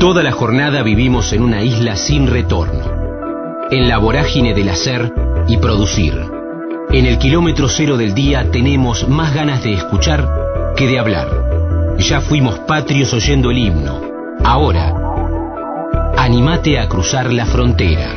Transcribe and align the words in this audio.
Toda 0.00 0.22
la 0.22 0.32
jornada 0.32 0.82
vivimos 0.82 1.30
en 1.34 1.42
una 1.42 1.62
isla 1.62 1.94
sin 1.94 2.26
retorno, 2.26 2.86
en 3.70 3.86
la 3.86 3.98
vorágine 3.98 4.54
del 4.54 4.70
hacer 4.70 5.12
y 5.46 5.58
producir. 5.58 6.14
En 6.90 7.04
el 7.04 7.18
kilómetro 7.18 7.68
cero 7.68 7.98
del 7.98 8.14
día 8.14 8.50
tenemos 8.50 9.06
más 9.06 9.34
ganas 9.34 9.62
de 9.62 9.74
escuchar 9.74 10.26
que 10.74 10.86
de 10.86 10.98
hablar. 10.98 11.98
Ya 11.98 12.22
fuimos 12.22 12.60
patrios 12.60 13.12
oyendo 13.12 13.50
el 13.50 13.58
himno. 13.58 14.00
Ahora, 14.42 14.96
animate 16.16 16.78
a 16.78 16.88
cruzar 16.88 17.30
la 17.30 17.44
frontera. 17.44 18.14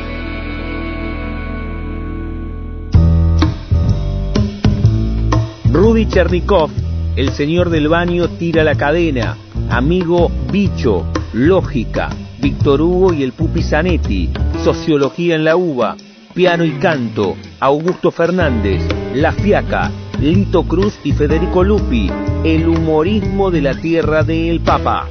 Rudy 5.70 6.06
Chernikov, 6.06 6.70
el 7.14 7.28
señor 7.32 7.68
del 7.68 7.88
baño, 7.88 8.28
tira 8.28 8.64
la 8.64 8.74
cadena. 8.74 9.36
Amigo 9.68 10.30
Bicho, 10.50 11.04
Lógica, 11.34 12.10
Víctor 12.40 12.80
Hugo 12.80 13.12
y 13.12 13.24
el 13.24 13.32
Pupi 13.32 13.60
Zanetti, 13.60 14.30
Sociología 14.62 15.34
en 15.34 15.44
la 15.44 15.56
Uva, 15.56 15.96
Piano 16.32 16.64
y 16.64 16.70
Canto, 16.74 17.34
Augusto 17.58 18.12
Fernández, 18.12 18.80
La 19.14 19.32
Fiaca, 19.32 19.90
Lito 20.20 20.62
Cruz 20.62 20.96
y 21.02 21.10
Federico 21.10 21.64
Lupi, 21.64 22.08
El 22.44 22.68
humorismo 22.68 23.50
de 23.50 23.62
la 23.62 23.74
tierra 23.74 24.22
del 24.22 24.60
Papa. 24.60 25.08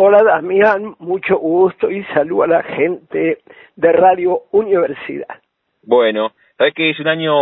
Hola 0.00 0.22
Damián, 0.22 0.94
mucho 1.00 1.38
gusto 1.38 1.90
y 1.90 2.04
saludo 2.14 2.44
a 2.44 2.46
la 2.46 2.62
gente 2.62 3.38
de 3.74 3.92
Radio 3.92 4.42
Universidad. 4.52 5.42
Bueno, 5.82 6.30
sabes 6.56 6.72
que 6.74 6.90
es 6.90 7.00
un 7.00 7.08
año 7.08 7.34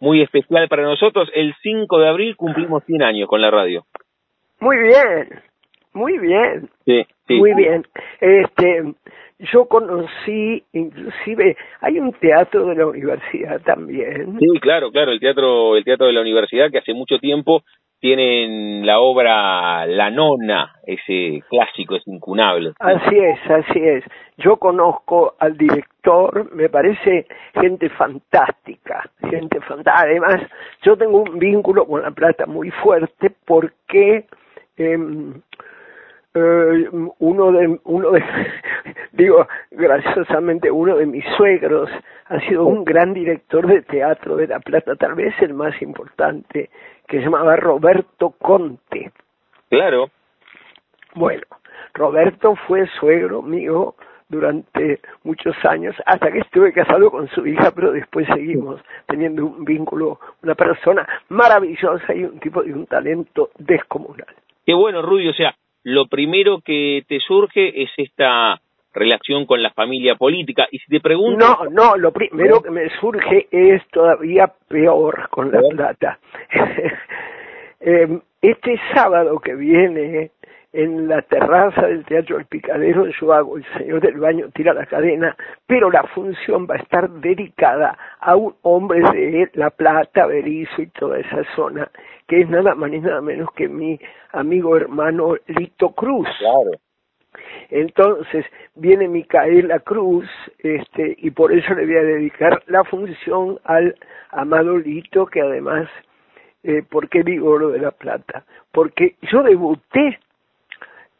muy 0.00 0.20
especial 0.22 0.66
para 0.66 0.82
nosotros. 0.82 1.30
El 1.32 1.54
5 1.62 2.00
de 2.00 2.08
abril 2.08 2.34
cumplimos 2.34 2.82
100 2.82 3.02
años 3.04 3.28
con 3.28 3.40
la 3.40 3.52
radio. 3.52 3.86
Muy 4.58 4.76
bien, 4.76 5.40
muy 5.92 6.18
bien. 6.18 6.68
Sí, 6.84 7.06
sí. 7.28 7.34
Muy 7.34 7.54
bien. 7.54 7.86
Este, 8.20 8.94
yo 9.38 9.66
conocí, 9.66 10.64
inclusive, 10.72 11.56
hay 11.80 12.00
un 12.00 12.12
teatro 12.14 12.66
de 12.66 12.74
la 12.74 12.86
universidad 12.86 13.60
también. 13.60 14.36
Sí, 14.40 14.58
claro, 14.60 14.90
claro, 14.90 15.12
el 15.12 15.20
teatro, 15.20 15.76
el 15.76 15.84
teatro 15.84 16.08
de 16.08 16.12
la 16.12 16.22
universidad 16.22 16.72
que 16.72 16.78
hace 16.78 16.92
mucho 16.92 17.20
tiempo 17.20 17.62
tienen 18.00 18.86
la 18.86 19.00
obra 19.00 19.86
La 19.86 20.10
Nona, 20.10 20.76
ese 20.84 21.42
clásico, 21.48 21.96
es 21.96 22.06
incunable. 22.06 22.72
Así 22.78 23.16
es, 23.18 23.50
así 23.50 23.80
es. 23.80 24.04
Yo 24.36 24.56
conozco 24.56 25.34
al 25.38 25.56
director, 25.56 26.54
me 26.54 26.68
parece 26.68 27.26
gente 27.54 27.88
fantástica, 27.90 29.10
gente 29.28 29.60
fantástica. 29.60 30.00
Además, 30.02 30.36
yo 30.82 30.96
tengo 30.96 31.22
un 31.22 31.38
vínculo 31.38 31.86
con 31.86 32.02
La 32.02 32.10
Plata 32.10 32.46
muy 32.46 32.70
fuerte 32.70 33.32
porque 33.44 34.26
em, 34.76 35.34
eh, 36.34 36.88
uno 37.18 37.52
de, 37.52 37.80
uno 37.84 38.10
de, 38.12 38.22
digo, 39.12 39.46
graciosamente, 39.70 40.70
uno 40.70 40.96
de 40.96 41.06
mis 41.06 41.24
suegros 41.36 41.90
ha 42.26 42.40
sido 42.40 42.64
un 42.66 42.84
gran 42.84 43.14
director 43.14 43.66
de 43.66 43.82
teatro 43.82 44.36
de 44.36 44.46
La 44.46 44.60
Plata, 44.60 44.96
tal 44.96 45.14
vez 45.14 45.34
el 45.40 45.54
más 45.54 45.80
importante 45.82 46.70
que 47.06 47.18
se 47.18 47.24
llamaba 47.24 47.56
Roberto 47.56 48.30
Conte. 48.38 49.12
Claro. 49.70 50.10
Bueno, 51.14 51.42
Roberto 51.94 52.54
fue 52.66 52.86
suegro 52.98 53.42
mío 53.42 53.94
durante 54.28 55.00
muchos 55.24 55.56
años, 55.64 55.96
hasta 56.04 56.30
que 56.30 56.40
estuve 56.40 56.72
casado 56.72 57.10
con 57.10 57.28
su 57.28 57.46
hija, 57.46 57.70
pero 57.74 57.92
después 57.92 58.26
seguimos 58.26 58.80
teniendo 59.06 59.46
un 59.46 59.64
vínculo, 59.64 60.20
una 60.42 60.54
persona 60.54 61.08
maravillosa 61.30 62.14
y 62.14 62.24
un 62.24 62.38
tipo 62.38 62.62
de 62.62 62.72
un 62.74 62.86
talento 62.86 63.50
descomunal. 63.58 64.34
Qué 64.66 64.74
bueno, 64.74 65.00
Rudy, 65.00 65.28
o 65.28 65.32
sea, 65.32 65.54
lo 65.82 66.06
primero 66.08 66.60
que 66.60 67.04
te 67.08 67.20
surge 67.20 67.82
es 67.82 67.90
esta 67.96 68.60
relación 68.92 69.46
con 69.46 69.62
la 69.62 69.70
familia 69.70 70.14
política. 70.16 70.66
Y 70.70 70.78
si 70.78 70.86
te 70.86 71.00
pregunto... 71.00 71.38
No, 71.38 71.70
no, 71.70 71.96
lo 71.96 72.12
primero 72.12 72.62
que 72.62 72.70
me 72.70 72.88
surge 73.00 73.48
es 73.50 73.82
todavía 73.88 74.52
peor 74.68 75.28
con 75.30 75.50
la 75.52 75.60
plata. 75.60 76.18
Em, 77.80 78.20
este 78.42 78.76
sábado 78.92 79.38
que 79.38 79.54
viene, 79.54 80.32
en 80.72 81.08
la 81.08 81.22
terraza 81.22 81.86
del 81.86 82.04
Teatro 82.04 82.38
El 82.38 82.46
Picadero, 82.46 83.06
yo 83.06 83.32
hago 83.32 83.56
El 83.56 83.64
Señor 83.76 84.00
del 84.00 84.18
Baño 84.18 84.48
tira 84.54 84.74
la 84.74 84.86
cadena, 84.86 85.36
pero 85.66 85.90
la 85.90 86.02
función 86.04 86.66
va 86.66 86.74
a 86.74 86.78
estar 86.78 87.08
dedicada 87.08 87.96
a 88.20 88.36
un 88.36 88.54
hombre 88.62 89.00
de 89.00 89.50
La 89.54 89.70
Plata, 89.70 90.26
Berizo 90.26 90.82
y 90.82 90.88
toda 90.88 91.18
esa 91.18 91.42
zona, 91.56 91.90
que 92.26 92.40
es 92.40 92.48
nada 92.48 92.74
más 92.74 92.90
ni 92.90 93.00
nada 93.00 93.20
menos 93.20 93.50
que 93.52 93.68
mi 93.68 93.98
amigo 94.32 94.76
hermano 94.76 95.36
Lito 95.46 95.90
Cruz. 95.90 96.28
Claro. 96.38 96.70
Entonces 97.70 98.44
viene 98.74 99.08
Micaela 99.08 99.80
Cruz, 99.80 100.28
este, 100.58 101.16
y 101.18 101.30
por 101.30 101.52
eso 101.52 101.74
le 101.74 101.86
voy 101.86 101.96
a 101.96 102.02
dedicar 102.02 102.62
la 102.66 102.84
función 102.84 103.58
al 103.64 103.94
amado 104.30 104.78
Lito, 104.78 105.26
que 105.26 105.40
además, 105.40 105.88
eh, 106.62 106.82
¿por 106.88 107.08
qué 107.08 107.22
digo 107.22 107.58
lo 107.58 107.70
de 107.70 107.80
La 107.80 107.90
Plata? 107.90 108.44
Porque 108.72 109.16
yo 109.30 109.42
debuté 109.42 110.18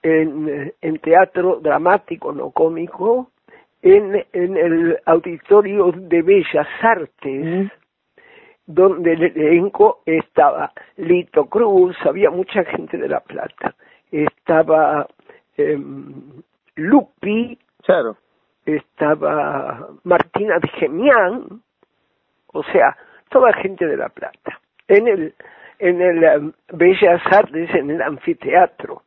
en, 0.03 0.73
en 0.81 0.99
teatro 0.99 1.61
dramático, 1.61 2.33
no 2.33 2.51
cómico, 2.51 3.31
en, 3.83 4.25
en 4.33 4.57
el 4.57 4.99
auditorio 5.05 5.93
de 5.93 6.23
Bellas 6.23 6.69
Artes, 6.81 7.71
donde 8.67 9.15
el 9.15 9.23
elenco 9.25 10.03
estaba 10.05 10.73
Lito 10.97 11.47
Cruz, 11.47 11.97
había 12.05 12.31
mucha 12.31 12.65
gente 12.65 12.99
de 12.99 13.09
La 13.09 13.21
Plata, 13.21 13.75
estaba 14.11 15.07
eh, 15.59 15.79
Lupi, 16.77 17.59
claro. 17.83 18.17
estaba 18.65 19.89
Martina 20.05 20.59
de 20.61 20.69
Gemián, 20.69 21.63
o 22.47 22.63
sea, 22.63 22.97
toda 23.29 23.53
gente 23.55 23.87
de 23.87 23.97
La 23.97 24.09
Plata, 24.09 24.61
en 24.87 25.09
el, 25.09 25.35
en 25.79 26.01
el 26.01 26.25
em, 26.25 26.53
Bellas 26.73 27.21
Artes, 27.27 27.75
en 27.75 27.91
el 27.91 28.01
anfiteatro. 28.01 29.03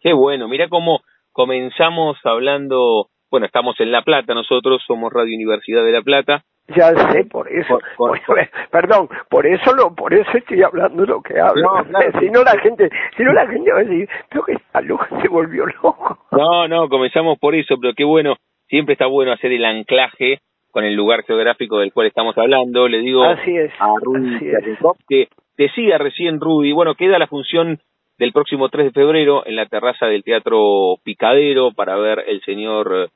Qué 0.00 0.12
bueno, 0.12 0.48
mira 0.48 0.68
cómo 0.68 1.00
comenzamos 1.32 2.18
hablando, 2.24 3.08
bueno, 3.30 3.46
estamos 3.46 3.78
en 3.80 3.90
La 3.90 4.02
Plata, 4.02 4.34
nosotros 4.34 4.82
somos 4.86 5.12
Radio 5.12 5.34
Universidad 5.34 5.84
de 5.84 5.92
La 5.92 6.02
Plata, 6.02 6.44
ya 6.68 6.94
sé, 7.12 7.24
por 7.24 7.50
eso, 7.50 7.78
perdón, 8.70 9.08
por 9.28 9.46
eso 9.46 9.74
lo, 9.74 9.94
por 9.94 10.14
eso 10.14 10.30
estoy 10.34 10.62
hablando 10.62 11.04
lo 11.04 11.22
que 11.22 11.38
hablo. 11.38 11.68
si 12.20 12.30
no 12.30 12.42
la 12.42 12.58
gente, 12.58 12.88
si 13.16 13.22
no 13.22 13.32
la 13.32 13.46
gente 13.46 13.72
va 13.72 13.80
a 13.80 13.84
decir, 13.84 14.08
creo 14.28 14.44
que 14.44 14.52
esta 14.52 14.80
loca 14.80 15.08
se 15.20 15.28
volvió 15.28 15.66
loco. 15.66 16.18
No, 16.30 16.68
no, 16.68 16.88
comenzamos 16.88 17.38
por 17.38 17.54
eso, 17.54 17.76
pero 17.80 17.94
qué 17.94 18.04
bueno, 18.04 18.36
siempre 18.68 18.94
está 18.94 19.06
bueno 19.06 19.32
hacer 19.32 19.52
el 19.52 19.64
anclaje 19.64 20.40
con 20.70 20.84
el 20.84 20.94
lugar 20.94 21.24
geográfico 21.24 21.78
del 21.78 21.92
cual 21.92 22.06
estamos 22.06 22.36
hablando. 22.38 22.88
Le 22.88 22.98
digo 22.98 23.24
así 23.24 23.56
es, 23.56 23.70
a 23.78 23.92
Rudy 24.00 24.38
que 25.08 25.28
decía 25.56 25.98
recién 25.98 26.40
Rudy, 26.40 26.72
bueno, 26.72 26.94
queda 26.94 27.18
la 27.18 27.26
función 27.26 27.80
del 28.18 28.32
próximo 28.32 28.68
3 28.68 28.86
de 28.86 28.92
febrero 28.92 29.46
en 29.46 29.56
la 29.56 29.66
terraza 29.66 30.06
del 30.06 30.24
Teatro 30.24 30.96
Picadero 31.02 31.72
para 31.72 31.96
ver 31.96 32.24
el 32.26 32.40
señor 32.42 33.10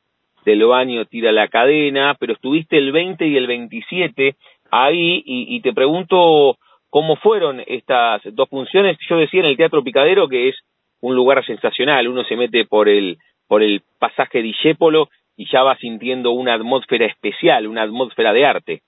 del 0.46 0.64
baño 0.64 1.04
tira 1.06 1.32
la 1.32 1.48
cadena, 1.48 2.16
pero 2.18 2.32
estuviste 2.32 2.78
el 2.78 2.92
20 2.92 3.26
y 3.26 3.36
el 3.36 3.48
27 3.48 4.36
ahí 4.70 5.22
y, 5.26 5.60
te 5.60 5.72
pregunto 5.72 6.56
cómo 6.88 7.16
fueron 7.16 7.62
estas 7.66 8.22
dos 8.32 8.48
funciones. 8.48 8.96
Yo 9.10 9.18
decía 9.18 9.40
en 9.40 9.46
el 9.46 9.56
Teatro 9.56 9.82
Picadero 9.82 10.28
que 10.28 10.48
es 10.48 10.56
un 11.00 11.16
lugar 11.16 11.44
sensacional, 11.44 12.08
uno 12.08 12.24
se 12.24 12.36
mete 12.36 12.64
por 12.64 12.88
el 12.88 13.18
por 13.48 13.62
el 13.62 13.82
pasaje 13.98 14.42
Dijépolo 14.42 15.08
y 15.36 15.46
ya 15.50 15.62
va 15.62 15.76
sintiendo 15.78 16.30
una 16.30 16.54
atmósfera 16.54 17.06
especial, 17.06 17.66
una 17.66 17.82
atmósfera 17.82 18.32
de 18.32 18.46
arte. 18.46 18.82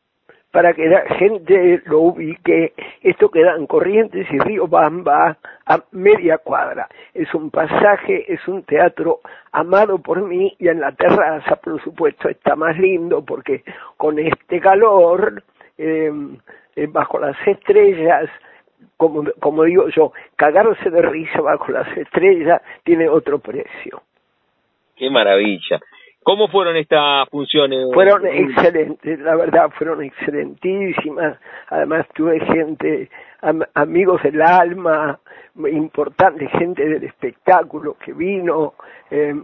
Para 0.51 0.73
que 0.73 0.87
la 0.87 1.03
gente 1.17 1.83
lo 1.85 2.01
ubique, 2.01 2.73
esto 3.03 3.31
queda 3.31 3.55
en 3.55 3.67
Corrientes 3.67 4.27
y 4.31 4.39
Río 4.39 4.67
Bamba 4.67 5.37
a 5.67 5.83
media 5.93 6.39
cuadra. 6.39 6.89
Es 7.13 7.33
un 7.35 7.51
pasaje, 7.51 8.33
es 8.33 8.47
un 8.49 8.63
teatro 8.63 9.21
amado 9.53 9.99
por 9.99 10.23
mí 10.23 10.55
y 10.59 10.69
en 10.69 10.81
la 10.81 10.93
terraza, 10.93 11.57
por 11.57 11.83
supuesto, 11.83 12.31
está 12.31 12.57
más 12.57 12.79
lindo 12.79 13.23
porque 13.25 13.63
con 13.99 14.19
este 14.19 14.59
calor, 14.61 15.43
eh, 15.77 16.11
eh, 16.77 16.87
bajo 16.87 17.19
las 17.19 17.37
estrellas, 17.47 18.31
como, 18.97 19.25
como 19.41 19.65
digo 19.65 19.89
yo, 19.89 20.13
cagarse 20.37 20.91
de 20.91 21.03
risa 21.03 21.41
bajo 21.41 21.73
las 21.73 21.89
estrellas 21.97 22.63
tiene 22.85 23.09
otro 23.09 23.39
precio. 23.39 24.03
Qué 24.97 25.11
maravilla. 25.11 25.81
¿Cómo 26.29 26.47
fueron 26.49 26.77
estas 26.77 27.27
funciones? 27.31 27.87
Fueron 27.95 28.27
excelentes, 28.27 29.19
la 29.21 29.35
verdad, 29.35 29.71
fueron 29.79 30.03
excelentísimas. 30.03 31.39
Además 31.69 32.07
tuve 32.15 32.39
gente, 32.41 33.09
amigos 33.73 34.23
del 34.23 34.43
alma, 34.43 35.19
importante 35.73 36.47
gente 36.49 36.87
del 36.87 37.05
espectáculo 37.05 37.97
que 38.05 38.13
vino. 38.13 38.75
Eh, 39.11 39.35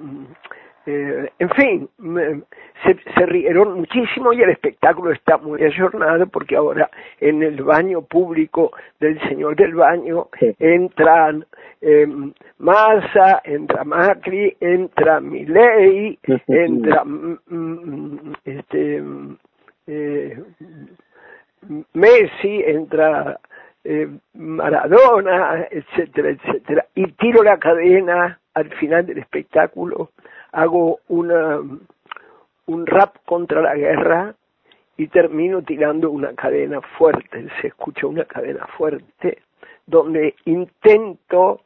eh, 0.87 1.31
en 1.39 1.51
fin, 1.51 1.89
se, 2.83 3.27
rieron 3.27 3.81
muchísimo 3.81 4.33
y 4.33 4.43
el 4.43 4.51
espectáculo 4.51 5.13
está 5.13 5.39
muy 5.39 5.63
ayornado 5.63 6.27
porque 6.27 6.57
ahora 6.57 6.91
en 7.21 7.43
el 7.43 7.63
baño 7.63 8.03
público 8.03 8.73
del 9.01 9.19
señor 9.29 9.57
del 9.57 9.75
baño 9.75 10.29
entran 10.59 11.47
eh, 11.81 12.07
Massa, 12.59 13.41
entra 13.45 13.85
Macri, 13.85 14.57
entra 14.61 15.21
Milei, 15.21 16.19
entra 16.49 17.05
mm, 17.05 17.39
mm, 17.49 18.33
este, 18.45 19.03
eh, 19.87 20.43
Messi, 21.95 22.63
entra 22.67 23.39
eh, 23.85 24.09
Maradona, 24.35 25.67
etcétera, 25.71 26.31
etcétera. 26.31 26.87
Y 26.95 27.07
tiro 27.13 27.43
la 27.43 27.59
cadena 27.59 28.39
al 28.55 28.71
final 28.75 29.07
del 29.07 29.19
espectáculo 29.19 30.11
hago 30.55 31.01
una, 31.09 31.61
un 32.67 32.87
rap 32.87 33.17
contra 33.27 33.61
la 33.61 33.75
guerra 33.75 34.35
y 34.97 35.09
termino 35.09 35.63
tirando 35.63 36.11
una 36.11 36.35
cadena 36.35 36.81
fuerte, 36.81 37.49
se 37.61 37.69
escucha 37.69 38.07
una 38.07 38.25
cadena 38.25 38.67
fuerte, 38.79 39.43
donde 39.87 40.35
intento 40.45 41.63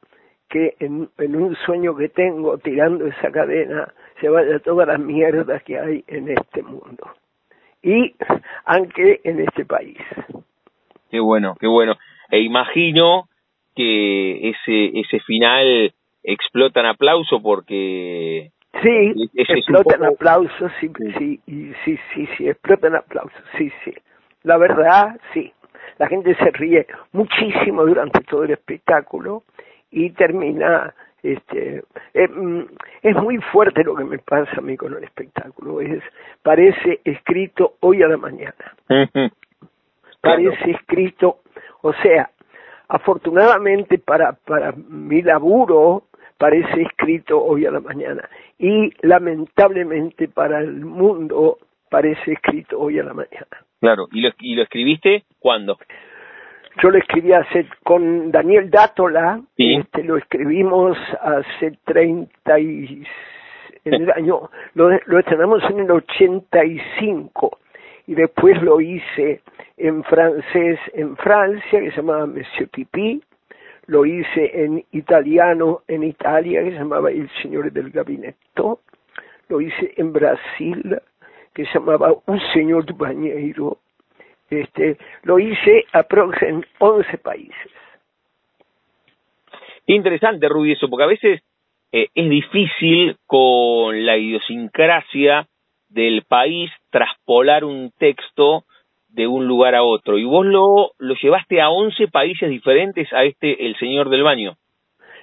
que 0.49 0.77
en, 0.81 1.11
un 1.19 1.57
sueño 1.67 1.95
que 1.95 2.09
tengo 2.09 2.57
tirando 2.59 3.07
esa 3.07 3.31
cadena 3.31 3.93
se 4.21 4.31
vaya 4.31 4.59
toda 4.61 4.87
la 4.87 4.97
mierda 4.97 5.61
que 5.61 5.79
hay 5.79 6.05
en 6.07 6.31
este 6.31 6.63
mundo 6.63 7.07
y 7.83 8.15
aunque 8.65 9.21
en 9.25 9.41
este 9.41 9.67
país. 9.67 9.99
Qué 11.11 11.21
bueno, 11.21 11.55
qué 11.61 11.67
bueno. 11.67 11.97
E 12.31 12.41
imagino 12.41 13.29
que 13.77 14.51
ese 14.51 14.99
ese 14.99 15.21
final 15.21 15.93
explota 16.23 16.81
en 16.81 16.87
aplauso 16.87 17.41
porque 17.43 18.51
Sí, 18.83 19.31
explotan 19.35 20.05
aplausos, 20.05 20.71
sí, 20.81 20.91
sí, 21.19 21.41
sí, 21.85 21.99
sí, 22.15 22.29
sí, 22.37 22.49
explotan 22.49 22.95
aplausos, 22.97 23.43
sí, 23.57 23.73
sí. 23.85 23.95
La 24.43 24.57
verdad, 24.57 25.19
sí. 25.33 25.53
La 25.99 26.07
gente 26.07 26.35
se 26.37 26.51
ríe 26.51 26.87
muchísimo 27.13 27.85
durante 27.85 28.21
todo 28.21 28.45
el 28.45 28.51
espectáculo 28.53 29.43
y 29.91 30.11
termina, 30.11 30.95
este, 31.23 31.83
eh, 32.15 32.29
mm, 32.29 32.67
es 33.03 33.17
muy 33.17 33.39
fuerte 33.39 33.83
lo 33.83 33.97
que 33.97 34.05
me 34.05 34.19
pasa 34.19 34.51
a 34.57 34.61
mí 34.61 34.77
con 34.77 34.95
el 34.95 35.03
espectáculo, 35.03 35.81
es, 35.81 36.03
parece 36.43 37.01
escrito 37.05 37.75
hoy 37.81 38.03
a 38.03 38.09
la 38.09 38.17
mañana. 38.17 38.77
Parece 40.21 40.71
escrito, 40.71 41.41
o 41.83 41.93
sea, 41.95 42.31
afortunadamente 42.89 43.99
para, 43.99 44.33
para 44.33 44.73
mi 44.73 45.23
laburo, 45.23 46.05
parece 46.39 46.83
escrito 46.83 47.43
hoy 47.43 47.67
a 47.67 47.71
la 47.71 47.81
mañana 47.81 48.29
y 48.59 48.93
lamentablemente 49.03 50.29
para 50.29 50.61
el 50.61 50.85
mundo 50.85 51.59
parece 51.91 52.33
escrito 52.33 52.79
hoy 52.79 52.99
a 52.99 53.05
la 53.05 53.13
mañana. 53.13 53.47
Claro, 53.81 54.09
¿y 54.13 54.21
lo, 54.21 54.31
y 54.39 54.55
lo 54.55 54.63
escribiste 54.63 55.25
cuándo? 55.39 55.79
Yo 56.83 56.91
lo 56.91 56.99
escribí 56.99 57.33
hace 57.33 57.67
con 57.83 58.31
Daniel 58.31 58.71
Dátola, 58.71 59.41
este, 59.57 60.05
lo 60.05 60.17
escribimos 60.17 60.97
hace 61.21 61.77
30 61.85 62.61
y 62.61 63.05
en 63.85 63.95
el 63.95 64.11
año, 64.13 64.51
lo, 64.75 64.91
lo 65.07 65.19
estrenamos 65.19 65.63
en 65.71 65.81
el 65.81 65.91
85 65.91 67.59
y 68.07 68.15
después 68.15 68.61
lo 68.63 68.81
hice 68.81 69.41
en 69.77 70.05
francés 70.05 70.79
en 70.95 71.17
Francia, 71.17 71.81
que 71.81 71.91
se 71.91 71.97
llamaba 71.97 72.27
Monsieur 72.27 72.69
Pipi, 72.69 73.23
lo 73.89 74.05
hice 74.05 74.65
en 74.65 74.85
italiano 74.93 75.81
en 75.89 76.05
Italia, 76.05 76.63
que 76.63 76.73
se 76.73 76.79
llamaba 76.79 77.11
El 77.11 77.29
Señor 77.43 77.73
del 77.73 77.91
Gabinetto, 77.91 78.81
lo 79.49 79.61
hice 79.63 79.95
en 79.97 80.13
Brasil, 80.13 81.01
que 81.55 81.65
se 81.65 81.79
llamaba 81.79 82.15
Un 82.27 82.41
Señor 82.53 82.85
de 82.85 82.93
Bañeiro, 82.93 83.79
este, 84.51 84.99
lo 85.23 85.39
hice 85.39 85.87
en 86.43 86.67
11 86.79 87.19
países. 87.19 87.73
Interesante, 89.87 90.49
Rubí, 90.49 90.73
eso, 90.73 90.89
porque 90.91 91.05
a 91.05 91.07
veces 91.07 91.41
eh, 91.91 92.09
es 92.15 92.29
difícil 92.29 93.17
con 93.27 94.05
la 94.05 94.19
idiosincrasia 94.19 95.49
del 95.89 96.25
país 96.29 96.71
traspolar 96.91 97.65
un 97.65 97.91
texto 97.99 98.65
de 99.09 99.27
un 99.27 99.47
lugar 99.47 99.75
a 99.75 99.83
otro. 99.83 100.19
Y 100.19 100.25
vos 100.25 100.47
lo, 100.47 100.93
lo 100.99 101.15
llevaste 101.15 101.61
a 101.61 101.71
11 101.71 102.09
países 102.09 102.49
diferentes 102.49 103.13
a 103.13 103.25
este 103.25 103.67
El 103.67 103.77
Señor 103.77 104.11
del 104.11 104.23
Baño. 104.23 104.57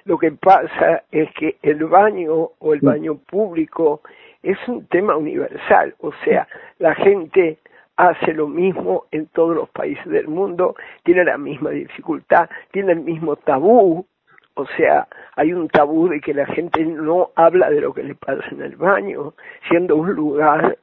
Lo 0.04 0.18
que 0.18 0.30
pasa 0.30 1.02
es 1.10 1.32
que 1.32 1.56
el 1.62 1.84
baño 1.84 2.50
o 2.58 2.74
el 2.74 2.80
mm. 2.80 2.86
baño 2.86 3.18
público 3.18 4.02
es 4.42 4.56
un 4.68 4.86
tema 4.86 5.16
universal, 5.16 5.96
o 5.98 6.12
sea, 6.24 6.46
la 6.78 6.94
gente 6.94 7.58
hace 7.96 8.32
lo 8.32 8.46
mismo 8.46 9.06
en 9.10 9.26
todos 9.26 9.56
los 9.56 9.68
países 9.70 10.06
del 10.06 10.28
mundo, 10.28 10.76
tiene 11.02 11.24
la 11.24 11.38
misma 11.38 11.70
dificultad, 11.70 12.48
tiene 12.70 12.92
el 12.92 13.00
mismo 13.00 13.34
tabú, 13.34 14.06
o 14.54 14.66
sea, 14.76 15.08
hay 15.34 15.52
un 15.52 15.68
tabú 15.68 16.08
de 16.08 16.20
que 16.20 16.32
la 16.32 16.46
gente 16.46 16.84
no 16.84 17.30
habla 17.34 17.68
de 17.70 17.80
lo 17.80 17.92
que 17.92 18.04
le 18.04 18.14
pasa 18.14 18.46
en 18.52 18.62
el 18.62 18.76
baño, 18.76 19.34
siendo 19.68 19.96
un 19.96 20.12
lugar 20.12 20.78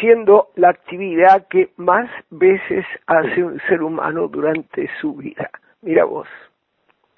siendo 0.00 0.50
la 0.56 0.70
actividad 0.70 1.46
que 1.48 1.70
más 1.76 2.10
veces 2.30 2.84
hace 3.06 3.42
un 3.42 3.60
ser 3.68 3.82
humano 3.82 4.28
durante 4.28 4.88
su 5.00 5.14
vida. 5.14 5.50
Mira 5.82 6.04
vos. 6.04 6.28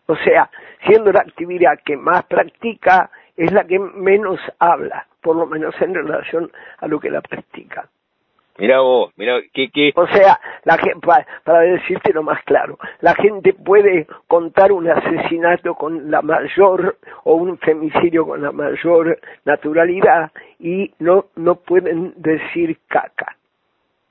O 0.06 0.16
sea, 0.16 0.50
siendo 0.86 1.12
la 1.12 1.20
actividad 1.20 1.78
que 1.84 1.96
más 1.96 2.24
practica, 2.24 3.10
es 3.36 3.52
la 3.52 3.64
que 3.64 3.78
menos 3.78 4.40
habla, 4.58 5.06
por 5.20 5.36
lo 5.36 5.46
menos 5.46 5.74
en 5.80 5.94
relación 5.94 6.50
a 6.78 6.86
lo 6.86 7.00
que 7.00 7.10
la 7.10 7.20
practica. 7.20 7.88
Mira 8.58 8.80
vos, 8.80 9.12
mira, 9.16 9.40
que, 9.52 9.68
que... 9.68 9.92
O 9.94 10.06
sea, 10.06 10.40
la 10.64 10.78
para, 11.02 11.26
para 11.44 11.60
decirte 11.60 12.12
lo 12.12 12.22
más 12.22 12.42
claro, 12.44 12.78
la 13.00 13.14
gente 13.14 13.52
puede 13.52 14.06
contar 14.26 14.72
un 14.72 14.88
asesinato 14.88 15.74
con 15.74 16.10
la 16.10 16.22
mayor 16.22 16.96
o 17.24 17.34
un 17.34 17.58
femicidio 17.58 18.26
con 18.26 18.42
la 18.42 18.52
mayor 18.52 19.18
naturalidad 19.44 20.30
y 20.58 20.90
no, 20.98 21.26
no 21.36 21.56
pueden 21.56 22.14
decir 22.16 22.78
caca. 22.88 23.36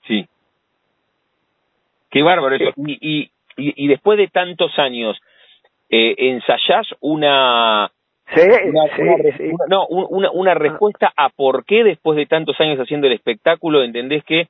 Sí. 0.08 0.28
Qué 2.12 2.22
bárbaro 2.22 2.56
eso. 2.56 2.72
Y, 2.78 2.98
y, 3.02 3.32
y, 3.58 3.88
después 3.88 4.18
de 4.18 4.28
tantos 4.28 4.78
años, 4.78 5.18
eh, 5.90 6.16
ensayás 6.18 6.88
una 7.02 7.92
Sí, 8.34 8.42
sí, 9.38 9.52
no, 9.70 9.86
una, 9.88 10.32
una 10.32 10.52
ah. 10.52 10.56
respuesta 10.56 11.14
a 11.16 11.30
por 11.30 11.64
qué 11.64 11.84
después 11.84 12.18
de 12.18 12.26
tantos 12.26 12.60
años 12.60 12.80
haciendo 12.80 13.08
el 13.08 13.14
espectáculo 13.14 13.84
entendés 13.84 14.24
que 14.24 14.48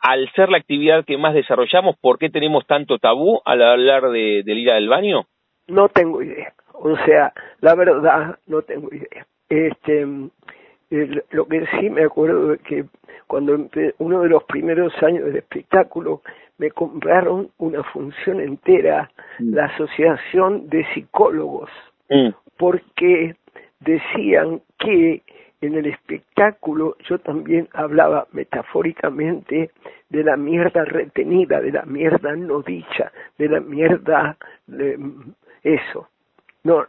al 0.00 0.30
ser 0.32 0.48
la 0.48 0.58
actividad 0.58 1.04
que 1.04 1.18
más 1.18 1.34
desarrollamos, 1.34 1.96
¿por 2.00 2.18
qué 2.18 2.30
tenemos 2.30 2.66
tanto 2.66 2.98
tabú 2.98 3.40
al 3.44 3.62
hablar 3.62 4.10
de, 4.10 4.42
del 4.44 4.58
ir 4.58 4.70
al 4.70 4.88
baño? 4.88 5.26
No 5.66 5.88
tengo 5.88 6.22
idea. 6.22 6.54
O 6.72 6.96
sea, 7.04 7.32
la 7.60 7.74
verdad, 7.74 8.38
no 8.46 8.62
tengo 8.62 8.88
idea. 8.92 9.26
Este, 9.48 10.06
lo 11.30 11.46
que 11.46 11.66
sí 11.78 11.90
me 11.90 12.04
acuerdo 12.04 12.54
es 12.54 12.60
que 12.62 12.84
cuando 13.26 13.68
uno 13.98 14.22
de 14.22 14.28
los 14.28 14.44
primeros 14.44 14.92
años 15.02 15.24
del 15.26 15.36
espectáculo 15.36 16.22
me 16.56 16.70
compraron 16.70 17.50
una 17.58 17.82
función 17.82 18.40
entera, 18.40 19.10
mm. 19.38 19.54
la 19.54 19.66
Asociación 19.66 20.70
de 20.70 20.86
Psicólogos 20.94 21.70
Mm. 22.10 22.34
Porque 22.60 23.36
decían 23.80 24.60
que 24.78 25.22
en 25.62 25.74
el 25.74 25.86
espectáculo 25.86 26.94
yo 27.08 27.18
también 27.18 27.70
hablaba 27.72 28.26
metafóricamente 28.32 29.70
de 30.10 30.24
la 30.24 30.36
mierda 30.36 30.84
retenida, 30.84 31.62
de 31.62 31.72
la 31.72 31.86
mierda 31.86 32.36
no 32.36 32.60
dicha, 32.60 33.12
de 33.38 33.48
la 33.48 33.60
mierda 33.60 34.36
de 34.66 34.98
eso. 35.62 36.08
No, 36.64 36.84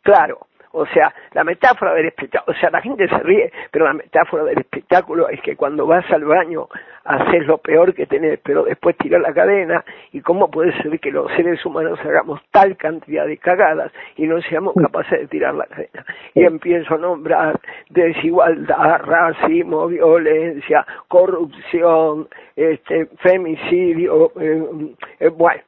claro, 0.00 0.46
O 0.72 0.86
sea, 0.86 1.12
la 1.32 1.44
metáfora 1.44 1.94
del 1.94 2.06
espectáculo, 2.06 2.56
o 2.56 2.60
sea, 2.60 2.70
la 2.70 2.80
gente 2.80 3.08
se 3.08 3.18
ríe, 3.18 3.52
pero 3.70 3.84
la 3.84 3.94
metáfora 3.94 4.44
del 4.44 4.58
espectáculo 4.58 5.28
es 5.28 5.40
que 5.42 5.56
cuando 5.56 5.86
vas 5.86 6.10
al 6.10 6.24
baño 6.24 6.68
haces 7.04 7.46
lo 7.46 7.58
peor 7.58 7.94
que 7.94 8.06
tenés, 8.06 8.38
pero 8.42 8.64
después 8.64 8.96
tiras 8.96 9.20
la 9.20 9.32
cadena, 9.34 9.84
y 10.12 10.20
cómo 10.20 10.50
puede 10.50 10.72
ser 10.82 10.98
que 11.00 11.10
los 11.10 11.30
seres 11.32 11.64
humanos 11.64 11.98
hagamos 12.04 12.40
tal 12.50 12.76
cantidad 12.76 13.26
de 13.26 13.36
cagadas 13.38 13.92
y 14.16 14.26
no 14.26 14.40
seamos 14.42 14.74
capaces 14.74 15.20
de 15.20 15.26
tirar 15.26 15.54
la 15.54 15.66
cadena. 15.66 16.04
Y 16.34 16.44
empiezo 16.44 16.94
a 16.94 16.98
nombrar 16.98 17.60
desigualdad, 17.90 19.00
racismo, 19.04 19.88
violencia, 19.88 20.86
corrupción, 21.08 22.28
este, 22.56 23.06
femicidio, 23.18 24.32
eh, 24.40 24.94
eh, 25.20 25.28
bueno, 25.28 25.62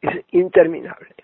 es 0.00 0.24
interminable. 0.32 1.14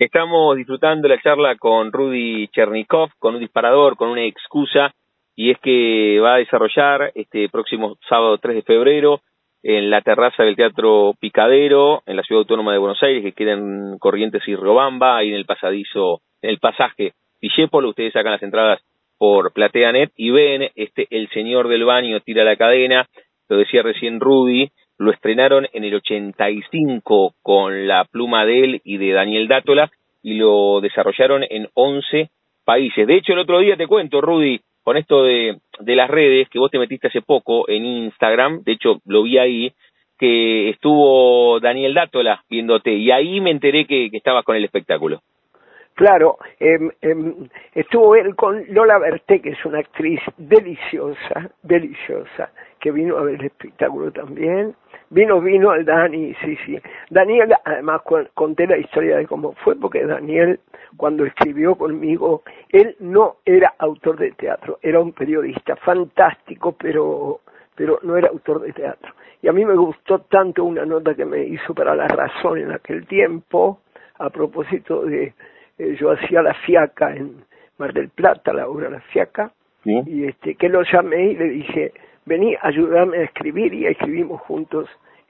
Estamos 0.00 0.56
disfrutando 0.56 1.08
la 1.08 1.20
charla 1.20 1.56
con 1.56 1.92
Rudy 1.92 2.48
Chernikov, 2.48 3.10
con 3.18 3.34
un 3.34 3.40
disparador, 3.40 3.98
con 3.98 4.08
una 4.08 4.24
excusa, 4.24 4.94
y 5.36 5.50
es 5.50 5.58
que 5.58 6.18
va 6.20 6.36
a 6.36 6.38
desarrollar 6.38 7.12
este 7.14 7.50
próximo 7.50 7.98
sábado 8.08 8.38
3 8.38 8.54
de 8.54 8.62
febrero 8.62 9.20
en 9.62 9.90
la 9.90 10.00
terraza 10.00 10.42
del 10.42 10.56
Teatro 10.56 11.12
Picadero, 11.20 12.02
en 12.06 12.16
la 12.16 12.22
Ciudad 12.22 12.40
Autónoma 12.40 12.72
de 12.72 12.78
Buenos 12.78 13.02
Aires, 13.02 13.22
que 13.22 13.32
queda 13.32 13.52
en 13.52 13.98
Corrientes 13.98 14.42
y 14.46 14.56
Riobamba, 14.56 15.18
ahí 15.18 15.28
en 15.28 15.34
el 15.34 15.44
pasadizo, 15.44 16.22
en 16.40 16.48
el 16.48 16.60
pasaje 16.60 17.12
Villépolo, 17.38 17.90
ustedes 17.90 18.14
sacan 18.14 18.32
las 18.32 18.42
entradas 18.42 18.80
por 19.18 19.52
PlateaNet 19.52 20.12
y 20.16 20.30
ven 20.30 20.70
este 20.76 21.08
El 21.10 21.28
Señor 21.28 21.68
del 21.68 21.84
Baño 21.84 22.20
tira 22.20 22.42
la 22.42 22.56
cadena, 22.56 23.06
lo 23.50 23.58
decía 23.58 23.82
recién 23.82 24.18
Rudy, 24.18 24.70
lo 25.00 25.12
estrenaron 25.12 25.66
en 25.72 25.84
el 25.84 25.94
85 25.94 27.34
con 27.42 27.88
la 27.88 28.04
pluma 28.04 28.44
de 28.44 28.64
él 28.64 28.80
y 28.84 28.98
de 28.98 29.12
Daniel 29.12 29.48
Dátola 29.48 29.90
y 30.22 30.34
lo 30.34 30.82
desarrollaron 30.82 31.42
en 31.48 31.68
11 31.72 32.28
países. 32.66 33.06
De 33.06 33.16
hecho, 33.16 33.32
el 33.32 33.38
otro 33.38 33.60
día 33.60 33.78
te 33.78 33.86
cuento, 33.86 34.20
Rudy, 34.20 34.60
con 34.82 34.98
esto 34.98 35.24
de, 35.24 35.58
las 35.80 36.10
redes, 36.10 36.50
que 36.50 36.58
vos 36.58 36.70
te 36.70 36.78
metiste 36.78 37.06
hace 37.06 37.22
poco 37.22 37.66
en 37.70 37.86
Instagram, 37.86 38.62
de 38.62 38.72
hecho 38.72 39.00
lo 39.06 39.22
vi 39.22 39.38
ahí, 39.38 39.72
que 40.18 40.68
estuvo 40.68 41.58
Daniel 41.60 41.94
Dátola 41.94 42.44
viéndote 42.50 42.92
y 42.92 43.10
ahí 43.10 43.40
me 43.40 43.52
enteré 43.52 43.86
que, 43.86 44.10
que 44.10 44.18
estabas 44.18 44.44
con 44.44 44.56
el 44.56 44.66
espectáculo. 44.66 45.22
Claro, 46.00 46.38
eh, 46.58 46.78
eh, 47.02 47.14
estuvo 47.74 48.16
él 48.16 48.34
con 48.34 48.64
Lola 48.70 48.98
Berté, 48.98 49.42
que 49.42 49.50
es 49.50 49.64
una 49.66 49.80
actriz 49.80 50.18
deliciosa, 50.38 51.50
deliciosa, 51.62 52.50
que 52.80 52.90
vino 52.90 53.18
a 53.18 53.24
ver 53.24 53.34
el 53.34 53.44
espectáculo 53.44 54.10
también. 54.10 54.74
Vino, 55.12 55.40
vino 55.40 55.74
el 55.74 55.84
Dani, 55.84 56.32
sí, 56.34 56.56
sí. 56.64 56.78
Daniel, 57.10 57.52
además 57.64 58.02
conté 58.32 58.66
la 58.68 58.78
historia 58.78 59.16
de 59.16 59.26
cómo 59.26 59.54
fue, 59.64 59.74
porque 59.74 60.06
Daniel, 60.06 60.60
cuando 60.96 61.24
escribió 61.24 61.74
conmigo, 61.74 62.44
él 62.68 62.94
no 63.00 63.38
era 63.44 63.74
autor 63.78 64.18
de 64.18 64.30
teatro, 64.30 64.78
era 64.80 65.00
un 65.00 65.12
periodista 65.12 65.74
fantástico, 65.74 66.76
pero, 66.78 67.40
pero 67.74 67.98
no 68.04 68.16
era 68.16 68.28
autor 68.28 68.60
de 68.60 68.72
teatro. 68.72 69.12
Y 69.42 69.48
a 69.48 69.52
mí 69.52 69.64
me 69.64 69.74
gustó 69.74 70.20
tanto 70.20 70.62
una 70.62 70.84
nota 70.84 71.16
que 71.16 71.24
me 71.24 71.42
hizo 71.42 71.74
para 71.74 71.96
La 71.96 72.06
Razón 72.06 72.58
en 72.58 72.70
aquel 72.70 73.04
tiempo, 73.08 73.80
a 74.16 74.30
propósito 74.30 75.02
de, 75.02 75.34
eh, 75.78 75.96
yo 75.98 76.12
hacía 76.12 76.40
La 76.40 76.54
Fiaca 76.54 77.16
en 77.16 77.44
Mar 77.78 77.92
del 77.92 78.10
Plata, 78.10 78.52
la 78.52 78.68
obra 78.68 78.88
La 78.88 79.00
Fiaca, 79.00 79.50
y 79.84 80.24
este, 80.26 80.54
que 80.54 80.68
lo 80.68 80.82
llamé 80.82 81.32
y 81.32 81.36
le 81.36 81.48
dije, 81.48 81.92
vení, 82.30 82.56
ayúdame 82.62 83.18
a 83.18 83.22
escribir 83.22 83.74
y 83.74 83.86
escribimos 83.86 84.40
juntos 84.42 84.88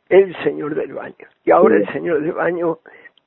El 0.08 0.36
Señor 0.44 0.74
del 0.74 0.92
Baño. 0.92 1.26
Y 1.44 1.50
ahora 1.50 1.76
El 1.76 1.88
Señor 1.88 2.20
del 2.20 2.32
Baño 2.32 2.78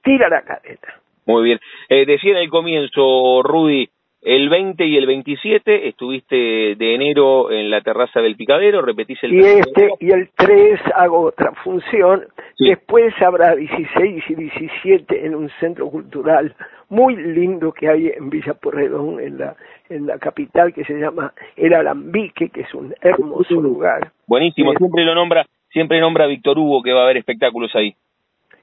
tira 0.03 0.29
la 0.29 0.43
cadena. 0.43 1.01
Muy 1.25 1.43
bien. 1.43 1.59
Eh, 1.89 2.05
decía 2.05 2.31
en 2.33 2.37
el 2.37 2.49
comienzo, 2.49 3.41
Rudy, 3.41 3.89
el 4.25 4.49
20 4.49 4.85
y 4.85 4.97
el 4.97 5.05
27 5.05 5.89
estuviste 5.89 6.35
de 6.35 6.95
enero 6.95 7.51
en 7.51 7.69
la 7.69 7.81
terraza 7.81 8.21
del 8.21 8.35
Picadero, 8.35 8.81
repetís 8.81 9.21
el... 9.23 9.33
Y 9.33 9.39
este, 9.39 9.89
y 9.99 10.11
el 10.11 10.29
3 10.35 10.79
hago 10.95 11.21
otra 11.21 11.51
función, 11.63 12.25
después 12.57 13.13
habrá 13.21 13.55
16 13.55 14.23
y 14.29 14.35
17 14.35 15.25
en 15.25 15.35
un 15.35 15.49
centro 15.59 15.89
cultural 15.89 16.55
muy 16.89 17.15
lindo 17.15 17.73
que 17.73 17.89
hay 17.89 18.07
en 18.07 18.29
Villa 18.29 18.53
Porredón, 18.53 19.19
en 19.19 19.39
la, 19.39 19.55
en 19.89 20.07
la 20.07 20.17
capital, 20.19 20.73
que 20.73 20.85
se 20.85 20.93
llama 20.93 21.33
El 21.55 21.73
Alambique, 21.73 22.49
que 22.49 22.61
es 22.61 22.73
un 22.73 22.93
hermoso 23.01 23.55
lugar. 23.55 24.11
Buenísimo, 24.27 24.71
eh, 24.71 24.75
siempre 24.77 25.03
lo 25.03 25.15
nombra, 25.15 25.45
siempre 25.71 25.99
nombra 25.99 26.27
Víctor 26.27 26.57
Hugo 26.57 26.81
que 26.81 26.93
va 26.93 27.01
a 27.01 27.03
haber 27.03 27.17
espectáculos 27.17 27.75
ahí. 27.75 27.93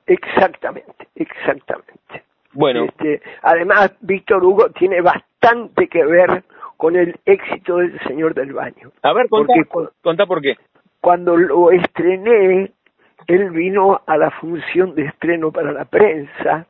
Exactamente, 0.06 1.08
exactamente. 1.16 2.29
Bueno. 2.52 2.84
Este, 2.84 3.20
además, 3.42 3.92
Víctor 4.00 4.44
Hugo 4.44 4.70
tiene 4.70 5.00
bastante 5.00 5.88
que 5.88 6.04
ver 6.04 6.42
con 6.76 6.96
el 6.96 7.14
éxito 7.24 7.76
del 7.76 7.98
Señor 8.00 8.34
del 8.34 8.52
Baño. 8.52 8.90
A 9.02 9.12
ver, 9.12 9.28
contá, 9.28 10.26
por 10.26 10.40
qué. 10.40 10.56
Cuando 11.00 11.36
lo 11.36 11.70
estrené, 11.70 12.72
él 13.26 13.50
vino 13.50 14.00
a 14.06 14.16
la 14.16 14.30
función 14.30 14.94
de 14.94 15.04
estreno 15.04 15.52
para 15.52 15.72
la 15.72 15.84
prensa 15.84 16.66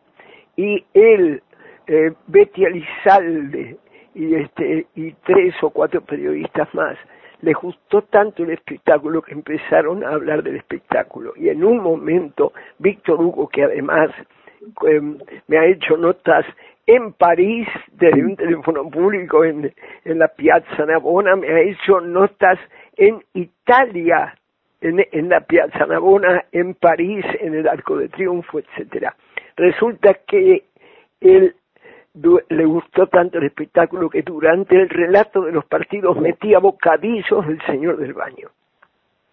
y 0.57 0.85
él, 0.95 1.43
eh, 1.87 2.13
Betty 2.27 2.65
Elizalde 2.65 3.77
y, 4.15 4.35
este, 4.35 4.87
y 4.95 5.13
tres 5.25 5.55
o 5.63 5.71
cuatro 5.71 6.01
periodistas 6.03 6.73
más, 6.75 6.99
les 7.43 7.55
gustó 7.55 8.03
tanto 8.03 8.43
el 8.43 8.51
espectáculo 8.51 9.23
que 9.23 9.33
empezaron 9.33 10.05
a 10.05 10.11
hablar 10.11 10.43
del 10.43 10.57
espectáculo. 10.57 11.33
Y 11.37 11.49
en 11.49 11.65
un 11.65 11.79
momento, 11.79 12.53
Víctor 12.79 13.21
Hugo, 13.21 13.49
que 13.49 13.65
además 13.65 14.11
Em, 14.87 15.19
me 15.49 15.59
ha 15.59 15.67
hecho 15.67 15.97
notas 15.97 16.45
en 16.87 17.13
París 17.13 17.69
desde 17.93 18.25
un 18.25 18.37
teléfono 18.37 18.89
público 18.91 19.45
en, 19.45 19.73
en 20.05 20.19
la 20.19 20.29
Piazza 20.29 20.87
Navona, 20.87 21.37
me 21.37 21.49
ha 21.49 21.61
hecho 21.61 22.01
notas 22.01 22.59
en 22.97 23.23
Italia, 23.35 24.35
en, 24.81 25.05
en 25.13 25.29
la 25.29 25.41
Piazza 25.41 25.87
Navona, 25.87 26.45
en 26.53 26.75
París, 26.75 27.25
en 27.41 27.55
el 27.55 27.69
Arco 27.69 27.97
de 27.97 28.09
Triunfo, 28.09 28.59
etcétera. 28.59 29.15
Resulta 29.57 30.15
que 30.27 30.65
él 31.21 31.55
le 32.49 32.65
gustó 32.65 33.07
tanto 33.07 33.39
el 33.39 33.45
espectáculo 33.45 34.11
que 34.11 34.23
durante 34.23 34.75
el 34.75 34.89
relato 34.89 35.43
de 35.43 35.53
los 35.53 35.65
partidos 35.67 36.17
metía 36.17 36.59
bocadillos 36.59 37.47
del 37.47 37.61
señor 37.67 37.99
del 37.99 38.15
baño. 38.15 38.49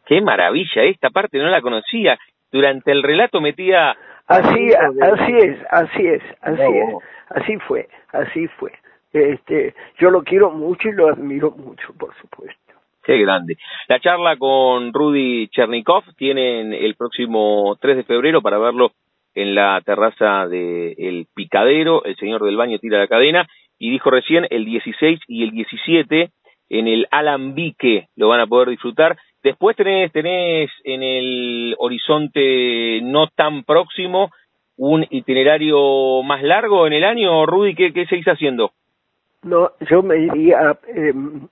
Qué 0.05 0.21
maravilla, 0.21 0.83
esta 0.83 1.09
parte 1.09 1.37
no 1.37 1.49
la 1.49 1.61
conocía. 1.61 2.17
Durante 2.51 2.91
el 2.91 3.03
relato 3.03 3.41
metía 3.41 3.95
Así, 4.27 4.73
así 4.73 5.37
es, 5.37 5.57
así 5.71 6.05
es, 6.05 6.21
así 6.41 6.63
es, 6.63 6.95
así 7.29 7.57
fue, 7.65 7.87
así 8.11 8.47
fue. 8.59 8.73
Este, 9.13 9.73
yo 9.99 10.09
lo 10.09 10.21
quiero 10.23 10.51
mucho 10.51 10.89
y 10.89 10.93
lo 10.93 11.07
admiro 11.07 11.51
mucho, 11.51 11.93
por 11.97 12.13
supuesto. 12.15 12.73
Qué 13.03 13.17
grande. 13.19 13.57
La 13.87 14.01
charla 14.01 14.35
con 14.35 14.91
Rudy 14.91 15.47
Chernikov 15.47 16.03
tienen 16.17 16.73
el 16.73 16.95
próximo 16.95 17.77
3 17.79 17.97
de 17.97 18.03
febrero 18.03 18.41
para 18.41 18.57
verlo 18.57 18.91
en 19.33 19.55
la 19.55 19.79
terraza 19.85 20.45
de 20.47 20.91
El 20.97 21.27
Picadero, 21.33 22.03
el 22.03 22.17
señor 22.17 22.43
del 22.43 22.57
baño 22.57 22.79
tira 22.79 22.99
la 22.99 23.07
cadena, 23.07 23.47
y 23.79 23.91
dijo 23.91 24.09
recién 24.09 24.45
el 24.49 24.65
16 24.65 25.21
y 25.27 25.43
el 25.43 25.51
17 25.51 26.31
en 26.69 26.87
el 26.87 27.07
Alambique 27.11 28.07
lo 28.17 28.27
van 28.27 28.41
a 28.41 28.47
poder 28.47 28.69
disfrutar. 28.69 29.17
Después 29.47 29.77
tenés, 29.77 30.11
tenés 30.11 30.69
en 30.83 31.01
el 31.01 31.73
horizonte 31.79 32.99
no 33.01 33.27
tan 33.27 33.63
próximo 33.63 34.29
un 34.75 35.05
itinerario 35.09 36.21
más 36.21 36.43
largo 36.43 36.85
en 36.85 36.91
el 36.91 37.05
año, 37.05 37.45
Rudy, 37.45 37.73
¿qué, 37.73 37.93
qué 37.93 38.05
seguís 38.07 38.27
haciendo? 38.27 38.71
No, 39.43 39.71
yo 39.89 40.03
me 40.03 40.15
diría, 40.15 40.77
em, 40.89 41.47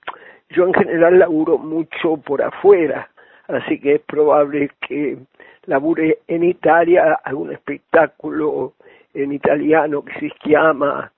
yo 0.50 0.66
en 0.66 0.74
general 0.74 1.18
laburo 1.18 1.56
mucho 1.56 2.18
por 2.18 2.42
afuera, 2.42 3.08
así 3.48 3.80
que 3.80 3.94
es 3.94 4.02
probable 4.02 4.72
que 4.86 5.16
labure 5.64 6.18
en 6.28 6.44
Italia 6.44 7.18
algún 7.24 7.50
espectáculo 7.50 8.74
en 9.14 9.32
italiano 9.32 10.04
que 10.04 10.20
se 10.20 10.30
llama 10.44 11.10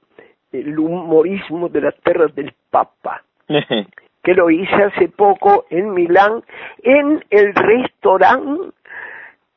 El 0.52 0.78
humorismo 0.78 1.68
de 1.68 1.80
las 1.80 1.96
tierras 2.04 2.32
del 2.36 2.54
Papa. 2.70 3.24
que 4.28 4.34
lo 4.34 4.50
hice 4.50 4.74
hace 4.74 5.08
poco 5.08 5.64
en 5.70 5.94
Milán, 5.94 6.44
en 6.82 7.24
el 7.30 7.54
restaurante, 7.54 8.74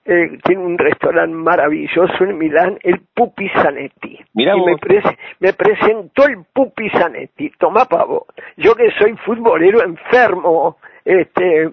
eh, 0.05 0.39
tiene 0.45 0.63
un 0.63 0.77
restaurante 0.77 1.35
maravilloso 1.35 2.23
en 2.23 2.37
Milán, 2.37 2.79
el 2.83 3.01
Pupi 3.13 3.49
Zanetti. 3.49 4.17
y 4.33 4.45
me, 4.45 4.77
me, 5.41 5.51
presentó 5.51 6.25
el 6.25 6.45
Pupi 6.53 6.89
Zanetti, 6.89 7.51
toma 7.59 7.83
pavo. 7.83 8.27
Yo 8.55 8.73
que 8.73 8.91
soy 8.91 9.17
futbolero 9.25 9.83
enfermo, 9.83 10.77
este, 11.03 11.69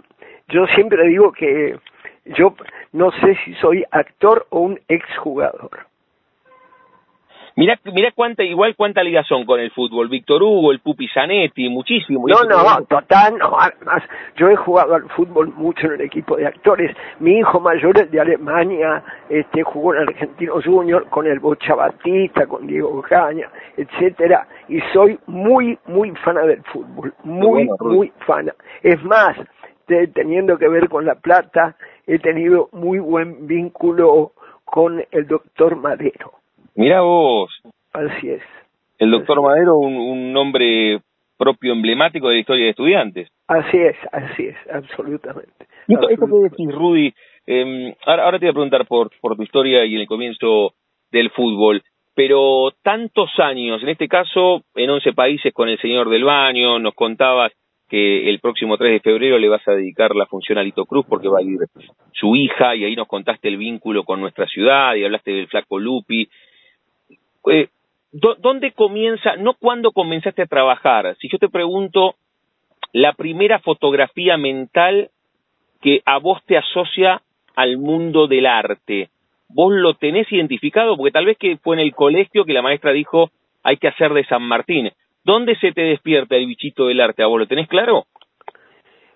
yo 0.48 0.66
siempre 0.74 1.06
digo 1.06 1.30
que 1.30 1.78
yo 2.24 2.56
no 2.94 3.12
sé 3.12 3.36
si 3.44 3.54
soy 3.54 3.84
actor 3.92 4.44
o 4.50 4.58
un 4.58 4.80
exjugador. 4.88 5.86
Mirá, 7.58 7.76
mirá 7.92 8.12
cuánta, 8.14 8.44
igual 8.44 8.76
cuánta 8.76 9.02
ligazón 9.02 9.44
con 9.44 9.58
el 9.58 9.72
fútbol. 9.72 10.08
Víctor 10.08 10.40
Hugo, 10.44 10.70
el 10.70 10.78
Pupi 10.78 11.08
Zanetti, 11.08 11.68
muchísimo. 11.68 12.28
No, 12.28 12.44
no, 12.44 12.84
total, 12.84 13.36
no. 13.36 13.58
Además, 13.58 14.04
yo 14.36 14.48
he 14.48 14.54
jugado 14.54 14.94
al 14.94 15.08
fútbol 15.08 15.52
mucho 15.56 15.88
en 15.88 15.94
el 15.94 16.02
equipo 16.02 16.36
de 16.36 16.46
actores. 16.46 16.96
Mi 17.18 17.38
hijo 17.38 17.58
mayor 17.58 17.98
es 17.98 18.12
de 18.12 18.20
Alemania, 18.20 19.02
este, 19.28 19.64
jugó 19.64 19.92
en 19.92 20.02
Argentino 20.02 20.62
Junior 20.64 21.08
con 21.08 21.26
el 21.26 21.40
Bocha 21.40 21.74
Batista, 21.74 22.46
con 22.46 22.64
Diego 22.64 23.02
Caña, 23.02 23.50
etcétera. 23.76 24.46
Y 24.68 24.78
soy 24.92 25.18
muy, 25.26 25.76
muy 25.86 26.12
fana 26.24 26.42
del 26.42 26.62
fútbol. 26.62 27.12
Muy, 27.24 27.68
muy 27.80 28.12
fana. 28.24 28.54
Es 28.84 29.02
más, 29.02 29.36
teniendo 30.14 30.58
que 30.58 30.68
ver 30.68 30.88
con 30.88 31.04
La 31.04 31.16
Plata, 31.16 31.74
he 32.06 32.20
tenido 32.20 32.68
muy 32.70 33.00
buen 33.00 33.48
vínculo 33.48 34.30
con 34.64 35.04
el 35.10 35.26
doctor 35.26 35.74
Madero 35.74 36.37
Mira 36.78 37.00
vos. 37.00 37.50
Así 37.92 38.30
es. 38.30 38.42
El 38.98 39.10
doctor 39.10 39.42
Madero, 39.42 39.78
un, 39.78 40.32
nombre 40.32 41.00
propio 41.36 41.72
emblemático 41.72 42.28
de 42.28 42.34
la 42.34 42.40
historia 42.40 42.64
de 42.66 42.70
estudiantes. 42.70 43.28
Así 43.48 43.78
es, 43.78 43.96
así 44.12 44.44
es, 44.44 44.56
absolutamente. 44.72 45.66
¿Y 45.88 45.94
esto, 45.94 46.08
esto 46.08 46.26
que 46.26 46.48
decís, 46.50 46.72
Rudy, 46.72 47.12
eh, 47.48 47.96
ahora, 48.06 48.24
ahora 48.26 48.38
te 48.38 48.46
voy 48.46 48.50
a 48.50 48.52
preguntar 48.52 48.86
por, 48.86 49.10
por 49.20 49.34
tu 49.36 49.42
historia 49.42 49.84
y 49.84 49.96
en 49.96 50.02
el 50.02 50.06
comienzo 50.06 50.74
del 51.10 51.30
fútbol, 51.30 51.82
pero 52.14 52.70
tantos 52.80 53.30
años, 53.38 53.82
en 53.82 53.88
este 53.88 54.06
caso 54.06 54.62
en 54.76 54.88
11 54.88 55.14
países 55.14 55.52
con 55.52 55.68
el 55.68 55.80
señor 55.80 56.08
del 56.08 56.22
baño, 56.22 56.78
nos 56.78 56.94
contabas 56.94 57.50
que 57.88 58.30
el 58.30 58.38
próximo 58.38 58.76
3 58.76 58.92
de 58.92 59.00
febrero 59.00 59.38
le 59.38 59.48
vas 59.48 59.66
a 59.66 59.72
dedicar 59.72 60.14
la 60.14 60.26
función 60.26 60.58
a 60.58 60.62
Lito 60.62 60.84
Cruz 60.84 61.06
porque 61.08 61.28
va 61.28 61.38
a 61.40 61.42
ir 61.42 61.58
su 62.12 62.36
hija 62.36 62.76
y 62.76 62.84
ahí 62.84 62.94
nos 62.94 63.08
contaste 63.08 63.48
el 63.48 63.56
vínculo 63.56 64.04
con 64.04 64.20
nuestra 64.20 64.46
ciudad 64.46 64.94
y 64.94 65.04
hablaste 65.04 65.32
del 65.32 65.48
flaco 65.48 65.80
Lupi 65.80 66.28
eh, 67.50 67.68
¿dónde 68.12 68.72
comienza, 68.72 69.36
no 69.36 69.54
cuándo 69.54 69.92
comenzaste 69.92 70.42
a 70.42 70.46
trabajar? 70.46 71.16
Si 71.20 71.28
yo 71.28 71.38
te 71.38 71.48
pregunto, 71.48 72.16
la 72.92 73.12
primera 73.12 73.58
fotografía 73.58 74.36
mental 74.36 75.10
que 75.80 76.02
a 76.04 76.18
vos 76.18 76.42
te 76.46 76.56
asocia 76.56 77.22
al 77.54 77.78
mundo 77.78 78.26
del 78.26 78.46
arte, 78.46 79.10
¿vos 79.48 79.72
lo 79.72 79.94
tenés 79.94 80.30
identificado? 80.32 80.96
Porque 80.96 81.12
tal 81.12 81.26
vez 81.26 81.38
que 81.38 81.56
fue 81.58 81.76
en 81.76 81.80
el 81.80 81.94
colegio 81.94 82.44
que 82.44 82.52
la 82.52 82.62
maestra 82.62 82.92
dijo 82.92 83.30
hay 83.62 83.76
que 83.76 83.88
hacer 83.88 84.12
de 84.12 84.24
San 84.24 84.42
Martín. 84.42 84.90
¿Dónde 85.24 85.56
se 85.56 85.72
te 85.72 85.82
despierta 85.82 86.36
el 86.36 86.46
bichito 86.46 86.86
del 86.86 87.00
arte? 87.00 87.22
¿A 87.22 87.26
vos 87.26 87.38
lo 87.38 87.46
tenés 87.46 87.68
claro? 87.68 88.06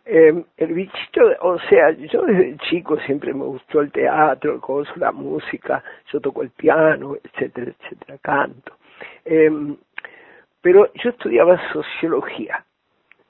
Eh, 0.04 0.44
el 0.56 0.72
bichito, 0.74 1.20
o 1.40 1.58
sea, 1.60 1.90
yo 1.92 2.22
desde 2.22 2.56
chico 2.68 2.98
siempre 3.00 3.32
me 3.32 3.44
gustó 3.44 3.80
el 3.80 3.92
teatro, 3.92 4.54
el 4.54 4.60
coso, 4.60 4.92
la 4.96 5.12
música, 5.12 5.82
yo 6.12 6.20
toco 6.20 6.42
el 6.42 6.50
piano, 6.50 7.16
etcétera, 7.22 7.70
etcétera, 7.70 8.18
canto. 8.18 8.72
Eh, 9.24 9.76
pero 10.60 10.92
yo 10.94 11.10
estudiaba 11.10 11.60
sociología. 11.72 12.64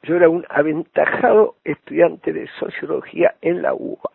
Yo 0.02 0.16
era 0.16 0.28
un 0.28 0.44
aventajado 0.48 1.56
estudiante 1.64 2.32
de 2.32 2.48
sociología 2.58 3.34
en 3.40 3.62
la 3.62 3.74
UBA. 3.74 4.10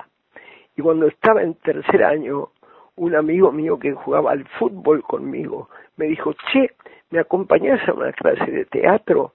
Y 0.76 0.82
cuando 0.82 1.08
estaba 1.08 1.42
en 1.42 1.56
tercer 1.56 2.04
año, 2.04 2.50
un 2.96 3.16
amigo 3.16 3.52
mío 3.52 3.80
que 3.80 3.94
jugaba 3.94 4.32
al 4.32 4.46
fútbol 4.60 5.02
conmigo 5.04 5.70
me 5.96 6.06
dijo, 6.06 6.34
che, 6.52 6.72
¿me 7.10 7.20
acompañás 7.20 7.88
a 7.88 7.94
una 7.94 8.12
clase 8.12 8.52
de 8.52 8.66
teatro? 8.66 9.34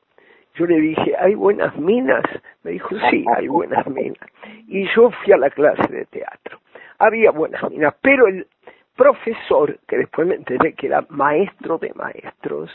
Yo 0.54 0.66
le 0.66 0.78
dije, 0.80 1.14
¿hay 1.18 1.34
buenas 1.34 1.74
minas? 1.76 2.24
Me 2.62 2.72
dijo, 2.72 2.94
sí, 3.10 3.24
hay 3.36 3.48
buenas 3.48 3.86
minas. 3.86 4.28
Y 4.68 4.86
yo 4.94 5.10
fui 5.10 5.32
a 5.32 5.38
la 5.38 5.50
clase 5.50 5.90
de 5.90 6.04
teatro. 6.06 6.58
Había 6.98 7.30
buenas 7.30 7.62
minas, 7.70 7.94
pero 8.00 8.26
el 8.26 8.46
profesor, 8.96 9.78
que 9.88 9.98
después 9.98 10.26
me 10.26 10.34
enteré 10.34 10.74
que 10.74 10.86
era 10.86 11.04
maestro 11.08 11.78
de 11.78 11.92
maestros, 11.94 12.70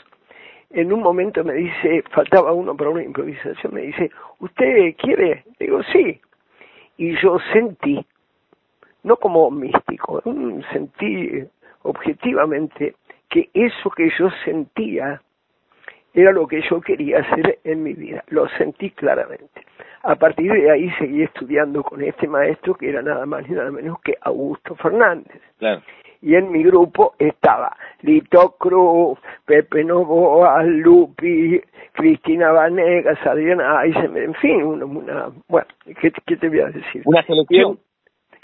en 0.70 0.92
un 0.92 1.02
momento 1.02 1.44
me 1.44 1.54
dice, 1.54 2.04
faltaba 2.12 2.52
uno 2.52 2.76
para 2.76 2.90
una 2.90 3.04
improvisación, 3.04 3.74
me 3.74 3.82
dice, 3.82 4.12
¿usted 4.40 4.96
quiere? 4.98 5.46
Digo, 5.60 5.82
sí. 5.94 6.20
Y 6.98 7.16
yo 7.22 7.38
sentí, 7.54 8.04
no 9.04 9.18
como 9.18 9.50
místico, 9.52 10.22
sentí 10.74 11.44
objetivamente 11.84 12.96
que 13.30 13.50
eso 13.54 13.90
que 13.92 14.10
yo 14.18 14.30
sentía 14.44 15.22
era 16.18 16.32
lo 16.32 16.48
que 16.48 16.62
yo 16.68 16.82
quería 16.82 17.20
hacer 17.20 17.60
en 17.64 17.84
mi 17.84 17.94
vida, 17.94 18.24
lo 18.30 18.48
sentí 18.58 18.90
claramente. 18.90 19.62
A 20.02 20.16
partir 20.16 20.52
de 20.52 20.72
ahí 20.72 20.90
seguí 20.98 21.22
estudiando 21.22 21.84
con 21.84 22.02
este 22.02 22.28
maestro 22.28 22.74
que 22.74 22.90
era 22.90 23.04
nada 23.04 23.26
más 23.28 23.48
ni 23.48 23.56
nada 23.56 23.70
menos 23.70 24.00
que 24.02 24.16
Augusto 24.22 24.74
Fernández. 24.76 25.40
Y 26.24 26.34
en 26.34 26.52
mi 26.52 26.64
grupo 26.64 27.14
estaba 27.20 27.78
Lito 28.02 28.56
Cruz, 28.58 29.20
Pepe 29.46 29.84
Novoa, 29.84 30.64
Lupi, 30.64 31.62
Cristina 31.94 32.52
Vanegas, 32.52 33.20
Adriana 33.24 33.84
Eisenberg, 33.84 34.26
en 34.26 34.34
fin, 34.36 34.64
una, 34.64 35.30
bueno, 35.48 35.68
¿qué, 36.02 36.10
te 36.10 36.50
voy 36.50 36.62
a 36.62 36.70
decir? 36.70 37.04
Una 37.06 37.22
selección. 37.22 37.78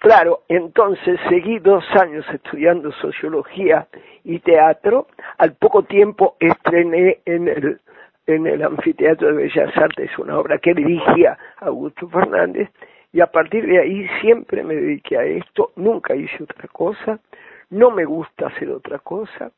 Claro, 0.04 0.42
entonces 0.50 1.18
seguí 1.30 1.60
dos 1.60 1.86
años 1.94 2.26
estudiando 2.34 2.92
sociología 2.92 3.88
y 4.26 4.40
teatro. 4.40 5.08
Al 5.38 5.54
poco 5.54 5.84
tiempo 5.84 6.36
estrené 6.42 7.20
en 7.24 7.48
el, 7.48 7.80
en 8.28 8.46
el 8.46 8.64
Anfiteatro 8.64 9.30
de 9.30 9.44
Bellas 9.44 9.72
Artes 9.78 10.12
una 10.20 10.38
obra 10.38 10.58
que 10.58 10.74
dirigía 10.74 11.38
Augusto 11.62 12.10
Fernández 12.10 12.70
y 13.14 13.22
a 13.22 13.28
partir 13.28 13.66
de 13.66 13.80
ahí 13.80 14.06
siempre 14.20 14.62
me 14.62 14.76
dediqué 14.76 15.18
a 15.18 15.24
esto. 15.24 15.72
Nunca 15.78 16.14
hice 16.14 16.44
otra 16.44 16.68
cosa. 16.68 17.22
No 17.70 17.90
me 17.90 18.04
gusta 18.04 18.48
hacer 18.48 18.72
otra 18.72 19.00
cosa. 19.00 19.52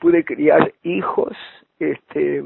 Pude 0.00 0.24
criar 0.24 0.72
hijos, 0.82 1.36
este, 1.78 2.42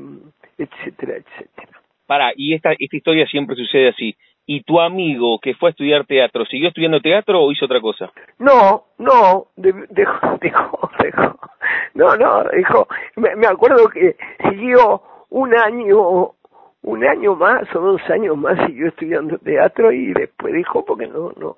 etcétera, 0.58 1.14
etcétera. 1.16 1.80
Para, 2.06 2.32
y 2.36 2.52
esta, 2.52 2.72
esta 2.78 2.96
historia 2.98 3.26
siempre 3.26 3.56
sucede 3.56 3.88
así 3.88 4.14
y 4.46 4.62
tu 4.62 4.80
amigo 4.80 5.38
que 5.40 5.54
fue 5.54 5.68
a 5.68 5.72
estudiar 5.72 6.06
teatro, 6.06 6.44
¿siguió 6.46 6.68
estudiando 6.68 7.00
teatro 7.00 7.42
o 7.42 7.50
hizo 7.50 7.64
otra 7.64 7.80
cosa? 7.80 8.10
No, 8.38 8.84
no, 8.98 9.46
dejó, 9.56 10.38
dejó, 10.40 10.90
dejó. 11.02 11.38
No, 11.94 12.16
no, 12.16 12.44
dejó. 12.44 12.86
Me, 13.16 13.34
me 13.34 13.46
acuerdo 13.46 13.88
que 13.88 14.16
siguió 14.48 15.02
un 15.30 15.54
año, 15.58 16.30
un 16.82 17.04
año 17.04 17.34
más 17.34 17.62
o 17.74 17.80
dos 17.80 18.00
años 18.10 18.36
más 18.36 18.56
siguió 18.66 18.88
estudiando 18.88 19.38
teatro 19.38 19.90
y 19.90 20.12
después 20.12 20.54
dijo 20.54 20.84
porque 20.84 21.08
no, 21.08 21.32
no, 21.36 21.56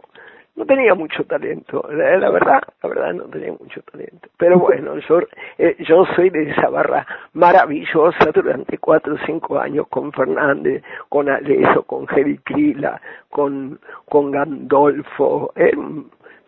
no 0.59 0.66
tenía 0.66 0.92
mucho 0.92 1.23
talento, 1.25 1.88
la, 1.88 2.31
verdad, 2.31 2.61
la 2.83 2.88
verdad 2.88 3.12
no 3.14 3.25
tenía 3.27 3.53
mucho 3.53 3.81
talento. 3.83 4.29
Pero 4.37 4.59
bueno, 4.59 4.99
yo, 5.09 5.21
eh, 5.57 5.77
yo 5.79 6.05
soy 6.16 6.31
de 6.31 6.51
esa 6.51 6.68
barra 6.68 7.07
maravillosa 7.35 8.33
durante 8.35 8.77
cuatro 8.79 9.14
o 9.14 9.18
cinco 9.25 9.61
años 9.61 9.87
con 9.88 10.12
Fernández, 10.12 10.83
con 11.09 11.29
Aleso, 11.29 11.85
con 11.85 12.09
Jerry 12.09 12.38
Crila, 12.38 13.01
con, 13.31 13.79
con 14.09 14.33
Gandolfo, 14.33 15.53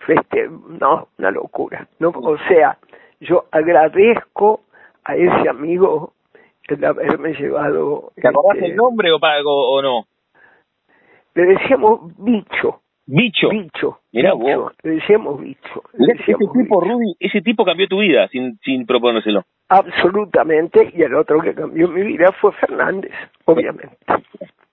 feste, 0.00 0.50
no, 0.80 1.06
una 1.16 1.30
locura. 1.30 1.86
No, 2.00 2.08
o 2.08 2.36
sea, 2.48 2.76
yo 3.20 3.44
agradezco 3.52 4.62
a 5.04 5.14
ese 5.14 5.48
amigo 5.48 6.14
el 6.66 6.84
haberme 6.84 7.32
llevado. 7.34 8.10
¿Te 8.16 8.26
acordás 8.26 8.58
el 8.58 8.64
este, 8.64 8.76
nombre 8.76 9.12
o, 9.12 9.18
o 9.18 9.82
no? 9.82 10.06
Le 11.34 11.44
decíamos 11.44 12.00
bicho 12.18 12.80
Bicho. 13.12 13.48
Bicho. 13.50 13.98
Mira 14.12 14.34
vos. 14.34 14.72
Le 14.82 14.92
decíamos 14.92 15.40
bicho. 15.40 15.82
ese 15.98 16.34
tipo, 16.34 16.80
Rudy, 16.80 17.16
ese 17.18 17.40
tipo 17.40 17.64
cambió 17.64 17.88
tu 17.88 17.98
vida 17.98 18.28
sin, 18.28 18.56
sin 18.58 18.86
proponérselo. 18.86 19.44
Absolutamente. 19.68 20.92
Y 20.94 21.02
el 21.02 21.14
otro 21.14 21.40
que 21.40 21.54
cambió 21.54 21.88
mi 21.88 22.02
vida 22.02 22.30
fue 22.40 22.52
Fernández, 22.52 23.12
obviamente. 23.46 23.96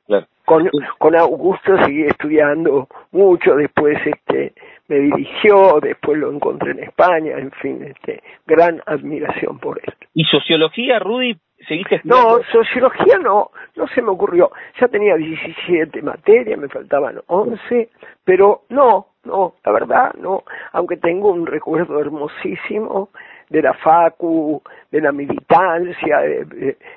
Claro. 0.05 0.27
Con, 0.45 0.69
con 0.99 1.15
Augusto 1.15 1.77
seguí 1.83 2.03
estudiando 2.03 2.87
mucho, 3.11 3.55
después 3.55 3.97
este 4.05 4.53
me 4.87 4.99
dirigió, 4.99 5.79
después 5.81 6.17
lo 6.17 6.31
encontré 6.31 6.71
en 6.71 6.83
España, 6.83 7.37
en 7.37 7.51
fin, 7.51 7.83
este 7.83 8.21
gran 8.45 8.81
admiración 8.85 9.59
por 9.59 9.79
él. 9.79 9.93
¿Y 10.13 10.23
sociología, 10.23 10.99
Rudy, 10.99 11.35
seguiste 11.67 12.01
No, 12.03 12.39
sociología 12.51 13.17
no, 13.17 13.51
no 13.75 13.87
se 13.87 14.01
me 14.01 14.09
ocurrió. 14.09 14.51
Ya 14.79 14.87
tenía 14.87 15.15
17 15.15 16.01
materias, 16.01 16.59
me 16.59 16.67
faltaban 16.67 17.21
11, 17.27 17.89
pero 18.23 18.63
no, 18.69 19.07
no, 19.23 19.55
la 19.65 19.71
verdad 19.71 20.13
no, 20.15 20.43
aunque 20.71 20.97
tengo 20.97 21.31
un 21.31 21.45
recuerdo 21.45 21.99
hermosísimo 21.99 23.09
de 23.49 23.61
la 23.61 23.73
facu, 23.73 24.61
de 24.91 25.01
la 25.01 25.11
militancia, 25.11 26.19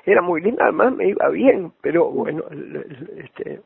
era 0.05 0.21
muy 0.21 0.41
linda, 0.41 0.65
además 0.65 0.93
me 0.93 1.07
iba 1.07 1.29
bien, 1.29 1.71
pero 1.81 2.09
bueno, 2.09 2.43
el, 2.51 3.09
este, 3.23 3.61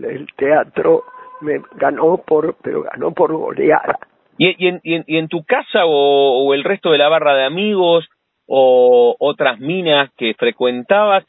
el 0.00 0.26
teatro 0.36 1.04
me 1.40 1.60
ganó 1.76 2.18
por, 2.18 2.56
pero 2.62 2.82
ganó 2.82 3.12
por 3.12 3.32
goleada. 3.32 3.98
¿Y, 4.36 4.64
y, 4.64 4.68
en, 4.68 4.80
y, 4.84 5.16
en, 5.16 5.28
tu 5.28 5.44
casa 5.44 5.84
o 5.84 6.54
el 6.54 6.62
resto 6.62 6.92
de 6.92 6.98
la 6.98 7.08
barra 7.08 7.34
de 7.34 7.44
amigos 7.44 8.08
o 8.48 9.14
otras 9.18 9.60
minas 9.60 10.10
que 10.16 10.34
frecuentabas, 10.34 11.24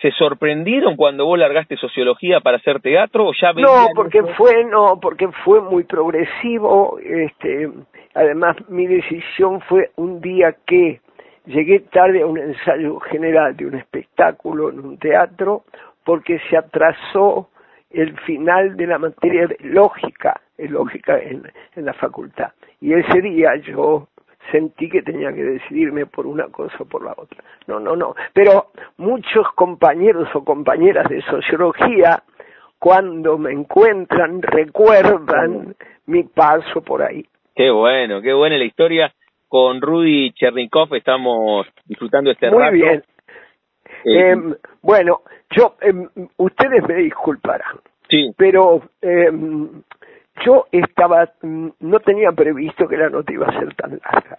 ¿se 0.00 0.10
sorprendieron 0.10 0.96
cuando 0.96 1.24
vos 1.24 1.38
largaste 1.38 1.76
sociología 1.76 2.40
para 2.40 2.58
hacer 2.58 2.80
teatro 2.80 3.28
o 3.28 3.32
ya 3.40 3.52
No, 3.52 3.86
porque 3.94 4.22
fue 4.36 4.64
no, 4.64 4.98
porque 5.00 5.28
fue 5.44 5.60
muy 5.60 5.84
progresivo, 5.84 6.98
este, 6.98 7.70
además 8.14 8.56
mi 8.68 8.86
decisión 8.86 9.60
fue 9.62 9.92
un 9.96 10.20
día 10.20 10.56
que 10.66 11.00
llegué 11.46 11.80
tarde 11.80 12.22
a 12.22 12.26
un 12.26 12.38
ensayo 12.38 12.98
general 13.00 13.56
de 13.56 13.66
un 13.66 13.76
espectáculo 13.76 14.70
en 14.70 14.80
un 14.80 14.98
teatro 14.98 15.62
porque 16.04 16.40
se 16.50 16.56
atrasó 16.56 17.48
el 17.90 18.18
final 18.22 18.76
de 18.76 18.86
la 18.88 18.98
materia 18.98 19.46
de 19.46 19.56
lógica, 19.60 20.40
de 20.58 20.68
lógica 20.68 21.18
en, 21.18 21.44
en 21.76 21.84
la 21.84 21.92
facultad. 21.92 22.50
Y 22.80 22.92
ese 22.92 23.20
día 23.22 23.54
yo 23.56 24.08
sentí 24.50 24.88
que 24.88 25.02
tenía 25.02 25.32
que 25.32 25.42
decidirme 25.42 26.06
por 26.06 26.26
una 26.26 26.48
cosa 26.48 26.76
o 26.80 26.84
por 26.84 27.04
la 27.04 27.12
otra. 27.16 27.42
No, 27.66 27.80
no, 27.80 27.96
no. 27.96 28.14
Pero 28.32 28.70
muchos 28.98 29.46
compañeros 29.54 30.28
o 30.34 30.44
compañeras 30.44 31.08
de 31.08 31.22
sociología, 31.22 32.22
cuando 32.78 33.38
me 33.38 33.52
encuentran, 33.52 34.42
recuerdan 34.42 35.74
mi 36.06 36.24
paso 36.24 36.82
por 36.82 37.02
ahí. 37.02 37.24
Qué 37.54 37.70
bueno, 37.70 38.20
qué 38.20 38.32
buena 38.32 38.58
la 38.58 38.64
historia. 38.64 39.12
Con 39.48 39.80
Rudy 39.80 40.32
Chernikov 40.32 40.94
estamos 40.94 41.66
disfrutando 41.84 42.30
este 42.30 42.50
Muy 42.50 42.58
rato. 42.58 42.72
Muy 42.72 42.80
bien. 42.80 43.04
Eh, 44.04 44.32
eh, 44.32 44.56
bueno, 44.82 45.22
yo, 45.50 45.76
eh, 45.80 45.92
ustedes 46.36 46.86
me 46.88 46.94
disculparán, 46.96 47.78
sí. 48.08 48.32
pero 48.36 48.82
yo 50.44 50.66
estaba, 50.72 51.30
no 51.42 52.00
tenía 52.00 52.32
previsto 52.32 52.88
que 52.88 52.96
la 52.96 53.08
nota 53.10 53.32
iba 53.32 53.46
a 53.46 53.58
ser 53.58 53.74
tan 53.74 53.92
larga, 53.92 54.38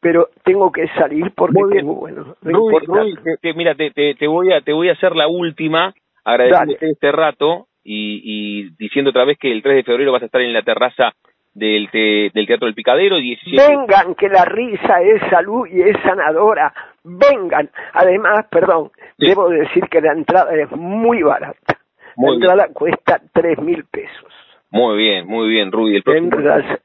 pero 0.00 0.28
tengo 0.44 0.70
que 0.72 0.88
salir 0.88 1.32
porque 1.34 1.58
Muy 1.58 1.72
bien. 1.72 1.80
tengo, 1.86 1.94
bueno, 1.94 2.36
Rudy, 2.42 2.86
Rudy 2.86 3.14
te, 3.22 3.36
te, 3.40 3.54
mira, 3.54 3.74
te, 3.74 3.90
te, 3.90 4.26
voy 4.26 4.52
a, 4.52 4.60
te 4.60 4.72
voy 4.72 4.88
a 4.88 4.92
hacer 4.92 5.14
la 5.16 5.28
última, 5.28 5.94
agradeciéndote 6.24 6.90
este 6.90 7.12
rato 7.12 7.66
y, 7.84 8.20
y 8.24 8.70
diciendo 8.78 9.10
otra 9.10 9.24
vez 9.24 9.38
que 9.38 9.50
el 9.52 9.62
3 9.62 9.76
de 9.76 9.82
febrero 9.84 10.12
vas 10.12 10.22
a 10.22 10.26
estar 10.26 10.40
en 10.40 10.52
la 10.52 10.62
terraza 10.62 11.12
del, 11.54 11.88
te, 11.90 12.30
del 12.34 12.46
Teatro 12.46 12.66
del 12.66 12.74
Picadero. 12.74 13.16
17... 13.16 13.56
Vengan, 13.66 14.14
que 14.14 14.28
la 14.28 14.44
risa 14.44 15.00
es 15.02 15.20
salud 15.30 15.66
y 15.66 15.80
es 15.82 15.96
sanadora. 16.02 16.72
Vengan. 17.02 17.68
Además, 17.94 18.46
perdón, 18.50 18.90
Sí. 19.18 19.26
debo 19.26 19.48
decir 19.48 19.84
que 19.90 20.00
la 20.00 20.12
entrada 20.12 20.54
es 20.54 20.70
muy 20.72 21.22
barata. 21.22 21.78
Muy 22.14 22.38
la 22.38 22.52
entrada 22.52 22.72
cuesta 22.72 23.20
tres 23.32 23.58
mil 23.58 23.84
pesos. 23.84 24.17
Muy 24.70 24.98
bien, 24.98 25.26
muy 25.26 25.48
bien, 25.48 25.72
Rudy. 25.72 25.96
El 25.96 26.02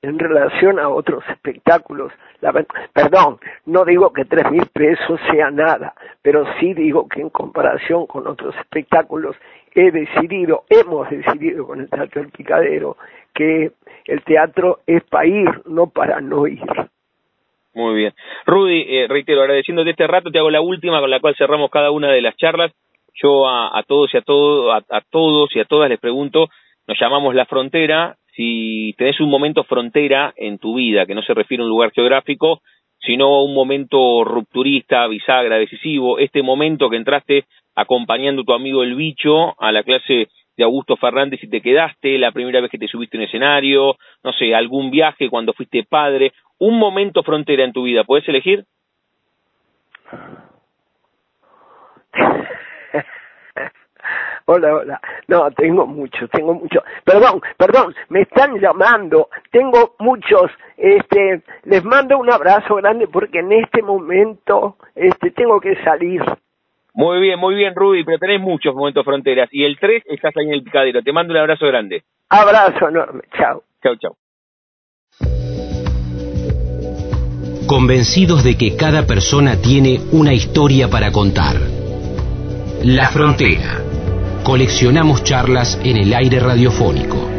En, 0.02 0.20
relación 0.20 0.80
a 0.80 0.88
otros 0.88 1.22
espectáculos, 1.30 2.14
la 2.40 2.54
perdón, 2.94 3.40
no 3.66 3.84
digo 3.84 4.14
que 4.14 4.24
tres 4.24 4.50
mil 4.52 4.66
pesos 4.68 5.20
sea 5.30 5.52
nada, 5.52 5.94
pero 6.22 6.46
sí 6.60 6.74
digo 6.74 7.10
que 7.10 7.20
en 7.20 7.30
comparación 7.30 8.08
con 8.08 8.26
otros 8.28 8.56
espectáculos 8.56 9.36
he 9.76 9.92
decidido, 9.92 10.64
hemos 10.70 11.10
decidido 11.10 11.68
con 11.68 11.82
el 11.82 11.90
Teatro 11.90 12.22
del 12.22 12.32
Picadero, 12.32 12.96
que 13.34 13.72
el 14.06 14.24
teatro 14.24 14.80
es 14.88 15.04
para 15.04 15.28
ir, 15.28 15.50
no 15.66 15.88
para 15.88 16.22
no 16.22 16.48
ir. 16.48 16.62
Muy 17.74 17.96
bien. 17.96 18.14
Rudy, 18.46 18.86
eh, 18.88 19.08
reitero, 19.10 19.42
agradeciéndote 19.42 19.90
este 19.90 20.08
rato, 20.08 20.32
te 20.32 20.40
hago 20.40 20.52
la 20.52 20.62
última 20.62 21.02
con 21.02 21.10
la 21.10 21.20
cual 21.20 21.36
cerramos 21.36 21.70
cada 21.70 21.92
una 21.92 22.12
de 22.12 22.22
las 22.22 22.38
charlas. 22.38 22.72
Yo 23.16 23.48
a, 23.48 23.78
a 23.78 23.84
todos 23.84 24.14
y 24.14 24.18
a, 24.18 24.22
todo, 24.22 24.72
a, 24.72 24.78
a 24.78 25.02
todos 25.10 25.56
y 25.56 25.60
a 25.60 25.66
todas 25.66 25.90
les 25.90 26.00
pregunto, 26.00 26.48
nos 26.88 27.00
llamamos 27.00 27.36
La 27.36 27.46
Frontera, 27.46 28.18
si 28.36 28.94
tenés 28.98 29.20
un 29.20 29.30
momento 29.30 29.64
frontera 29.64 30.34
en 30.36 30.58
tu 30.58 30.76
vida, 30.76 31.06
que 31.06 31.16
no 31.16 31.22
se 31.22 31.34
refiere 31.34 31.62
a 31.62 31.66
un 31.66 31.70
lugar 31.70 31.92
geográfico, 31.92 32.62
sino 33.00 33.26
a 33.26 33.44
un 33.44 33.54
momento 33.54 34.24
rupturista, 34.24 35.06
bisagra, 35.08 35.58
decisivo, 35.58 36.18
este 36.18 36.42
momento 36.42 36.90
que 36.90 36.98
entraste 36.98 37.46
acompañando 37.76 38.42
a 38.42 38.46
tu 38.46 38.54
amigo 38.54 38.82
el 38.84 38.96
bicho 38.96 39.62
a 39.62 39.72
la 39.72 39.84
clase 39.84 40.30
de 40.56 40.64
Augusto 40.64 40.96
Fernández 40.98 41.44
y 41.44 41.50
te 41.50 41.62
quedaste, 41.62 42.18
la 42.18 42.32
primera 42.32 42.62
vez 42.62 42.72
que 42.72 42.78
te 42.78 42.88
subiste 42.88 43.18
a 43.18 43.20
un 43.20 43.26
escenario, 43.26 43.98
no 44.24 44.34
sé, 44.34 44.56
algún 44.56 44.92
viaje 44.92 45.30
cuando 45.30 45.54
fuiste 45.54 45.84
padre, 45.84 46.32
un 46.60 46.78
momento 46.78 47.24
frontera 47.24 47.64
en 47.64 47.74
tu 47.74 47.84
vida, 47.84 48.04
¿puedes 48.04 48.28
elegir? 48.28 48.66
Hola, 54.46 54.76
hola. 54.76 55.02
No, 55.28 55.52
tengo 55.52 55.86
muchos, 55.86 56.30
tengo 56.30 56.54
muchos. 56.54 56.84
Perdón, 57.04 57.42
perdón, 57.58 57.96
me 58.10 58.22
están 58.22 58.60
llamando. 58.60 59.30
Tengo 59.52 59.96
muchos. 60.00 60.52
Este, 60.78 61.42
les 61.64 61.84
mando 61.84 62.18
un 62.18 62.32
abrazo 62.32 62.76
grande 62.76 63.08
porque 63.08 63.40
en 63.40 63.52
este 63.54 63.82
momento, 63.82 64.78
este, 64.96 65.32
tengo 65.32 65.60
que 65.60 65.76
salir. 65.84 66.22
Muy 66.94 67.20
bien, 67.22 67.40
muy 67.40 67.56
bien, 67.56 67.74
Rudy, 67.76 68.04
pero 68.04 68.20
tenés 68.20 68.40
muchos 68.40 68.76
momentos 68.76 69.04
fronteras. 69.04 69.50
Y 69.52 69.64
el 69.64 69.80
3 69.80 70.04
estás 70.08 70.36
ahí 70.38 70.46
en 70.46 70.54
el 70.54 70.64
picadero. 70.64 71.02
Te 71.02 71.12
mando 71.12 71.34
un 71.34 71.40
abrazo 71.40 71.66
grande. 71.66 72.04
Abrazo 72.30 72.90
enorme. 72.90 73.22
Chao. 73.38 73.64
Chau, 73.82 73.96
chau. 73.98 74.16
Convencidos 77.68 78.44
de 78.44 78.58
que 78.58 78.76
cada 78.76 79.08
persona 79.08 79.62
tiene 79.62 80.00
una 80.12 80.34
historia 80.34 80.90
para 80.90 81.12
contar. 81.12 81.56
La 82.84 83.08
Frontera. 83.10 83.93
Coleccionamos 84.44 85.24
charlas 85.24 85.80
en 85.86 85.96
el 85.96 86.14
aire 86.14 86.38
radiofónico. 86.42 87.30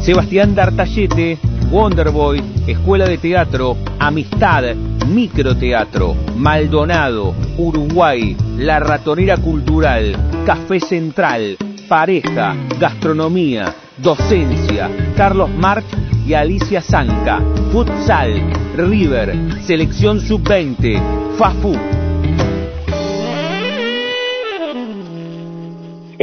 Sebastián 0.00 0.54
Dartallete, 0.54 1.38
Wonderboy, 1.72 2.40
Escuela 2.68 3.08
de 3.08 3.18
Teatro, 3.18 3.76
Amistad, 3.98 4.76
Microteatro, 5.08 6.14
Maldonado, 6.36 7.34
Uruguay, 7.58 8.36
La 8.58 8.78
Ratonera 8.78 9.38
Cultural, 9.38 10.14
Café 10.46 10.78
Central, 10.78 11.56
Pareja, 11.88 12.54
Gastronomía, 12.78 13.74
Docencia, 13.98 14.88
Carlos 15.16 15.50
March 15.50 15.86
y 16.24 16.34
Alicia 16.34 16.80
Zanca, 16.80 17.42
Futsal, 17.72 18.40
River, 18.76 19.34
Selección 19.62 20.20
Sub-20, 20.20 21.36
FAFU. 21.36 22.03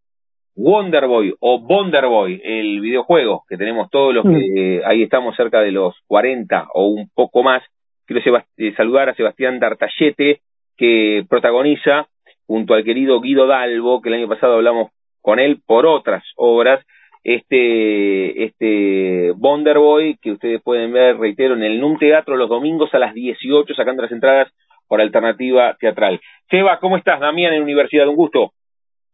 Wonderboy 0.55 1.35
o 1.39 1.59
Bonderboy, 1.59 2.41
el 2.43 2.81
videojuego 2.81 3.43
que 3.47 3.55
tenemos 3.55 3.89
todos 3.89 4.13
los 4.13 4.25
que 4.25 4.77
eh, 4.77 4.81
ahí 4.85 5.03
estamos 5.03 5.35
cerca 5.35 5.61
de 5.61 5.71
los 5.71 5.95
40 6.07 6.67
o 6.73 6.87
un 6.87 7.09
poco 7.13 7.43
más. 7.43 7.63
Quiero 8.05 8.41
eh, 8.57 8.73
saludar 8.75 9.09
a 9.09 9.13
Sebastián 9.13 9.59
D'Artallete, 9.59 10.41
que 10.79 11.25
protagoniza 11.29 12.07
junto 12.47 12.73
al 12.73 12.85
querido 12.85 13.19
Guido 13.19 13.45
Dalbo, 13.45 14.01
que 14.01 14.07
el 14.07 14.15
año 14.15 14.29
pasado 14.29 14.55
hablamos 14.55 14.91
con 15.21 15.37
él 15.37 15.59
por 15.67 15.85
otras 15.85 16.23
obras, 16.37 16.83
este, 17.23 18.45
este 18.45 19.33
Bonderboy, 19.35 20.17
que 20.21 20.31
ustedes 20.31 20.61
pueden 20.63 20.93
ver, 20.93 21.17
reitero, 21.17 21.55
en 21.55 21.63
el 21.63 21.81
NUM 21.81 21.99
Teatro 21.99 22.37
los 22.37 22.47
domingos 22.47 22.93
a 22.93 22.99
las 22.99 23.13
18, 23.13 23.75
sacando 23.75 24.03
las 24.03 24.11
entradas 24.13 24.51
por 24.87 25.01
alternativa 25.01 25.75
teatral. 25.77 26.21
Seba, 26.49 26.79
¿cómo 26.79 26.95
estás? 26.95 27.19
Damián 27.19 27.53
en 27.53 27.61
Universidad, 27.61 28.07
un 28.07 28.15
gusto. 28.15 28.53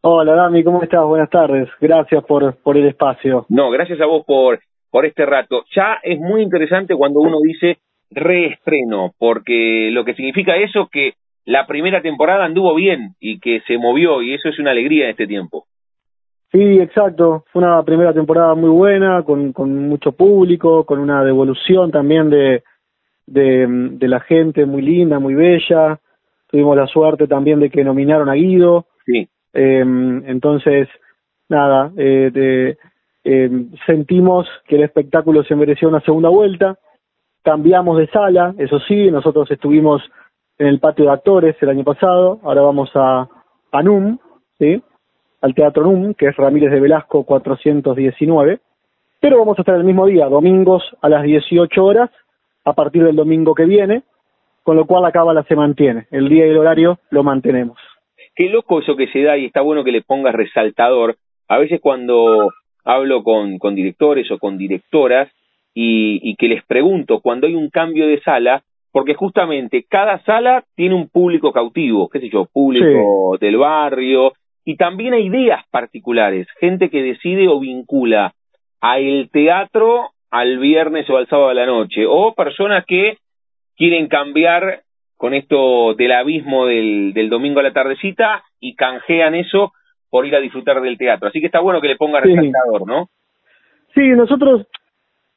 Hola 0.02 0.36
Dami, 0.36 0.64
¿cómo 0.64 0.84
estás? 0.84 1.04
Buenas 1.04 1.32
tardes. 1.32 1.68
Gracias 1.82 2.24
por, 2.26 2.56
por 2.62 2.78
el 2.78 2.86
espacio. 2.86 3.48
No, 3.50 3.72
gracias 3.72 4.00
a 4.00 4.06
vos 4.06 4.24
por, 4.24 4.60
por 4.92 5.04
este 5.04 5.26
rato. 5.26 5.66
Ya 5.76 5.98
es 6.04 6.20
muy 6.20 6.44
interesante 6.44 6.96
cuando 6.96 7.22
uno 7.22 7.40
dice 7.42 7.80
reestreno, 8.12 9.14
porque 9.18 9.90
lo 9.92 10.06
que 10.06 10.14
significa 10.14 10.56
eso 10.58 10.88
que 10.92 11.14
la 11.46 11.68
primera 11.68 12.02
temporada 12.02 12.46
anduvo 12.46 12.74
bien 12.76 13.16
y 13.20 13.40
que 13.40 13.62
se 13.68 13.78
movió 13.78 14.22
y 14.22 14.34
eso 14.34 14.50
es 14.50 14.60
una 14.60 14.72
alegría 14.72 15.06
en 15.06 15.12
este 15.12 15.28
tiempo. 15.28 15.66
Sí, 16.52 16.80
exacto. 16.80 17.44
Fue 17.52 17.62
una 17.62 17.84
primera 17.84 18.14
temporada 18.14 18.56
muy 18.56 18.70
buena, 18.70 19.24
con, 19.24 19.52
con 19.54 19.88
mucho 19.90 20.12
público, 20.14 20.86
con 20.86 21.00
una 21.00 21.24
devolución 21.24 21.92
también 21.92 22.30
de, 22.30 22.64
de, 23.28 23.68
de 23.68 24.08
la 24.08 24.22
gente 24.22 24.66
muy 24.66 24.82
linda, 24.82 25.20
muy 25.20 25.36
bella. 25.36 26.00
Tuvimos 26.48 26.78
la 26.78 26.88
suerte 26.88 27.28
también 27.28 27.60
de 27.60 27.70
que 27.70 27.84
nominaron 27.84 28.30
a 28.30 28.34
Guido. 28.34 28.86
Sí. 29.06 29.28
Eh, 29.54 29.86
entonces, 30.28 30.88
nada, 31.50 31.92
eh, 31.98 32.30
de, 32.34 32.78
eh, 33.24 33.50
sentimos 33.86 34.48
que 34.68 34.78
el 34.78 34.84
espectáculo 34.84 35.44
se 35.44 35.56
mereció 35.56 35.90
una 35.90 36.02
segunda 36.02 36.30
vuelta. 36.30 36.78
cambiamos 37.46 38.00
de 38.00 38.08
sala, 38.08 38.56
eso 38.58 38.80
sí, 38.80 39.12
nosotros 39.12 39.50
estuvimos 39.52 40.02
en 40.58 40.68
el 40.68 40.80
patio 40.80 41.06
de 41.06 41.12
actores 41.12 41.56
el 41.62 41.70
año 41.70 41.84
pasado, 41.84 42.40
ahora 42.44 42.62
vamos 42.62 42.90
a, 42.96 43.28
a 43.72 43.84
NUM, 43.84 44.18
¿sí? 44.58 44.82
al 45.42 45.54
Teatro 45.54 45.84
NUM, 45.84 46.14
que 46.14 46.28
es 46.28 46.36
Ramírez 46.36 46.72
de 46.72 46.80
Velasco 46.80 47.24
419, 47.24 48.60
pero 49.20 49.40
vamos 49.40 49.58
a 49.58 49.62
estar 49.62 49.76
el 49.76 49.84
mismo 49.84 50.06
día, 50.06 50.28
domingos 50.28 50.84
a 51.02 51.10
las 51.10 51.24
18 51.24 51.84
horas, 51.84 52.10
a 52.64 52.74
partir 52.74 53.04
del 53.04 53.16
domingo 53.16 53.54
que 53.54 53.66
viene, 53.66 54.04
con 54.64 54.76
lo 54.76 54.86
cual 54.86 55.04
la 55.04 55.12
cábala 55.12 55.44
se 55.44 55.56
mantiene, 55.56 56.08
el 56.12 56.30
día 56.30 56.48
y 56.48 56.50
el 56.50 56.58
horario 56.58 57.00
lo 57.12 57.24
mantenemos. 57.24 57.78
Qué 58.36 58.50
loco 58.50 58.80
eso 58.80 58.96
que 58.96 59.08
se 59.08 59.22
da 59.22 59.38
y 59.38 59.46
está 59.46 59.62
bueno 59.62 59.84
que 59.84 59.92
le 59.92 60.02
pongas 60.02 60.34
resaltador. 60.34 61.16
A 61.48 61.58
veces 61.58 61.80
cuando 61.80 62.52
hablo 62.84 63.24
con, 63.24 63.58
directores 63.76 64.30
o 64.32 64.40
con 64.40 64.58
directoras 64.58 65.30
y 65.74 66.36
que 66.38 66.48
les 66.48 66.64
pregunto 66.64 67.20
cuando 67.20 67.48
hay 67.48 67.56
un 67.56 67.70
cambio 67.70 68.08
de 68.08 68.22
sala, 68.22 68.64
porque 68.96 69.14
justamente 69.14 69.86
cada 69.90 70.24
sala 70.24 70.64
tiene 70.74 70.96
un 70.96 71.10
público 71.10 71.52
cautivo, 71.52 72.08
qué 72.08 72.22
sé 72.22 72.30
yo, 72.30 72.46
público 72.46 73.38
del 73.38 73.58
barrio, 73.58 74.32
y 74.64 74.78
también 74.78 75.14
hay 75.14 75.26
ideas 75.26 75.66
particulares, 75.70 76.48
gente 76.62 76.90
que 76.90 77.04
decide 77.04 77.50
o 77.50 77.60
vincula 77.60 78.32
a 78.80 78.98
el 79.00 79.30
teatro 79.32 80.12
al 80.32 80.60
viernes 80.60 81.10
o 81.10 81.18
al 81.18 81.28
sábado 81.28 81.50
de 81.50 81.56
la 81.56 81.66
noche, 81.66 82.06
o 82.08 82.34
personas 82.36 82.86
que 82.86 83.18
quieren 83.76 84.08
cambiar 84.08 84.84
con 85.18 85.34
esto 85.34 85.94
del 85.96 86.14
abismo 86.14 86.66
del, 86.66 87.12
del 87.14 87.30
domingo 87.30 87.60
a 87.60 87.64
la 87.64 87.74
tardecita 87.74 88.46
y 88.62 88.76
canjean 88.76 89.36
eso 89.36 89.74
por 90.10 90.26
ir 90.26 90.38
a 90.38 90.40
disfrutar 90.40 90.80
del 90.80 90.98
teatro. 90.98 91.28
Así 91.28 91.42
que 91.42 91.48
está 91.48 91.60
bueno 91.60 91.82
que 91.82 91.90
le 91.90 91.98
ponga 91.98 92.22
resaltador, 92.22 92.88
¿no? 92.88 93.10
Sí, 93.94 94.08
nosotros 94.12 94.66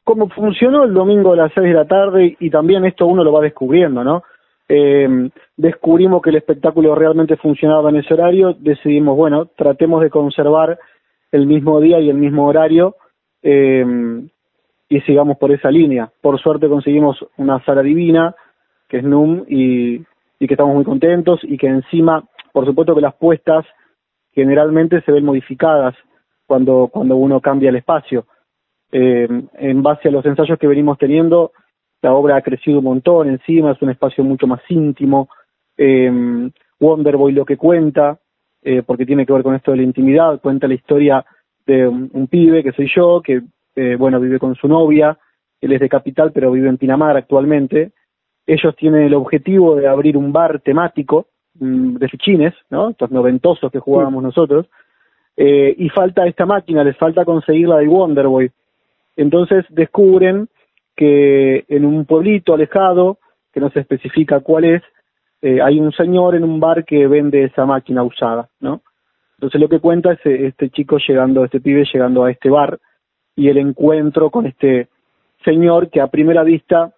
cómo 0.08 0.30
funcionó 0.30 0.84
el 0.84 0.94
domingo 0.94 1.34
a 1.34 1.36
las 1.36 1.52
seis 1.52 1.66
de 1.66 1.74
la 1.74 1.84
tarde 1.84 2.34
y 2.40 2.48
también 2.48 2.82
esto 2.86 3.06
uno 3.06 3.22
lo 3.22 3.30
va 3.30 3.42
descubriendo, 3.42 4.02
¿no? 4.02 4.22
Eh, 4.66 5.28
descubrimos 5.54 6.22
que 6.22 6.30
el 6.30 6.36
espectáculo 6.36 6.94
realmente 6.94 7.36
funcionaba 7.36 7.90
en 7.90 7.96
ese 7.96 8.14
horario, 8.14 8.56
decidimos, 8.58 9.18
bueno, 9.18 9.50
tratemos 9.54 10.00
de 10.00 10.08
conservar 10.08 10.78
el 11.30 11.46
mismo 11.46 11.78
día 11.78 12.00
y 12.00 12.08
el 12.08 12.16
mismo 12.16 12.46
horario 12.46 12.96
eh, 13.42 13.84
y 14.88 15.00
sigamos 15.02 15.36
por 15.36 15.52
esa 15.52 15.70
línea. 15.70 16.10
Por 16.22 16.40
suerte 16.40 16.70
conseguimos 16.70 17.22
una 17.36 17.62
sala 17.66 17.82
divina, 17.82 18.34
que 18.88 18.98
es 18.98 19.04
NUM, 19.04 19.44
y, 19.46 19.96
y 20.38 20.46
que 20.46 20.54
estamos 20.54 20.74
muy 20.74 20.84
contentos 20.84 21.40
y 21.42 21.58
que 21.58 21.66
encima, 21.66 22.24
por 22.54 22.64
supuesto 22.64 22.94
que 22.94 23.02
las 23.02 23.14
puestas 23.14 23.66
generalmente 24.32 25.02
se 25.02 25.12
ven 25.12 25.26
modificadas 25.26 25.94
cuando, 26.46 26.88
cuando 26.90 27.14
uno 27.16 27.42
cambia 27.42 27.68
el 27.68 27.76
espacio 27.76 28.24
eh, 28.92 29.28
en 29.54 29.82
base 29.82 30.08
a 30.08 30.12
los 30.12 30.24
ensayos 30.24 30.58
que 30.58 30.66
venimos 30.66 30.98
teniendo, 30.98 31.52
la 32.02 32.14
obra 32.14 32.36
ha 32.36 32.42
crecido 32.42 32.78
un 32.78 32.84
montón 32.84 33.28
encima, 33.28 33.72
es 33.72 33.82
un 33.82 33.90
espacio 33.90 34.24
mucho 34.24 34.46
más 34.46 34.60
íntimo. 34.68 35.28
Eh, 35.76 36.50
Wonderboy 36.80 37.32
lo 37.32 37.44
que 37.44 37.56
cuenta, 37.56 38.18
eh, 38.62 38.82
porque 38.82 39.06
tiene 39.06 39.26
que 39.26 39.32
ver 39.32 39.42
con 39.42 39.54
esto 39.54 39.70
de 39.70 39.78
la 39.78 39.82
intimidad, 39.82 40.40
cuenta 40.40 40.68
la 40.68 40.74
historia 40.74 41.24
de 41.66 41.86
un, 41.86 42.26
pibe 42.28 42.62
que 42.62 42.72
soy 42.72 42.90
yo, 42.94 43.20
que 43.22 43.42
eh, 43.76 43.96
bueno, 43.96 44.20
vive 44.20 44.38
con 44.38 44.54
su 44.54 44.68
novia, 44.68 45.18
él 45.60 45.72
es 45.72 45.80
de 45.80 45.88
Capital, 45.88 46.32
pero 46.32 46.50
vive 46.50 46.68
en 46.68 46.78
Pinamar 46.78 47.16
actualmente. 47.16 47.92
Ellos 48.46 48.74
tienen 48.76 49.02
el 49.02 49.14
objetivo 49.14 49.76
de 49.76 49.86
abrir 49.86 50.16
un 50.16 50.32
bar 50.32 50.60
temático 50.60 51.26
mm, 51.58 51.96
de 51.96 52.08
fichines, 52.08 52.54
¿no? 52.70 52.90
Estos 52.90 53.10
noventosos 53.10 53.70
que 53.70 53.80
jugábamos 53.80 54.22
nosotros. 54.22 54.66
Eh, 55.36 55.74
y 55.76 55.88
falta 55.90 56.26
esta 56.26 56.46
máquina, 56.46 56.82
les 56.82 56.96
falta 56.96 57.24
conseguir 57.24 57.68
la 57.68 57.78
de 57.78 57.88
Wonderboy. 57.88 58.50
Entonces 59.18 59.64
descubren 59.70 60.48
que 60.96 61.64
en 61.68 61.84
un 61.84 62.06
pueblito 62.06 62.54
alejado, 62.54 63.18
que 63.52 63.58
no 63.58 63.68
se 63.70 63.80
especifica 63.80 64.40
cuál 64.40 64.64
es, 64.64 64.82
eh, 65.42 65.60
hay 65.60 65.80
un 65.80 65.90
señor 65.92 66.36
en 66.36 66.44
un 66.44 66.60
bar 66.60 66.84
que 66.84 67.08
vende 67.08 67.42
esa 67.42 67.66
máquina 67.66 68.04
usada, 68.04 68.48
¿no? 68.60 68.80
Entonces 69.36 69.60
lo 69.60 69.68
que 69.68 69.80
cuenta 69.80 70.12
es 70.12 70.24
eh, 70.24 70.46
este 70.46 70.70
chico 70.70 70.98
llegando, 70.98 71.44
este 71.44 71.60
pibe 71.60 71.84
llegando 71.92 72.24
a 72.24 72.30
este 72.30 72.48
bar 72.48 72.78
y 73.34 73.48
el 73.48 73.58
encuentro 73.58 74.30
con 74.30 74.46
este 74.46 74.86
señor 75.44 75.90
que 75.90 76.00
a 76.00 76.06
primera 76.06 76.44
vista 76.44 76.92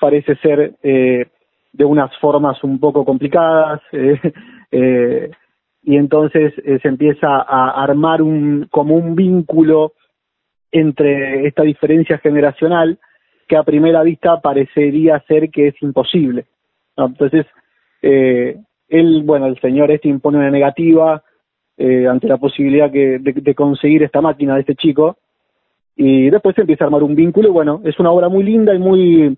parece 0.00 0.34
ser 0.36 0.76
eh, 0.82 1.26
de 1.74 1.84
unas 1.84 2.10
formas 2.20 2.64
un 2.64 2.80
poco 2.80 3.04
complicadas 3.04 3.82
y 5.82 5.96
entonces 5.96 6.54
se 6.54 6.88
empieza 6.88 7.28
a 7.28 7.82
armar 7.82 8.22
un 8.22 8.66
como 8.70 8.96
un 8.96 9.14
vínculo 9.14 9.92
entre 10.72 11.46
esta 11.46 11.62
diferencia 11.62 12.18
generacional 12.18 12.98
que 13.46 13.56
a 13.56 13.62
primera 13.62 14.02
vista 14.02 14.40
parecería 14.40 15.22
ser 15.28 15.50
que 15.50 15.68
es 15.68 15.82
imposible. 15.82 16.46
Entonces, 16.96 17.46
eh, 18.02 18.56
él, 18.88 19.22
bueno, 19.24 19.46
el 19.46 19.60
señor 19.60 19.90
este 19.90 20.08
impone 20.08 20.38
una 20.38 20.50
negativa 20.50 21.22
eh, 21.76 22.06
ante 22.08 22.26
la 22.26 22.38
posibilidad 22.38 22.90
que, 22.90 23.18
de, 23.18 23.54
conseguir 23.54 24.02
esta 24.02 24.20
máquina 24.20 24.54
de 24.54 24.60
este 24.60 24.74
chico 24.74 25.18
y 25.94 26.30
después 26.30 26.54
se 26.54 26.62
empieza 26.62 26.84
a 26.84 26.86
armar 26.86 27.02
un 27.02 27.14
vínculo 27.14 27.48
y 27.48 27.52
bueno, 27.52 27.80
es 27.84 27.98
una 27.98 28.10
obra 28.10 28.28
muy 28.28 28.44
linda 28.44 28.74
y 28.74 28.78
muy, 28.78 29.36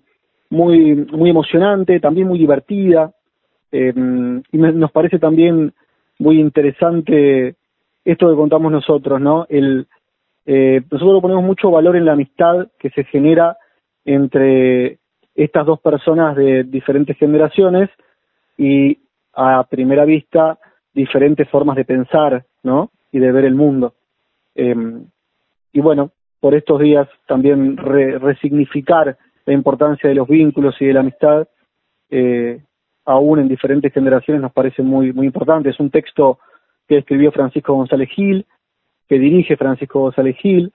muy, 0.49 0.95
muy 1.11 1.29
emocionante, 1.29 1.99
también 1.99 2.27
muy 2.27 2.39
divertida 2.39 3.11
eh, 3.71 3.93
y 4.51 4.57
nos 4.57 4.91
parece 4.91 5.19
también 5.19 5.73
muy 6.17 6.39
interesante 6.39 7.55
esto 8.03 8.29
que 8.29 8.35
contamos 8.35 8.71
nosotros, 8.71 9.21
¿no? 9.21 9.45
El, 9.49 9.87
eh, 10.51 10.81
nosotros 10.89 11.21
ponemos 11.21 11.43
mucho 11.43 11.69
valor 11.69 11.95
en 11.95 12.05
la 12.05 12.13
amistad 12.13 12.69
que 12.79 12.89
se 12.89 13.03
genera 13.03 13.55
entre 14.03 14.97
estas 15.35 15.63
dos 15.63 15.79
personas 15.79 16.35
de 16.35 16.63
diferentes 16.63 17.15
generaciones 17.17 17.87
y 18.57 18.97
a 19.31 19.63
primera 19.69 20.05
vista 20.05 20.57
diferentes 20.91 21.47
formas 21.49 21.75
de 21.75 21.85
pensar, 21.85 22.45
¿no? 22.63 22.89
Y 23.11 23.19
de 23.19 23.31
ver 23.31 23.45
el 23.45 23.53
mundo. 23.53 23.93
Em, 24.55 25.05
y 25.71 25.81
bueno, 25.81 26.13
por 26.39 26.55
estos 26.55 26.79
días 26.79 27.07
también 27.27 27.77
resignificar 27.77 29.19
la 29.45 29.53
importancia 29.53 30.09
de 30.09 30.15
los 30.15 30.27
vínculos 30.27 30.75
y 30.79 30.87
de 30.87 30.93
la 30.93 31.01
amistad, 31.01 31.47
eh, 32.09 32.59
aún 33.05 33.37
en 33.37 33.47
diferentes 33.49 33.93
generaciones, 33.93 34.41
nos 34.41 34.53
parece 34.53 34.81
muy, 34.81 35.13
muy 35.13 35.27
importante. 35.27 35.69
Es 35.69 35.79
un 35.79 35.91
texto 35.91 36.39
que 36.87 36.97
escribió 36.97 37.31
Francisco 37.31 37.75
González 37.75 38.09
Gil, 38.09 38.47
que 39.09 39.17
dirige 39.17 39.57
Francisco 39.57 40.01
González 40.01 40.37
Gil, 40.37 40.71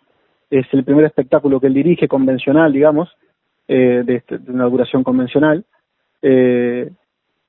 es 0.50 0.66
el 0.72 0.84
primer 0.84 1.04
espectáculo 1.04 1.60
que 1.60 1.68
él 1.68 1.74
dirige 1.74 2.08
convencional, 2.08 2.72
digamos, 2.72 3.08
eh, 3.68 4.04
este, 4.06 4.38
de, 4.38 4.52
una 4.52 4.64
duración 4.64 5.04
convencional. 5.04 5.64
Eh, 6.20 6.90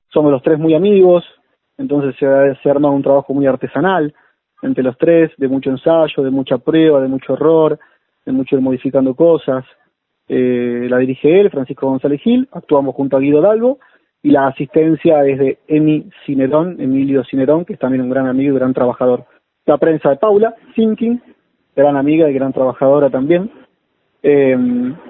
somos 0.08 0.30
los 0.30 0.42
tres 0.42 0.58
muy 0.60 0.74
amigos, 0.74 1.24
entonces 1.76 2.14
se 2.18 2.26
ha, 2.26 2.76
un 2.76 3.02
trabajo 3.02 3.34
muy 3.34 3.46
artesanal 3.46 4.14
entre 4.62 4.84
los 4.84 4.96
tres, 4.96 5.32
de 5.36 5.48
mucho 5.48 5.70
ensayo, 5.70 6.22
de 6.22 6.30
mucha 6.30 6.56
prueba, 6.58 7.00
de 7.00 7.08
mucho 7.08 7.34
error, 7.34 7.78
de 8.24 8.32
mucho 8.32 8.56
ir 8.56 8.62
modificando 8.62 9.14
cosas. 9.14 9.64
Eh, 10.28 10.86
la 10.88 10.98
dirige 10.98 11.40
él, 11.40 11.50
Francisco 11.50 11.88
González 11.88 12.20
Gil, 12.22 12.48
actuamos 12.52 12.94
junto 12.94 13.16
a 13.16 13.20
Guido 13.20 13.40
Dalgo, 13.40 13.78
y 14.22 14.30
la 14.30 14.46
asistencia 14.46 15.24
es 15.26 15.38
de 15.38 15.58
Emi 15.68 16.08
Cinerón, 16.24 16.80
Emilio 16.80 17.24
Cinerón, 17.24 17.64
que 17.64 17.74
es 17.74 17.78
también 17.78 18.02
un 18.02 18.10
gran 18.10 18.26
amigo 18.26 18.54
y 18.54 18.58
gran 18.58 18.72
trabajador 18.72 19.26
la 19.66 19.78
prensa 19.78 20.10
de 20.10 20.16
Paula 20.16 20.54
Sinking, 20.74 21.20
gran 21.74 21.96
amiga 21.96 22.30
y 22.30 22.34
gran 22.34 22.52
trabajadora 22.52 23.10
también, 23.10 23.50
eh, 24.22 24.56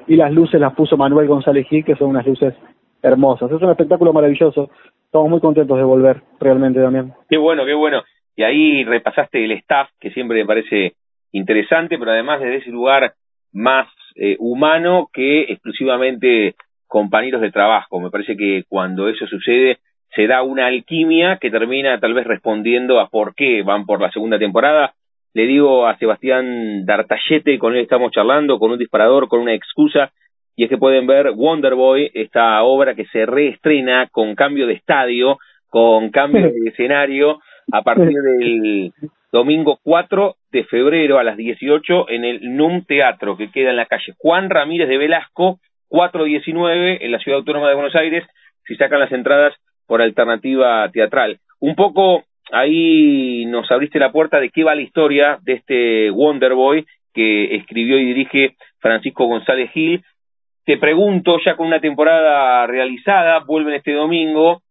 y 0.07 0.16
las 0.16 0.33
luces 0.33 0.61
las 0.61 0.75
puso 0.75 0.97
Manuel 0.97 1.29
González 1.29 1.66
Gil, 1.69 1.85
que 1.85 1.95
son 1.97 2.09
unas 2.09 2.27
luces 2.27 2.55
hermosas. 3.03 3.51
Es 3.51 3.62
un 3.62 3.71
espectáculo 3.71 4.12
maravilloso, 4.12 4.71
estamos 5.05 5.31
muy 5.31 5.40
contentos 5.40 5.77
de 5.77 5.85
volver, 5.85 6.23
realmente 6.40 6.81
también. 6.81 7.12
Qué 7.29 7.37
bueno, 7.37 7.64
qué 7.64 7.75
bueno. 7.75 8.03
Y 8.35 8.42
ahí 8.42 8.85
repasaste 8.85 9.45
el 9.45 9.53
staff, 9.53 9.88
que 10.01 10.11
siempre 10.11 10.38
me 10.38 10.47
parece 10.47 10.95
interesante, 11.33 11.99
pero 11.99 12.11
además 12.11 12.40
desde 12.40 12.57
ese 12.57 12.71
lugar 12.71 13.14
más 13.53 13.88
eh, 14.16 14.37
humano 14.38 15.09
que 15.12 15.42
exclusivamente 15.42 16.55
compañeros 16.87 17.40
de 17.40 17.51
trabajo. 17.51 18.01
Me 18.01 18.11
parece 18.11 18.37
que 18.37 18.64
cuando 18.69 19.09
eso 19.09 19.27
sucede 19.27 19.79
se 20.16 20.26
da 20.26 20.42
una 20.42 20.66
alquimia 20.66 21.37
que 21.38 21.50
termina 21.50 22.00
tal 22.00 22.14
vez 22.14 22.26
respondiendo 22.26 22.98
a 22.98 23.09
por 23.09 23.35
qué 23.35 23.62
van 23.62 23.85
por 23.85 24.00
la 24.00 24.11
segunda 24.11 24.38
temporada. 24.38 24.94
Le 25.35 25.46
digo 25.46 25.87
a 25.87 25.98
Sebastián 25.98 26.87
D'Artallete, 26.87 27.59
con 27.59 27.74
él 27.74 27.83
estamos 27.83 28.12
charlando, 28.12 28.59
con 28.59 28.70
un 28.70 28.79
disparador, 28.79 29.29
con 29.29 29.40
una 29.40 29.52
excusa, 29.52 30.11
y 30.57 30.64
es 30.64 30.70
que 30.70 30.79
pueden 30.79 31.07
ver 31.07 31.33
Wonderboy, 31.33 32.11
esta 32.14 32.62
obra 32.62 32.94
que 32.94 33.05
se 33.07 33.26
reestrena 33.26 34.09
con 34.11 34.35
cambio 34.35 34.66
de 34.66 34.72
estadio, 34.72 35.37
con 35.68 36.09
cambio 36.09 36.50
de 36.50 36.70
escenario, 36.70 37.40
a 37.70 37.83
partir 37.83 38.16
del 38.16 38.92
domingo 39.31 39.79
4 39.83 40.37
de 40.50 40.64
febrero 40.64 41.18
a 41.18 41.24
las 41.24 41.37
18 41.37 42.09
en 42.09 42.24
el 42.24 42.57
NUM 42.57 42.87
Teatro, 42.87 43.37
que 43.37 43.50
queda 43.50 43.68
en 43.68 43.76
la 43.76 43.85
calle 43.85 44.14
Juan 44.16 44.48
Ramírez 44.48 44.88
de 44.88 44.96
Velasco, 44.96 45.59
419, 45.88 47.05
en 47.05 47.12
la 47.12 47.18
Ciudad 47.18 47.40
Autónoma 47.40 47.68
de 47.68 47.74
Buenos 47.74 47.94
Aires. 47.94 48.24
Si 48.64 48.76
sacan 48.76 49.00
las 49.00 49.12
entradas, 49.12 49.52
por 49.87 50.03
alternativa 50.03 50.88
teatral. 50.90 51.38
Un 51.61 51.75
poco 51.75 52.25
ahí 52.53 53.44
nos 53.46 53.70
abriste 53.70 53.99
la 53.99 54.12
puerta 54.12 54.40
de 54.40 54.51
qué 54.51 54.64
va 54.64 54.75
la 54.75 54.83
historia 54.83 55.38
de 55.42 55.55
este 55.55 56.11
Wonder 56.11 56.55
Boy 56.55 56.87
que 57.12 57.57
escribió 57.57 57.99
y 57.99 58.05
dirige 58.05 58.57
Francisco 58.79 59.27
González 59.27 59.70
Gil, 59.72 60.05
te 60.66 60.77
pregunto, 60.77 61.38
ya 61.44 61.57
con 61.57 61.68
una 61.68 61.81
temporada 61.81 62.66
realizada, 62.66 63.38
vuelven 63.46 63.75
este 63.75 63.92
domingo, 63.92 64.62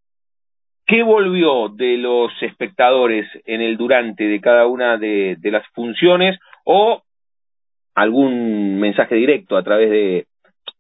¿qué 0.86 1.01
volvió 1.04 1.69
de 1.69 1.97
los 1.97 2.32
espectadores 2.41 3.25
en 3.45 3.62
el 3.62 3.78
durante 3.78 4.25
de 4.25 4.41
cada 4.41 4.67
una 4.67 4.97
de, 4.97 5.38
de 5.39 5.51
las 5.51 5.65
funciones 5.69 6.38
o 6.65 7.01
algún 7.95 8.78
mensaje 8.78 9.15
directo 9.15 9.58
a 9.58 9.63
través 9.63 9.89
de, 9.89 10.25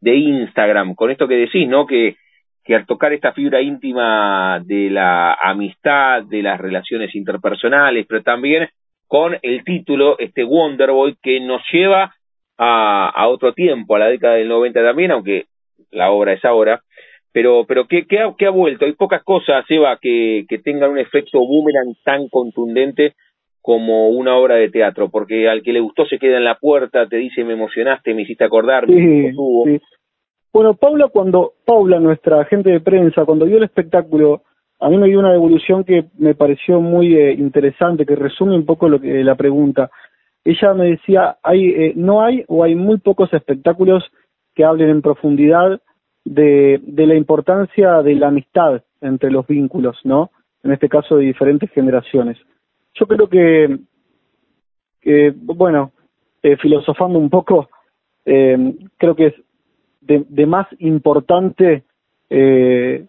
de 0.01 0.15
Instagram, 0.15 0.93
con 0.95 1.09
esto 1.09 1.27
que 1.27 1.35
decís, 1.35 1.67
¿no? 1.67 1.87
Que, 1.87 2.17
que 2.65 2.75
al 2.75 2.87
tocar 2.87 3.13
esta 3.13 3.31
fibra 3.31 3.61
íntima 3.61 4.59
de 4.65 4.89
la 4.89 5.33
amistad, 5.33 6.23
de 6.23 6.41
las 6.41 6.59
relaciones 6.59 7.13
interpersonales, 7.13 8.07
pero 8.09 8.23
también 8.23 8.67
con 9.07 9.37
el 9.43 9.63
título, 9.63 10.17
este 10.17 10.43
Wonderboy, 10.43 11.15
que 11.21 11.39
nos 11.39 11.61
lleva 11.71 12.15
a, 12.57 13.09
a 13.09 13.27
otro 13.27 13.53
tiempo, 13.53 13.95
a 13.95 13.99
la 13.99 14.07
década 14.07 14.33
del 14.33 14.47
90 14.47 14.83
también, 14.83 15.11
aunque 15.11 15.45
la 15.91 16.09
obra 16.09 16.33
es 16.33 16.43
ahora, 16.43 16.81
pero, 17.31 17.65
pero 17.67 17.85
¿qué, 17.85 18.07
qué, 18.07 18.19
ha, 18.19 18.33
qué 18.35 18.47
ha 18.47 18.49
vuelto? 18.49 18.85
Hay 18.85 18.93
pocas 18.93 19.23
cosas, 19.23 19.63
Eva, 19.69 19.99
que, 20.01 20.45
que 20.49 20.57
tengan 20.57 20.91
un 20.91 20.97
efecto 20.97 21.39
boomerang 21.39 21.93
tan 22.03 22.29
contundente 22.29 23.13
como 23.61 24.09
una 24.09 24.37
obra 24.37 24.55
de 24.55 24.69
teatro, 24.69 25.09
porque 25.09 25.49
al 25.49 25.61
que 25.61 25.73
le 25.73 25.81
gustó 25.81 26.05
se 26.05 26.17
queda 26.17 26.37
en 26.37 26.45
la 26.45 26.55
puerta, 26.55 27.07
te 27.07 27.17
dice 27.17 27.43
me 27.43 27.53
emocionaste, 27.53 28.13
me 28.13 28.21
hiciste 28.23 28.43
acordar, 28.43 28.85
sí, 28.87 28.93
sí. 28.93 29.81
Bueno, 30.55 30.73
Paula, 30.73 31.09
cuando 31.09 31.51
Paula, 31.65 31.99
nuestra 31.99 32.39
agente 32.39 32.69
de 32.69 32.79
prensa, 32.79 33.25
cuando 33.25 33.45
vio 33.45 33.57
el 33.57 33.65
espectáculo, 33.65 34.43
a 34.79 34.87
mí 34.87 34.97
me 34.97 35.07
dio 35.07 35.19
una 35.19 35.33
devolución 35.33 35.83
que 35.83 36.05
me 36.17 36.33
pareció 36.33 36.79
muy 36.79 37.13
eh, 37.13 37.33
interesante, 37.33 38.05
que 38.05 38.15
resume 38.15 38.55
un 38.55 38.65
poco 38.65 38.87
lo 38.87 39.01
que 39.01 39.21
la 39.21 39.35
pregunta. 39.35 39.91
Ella 40.45 40.73
me 40.73 40.91
decía, 40.91 41.39
hay, 41.43 41.65
eh, 41.71 41.93
no 41.97 42.21
hay 42.21 42.45
o 42.47 42.63
hay 42.63 42.73
muy 42.73 42.99
pocos 42.99 43.33
espectáculos 43.33 44.05
que 44.55 44.63
hablen 44.63 44.91
en 44.91 45.01
profundidad 45.01 45.81
de, 46.23 46.79
de 46.83 47.05
la 47.05 47.15
importancia 47.15 48.01
de 48.01 48.15
la 48.15 48.29
amistad 48.29 48.81
entre 49.01 49.31
los 49.31 49.45
vínculos, 49.45 49.99
¿no? 50.05 50.31
En 50.63 50.71
este 50.71 50.87
caso 50.87 51.17
de 51.17 51.25
diferentes 51.25 51.69
generaciones. 51.71 52.37
Yo 52.93 53.07
creo 53.07 53.27
que, 53.27 53.77
que 55.01 55.33
bueno, 55.35 55.91
eh, 56.41 56.55
filosofando 56.55 57.19
un 57.19 57.29
poco, 57.29 57.67
eh, 58.23 58.73
creo 58.95 59.17
que 59.17 59.25
es 59.25 59.33
de, 60.05 60.45
más 60.45 60.67
importante 60.79 61.83
eh, 62.29 63.05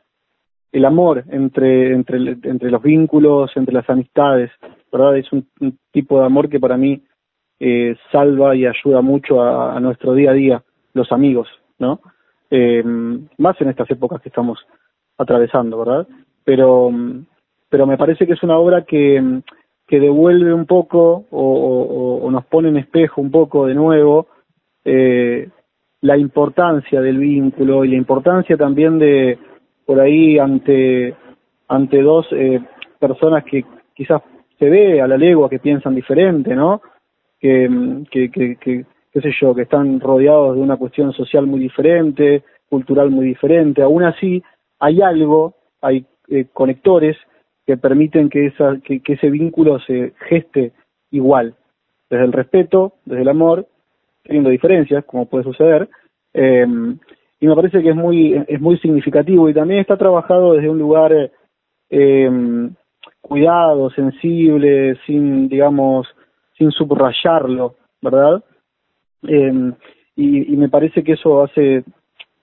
el 0.72 0.84
amor 0.84 1.24
entre, 1.30 1.92
entre, 1.92 2.18
entre 2.18 2.70
los 2.70 2.82
vínculos, 2.82 3.50
entre 3.56 3.74
las 3.74 3.88
amistades, 3.88 4.50
¿verdad? 4.92 5.16
Es 5.16 5.32
un, 5.32 5.46
tipo 5.90 6.20
de 6.20 6.26
amor 6.26 6.48
que 6.48 6.60
para 6.60 6.76
mí 6.76 7.02
eh, 7.60 7.96
salva 8.12 8.54
y 8.54 8.66
ayuda 8.66 9.00
mucho 9.00 9.40
a, 9.42 9.76
a, 9.76 9.80
nuestro 9.80 10.14
día 10.14 10.30
a 10.30 10.34
día, 10.34 10.62
los 10.92 11.10
amigos, 11.12 11.48
¿no? 11.78 12.00
Eh, 12.50 12.82
más 13.38 13.60
en 13.60 13.68
estas 13.70 13.90
épocas 13.90 14.20
que 14.20 14.28
estamos 14.28 14.58
atravesando, 15.18 15.78
¿verdad? 15.78 16.06
Pero, 16.44 16.90
pero 17.68 17.86
me 17.86 17.96
parece 17.96 18.26
que 18.26 18.34
es 18.34 18.42
una 18.42 18.58
obra 18.58 18.84
que, 18.84 19.40
que 19.86 20.00
devuelve 20.00 20.52
un 20.52 20.66
poco 20.66 21.24
o, 21.30 21.42
o, 21.42 22.26
o, 22.26 22.30
nos 22.30 22.44
pone 22.46 22.68
en 22.68 22.76
espejo 22.76 23.20
un 23.20 23.30
poco 23.30 23.66
de 23.66 23.74
nuevo 23.74 24.28
eh, 24.84 25.48
la 26.06 26.16
importancia 26.16 27.00
del 27.00 27.18
vínculo 27.18 27.84
y 27.84 27.88
la 27.88 27.96
importancia 27.96 28.56
también 28.56 28.98
de 28.98 29.38
por 29.84 30.00
ahí 30.00 30.38
ante 30.38 31.14
ante 31.68 32.00
dos 32.00 32.26
eh, 32.30 32.60
personas 33.00 33.44
que 33.44 33.64
quizás 33.92 34.22
se 34.58 34.70
ve 34.70 35.00
a 35.00 35.08
la 35.08 35.18
legua 35.18 35.50
que 35.50 35.58
piensan 35.58 35.94
diferente, 35.94 36.54
¿no? 36.54 36.80
Que, 37.40 37.68
que, 38.10 38.30
que, 38.30 38.56
qué 39.12 39.20
sé 39.20 39.30
yo, 39.40 39.54
que 39.54 39.62
están 39.62 40.00
rodeados 40.00 40.56
de 40.56 40.62
una 40.62 40.76
cuestión 40.76 41.12
social 41.12 41.46
muy 41.46 41.60
diferente, 41.60 42.44
cultural 42.68 43.10
muy 43.10 43.26
diferente. 43.26 43.82
Aún 43.82 44.04
así, 44.04 44.42
hay 44.78 45.02
algo, 45.02 45.54
hay 45.82 46.06
eh, 46.28 46.46
conectores 46.52 47.16
que 47.66 47.76
permiten 47.76 48.28
que, 48.28 48.46
esa, 48.46 48.78
que 48.80 49.02
ese 49.04 49.28
vínculo 49.28 49.80
se 49.80 50.14
geste 50.28 50.72
igual, 51.10 51.54
desde 52.08 52.24
el 52.24 52.32
respeto, 52.32 52.92
desde 53.04 53.22
el 53.22 53.28
amor, 53.28 53.66
teniendo 54.26 54.50
diferencias, 54.50 55.04
como 55.04 55.26
puede 55.26 55.44
suceder, 55.44 55.88
eh, 56.34 56.66
y 57.40 57.46
me 57.46 57.54
parece 57.54 57.82
que 57.82 57.90
es 57.90 57.96
muy, 57.96 58.44
es 58.48 58.60
muy 58.60 58.78
significativo 58.78 59.48
y 59.48 59.54
también 59.54 59.80
está 59.80 59.96
trabajado 59.96 60.54
desde 60.54 60.68
un 60.68 60.78
lugar 60.78 61.30
eh, 61.90 62.70
cuidado, 63.20 63.90
sensible, 63.90 64.98
sin, 65.06 65.48
digamos, 65.48 66.06
sin 66.56 66.70
subrayarlo, 66.70 67.74
¿verdad? 68.00 68.42
Eh, 69.26 69.72
y, 70.16 70.52
y, 70.52 70.56
me 70.56 70.68
parece 70.68 71.04
que 71.04 71.12
eso 71.12 71.42
hace 71.42 71.84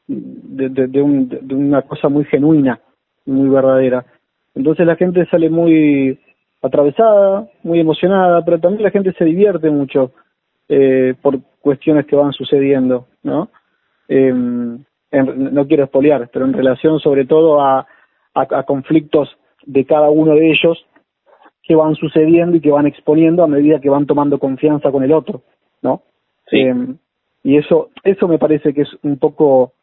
de, 0.07 0.69
de, 0.69 0.87
de, 0.87 1.01
un, 1.01 1.29
de 1.29 1.55
una 1.55 1.81
cosa 1.81 2.09
muy 2.09 2.25
genuina, 2.25 2.79
muy 3.25 3.49
verdadera. 3.49 4.05
Entonces 4.53 4.85
la 4.85 4.95
gente 4.95 5.25
sale 5.27 5.49
muy 5.49 6.19
atravesada, 6.61 7.47
muy 7.63 7.79
emocionada, 7.79 8.43
pero 8.45 8.59
también 8.59 8.83
la 8.83 8.91
gente 8.91 9.13
se 9.13 9.25
divierte 9.25 9.69
mucho 9.69 10.11
eh, 10.69 11.15
por 11.21 11.39
cuestiones 11.63 12.05
que 12.05 12.17
van 12.17 12.33
sucediendo, 12.33 13.07
¿no? 13.23 13.49
Eh, 14.09 14.27
en, 14.29 14.85
no 15.53 15.67
quiero 15.67 15.85
espolear, 15.85 16.29
pero 16.31 16.45
en 16.45 16.53
relación 16.53 16.99
sobre 16.99 17.25
todo 17.25 17.61
a, 17.61 17.79
a, 17.79 18.41
a, 18.59 18.63
conflictos 18.63 19.29
de 19.65 19.85
cada 19.85 20.09
uno 20.09 20.35
de 20.35 20.51
ellos 20.51 20.85
que 21.61 21.75
van 21.75 21.95
sucediendo 21.95 22.57
y 22.57 22.59
que 22.59 22.71
van 22.71 22.85
exponiendo 22.85 23.43
a 23.43 23.47
medida 23.47 23.79
que 23.79 23.89
van 23.89 24.05
tomando 24.05 24.37
confianza 24.39 24.91
con 24.91 25.03
el 25.03 25.13
otro, 25.13 25.41
¿no? 25.81 26.01
Sí. 26.47 26.59
Eh, 26.59 26.95
y 27.43 27.57
eso, 27.57 27.89
eso 28.03 28.27
me 28.27 28.39
parece 28.39 28.73
que 28.73 28.81
es 28.81 28.89
un 29.03 29.17
poco 29.17 29.73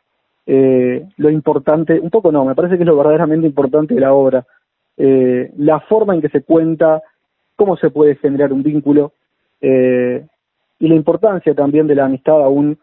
eh, 0.47 1.07
lo 1.17 1.31
importante, 1.31 1.99
un 1.99 2.11
poco 2.11 2.31
no, 2.31 2.45
me 2.45 2.55
parece 2.55 2.77
que 2.77 2.83
es 2.83 2.87
lo 2.87 2.97
verdaderamente 2.97 3.47
importante 3.47 3.95
de 3.95 4.01
la 4.01 4.13
obra, 4.13 4.45
eh, 4.97 5.51
la 5.57 5.81
forma 5.81 6.15
en 6.15 6.21
que 6.21 6.29
se 6.29 6.43
cuenta, 6.43 7.03
cómo 7.57 7.77
se 7.77 7.91
puede 7.91 8.17
generar 8.17 8.53
un 8.53 8.63
vínculo 8.63 9.13
eh, 9.61 10.27
y 10.81 10.89
la 10.89 10.95
importancia 10.95 11.55
también 11.55 11.87
de 11.87 11.95
la 11.95 12.07
amistad 12.07 12.43
aún 12.43 12.79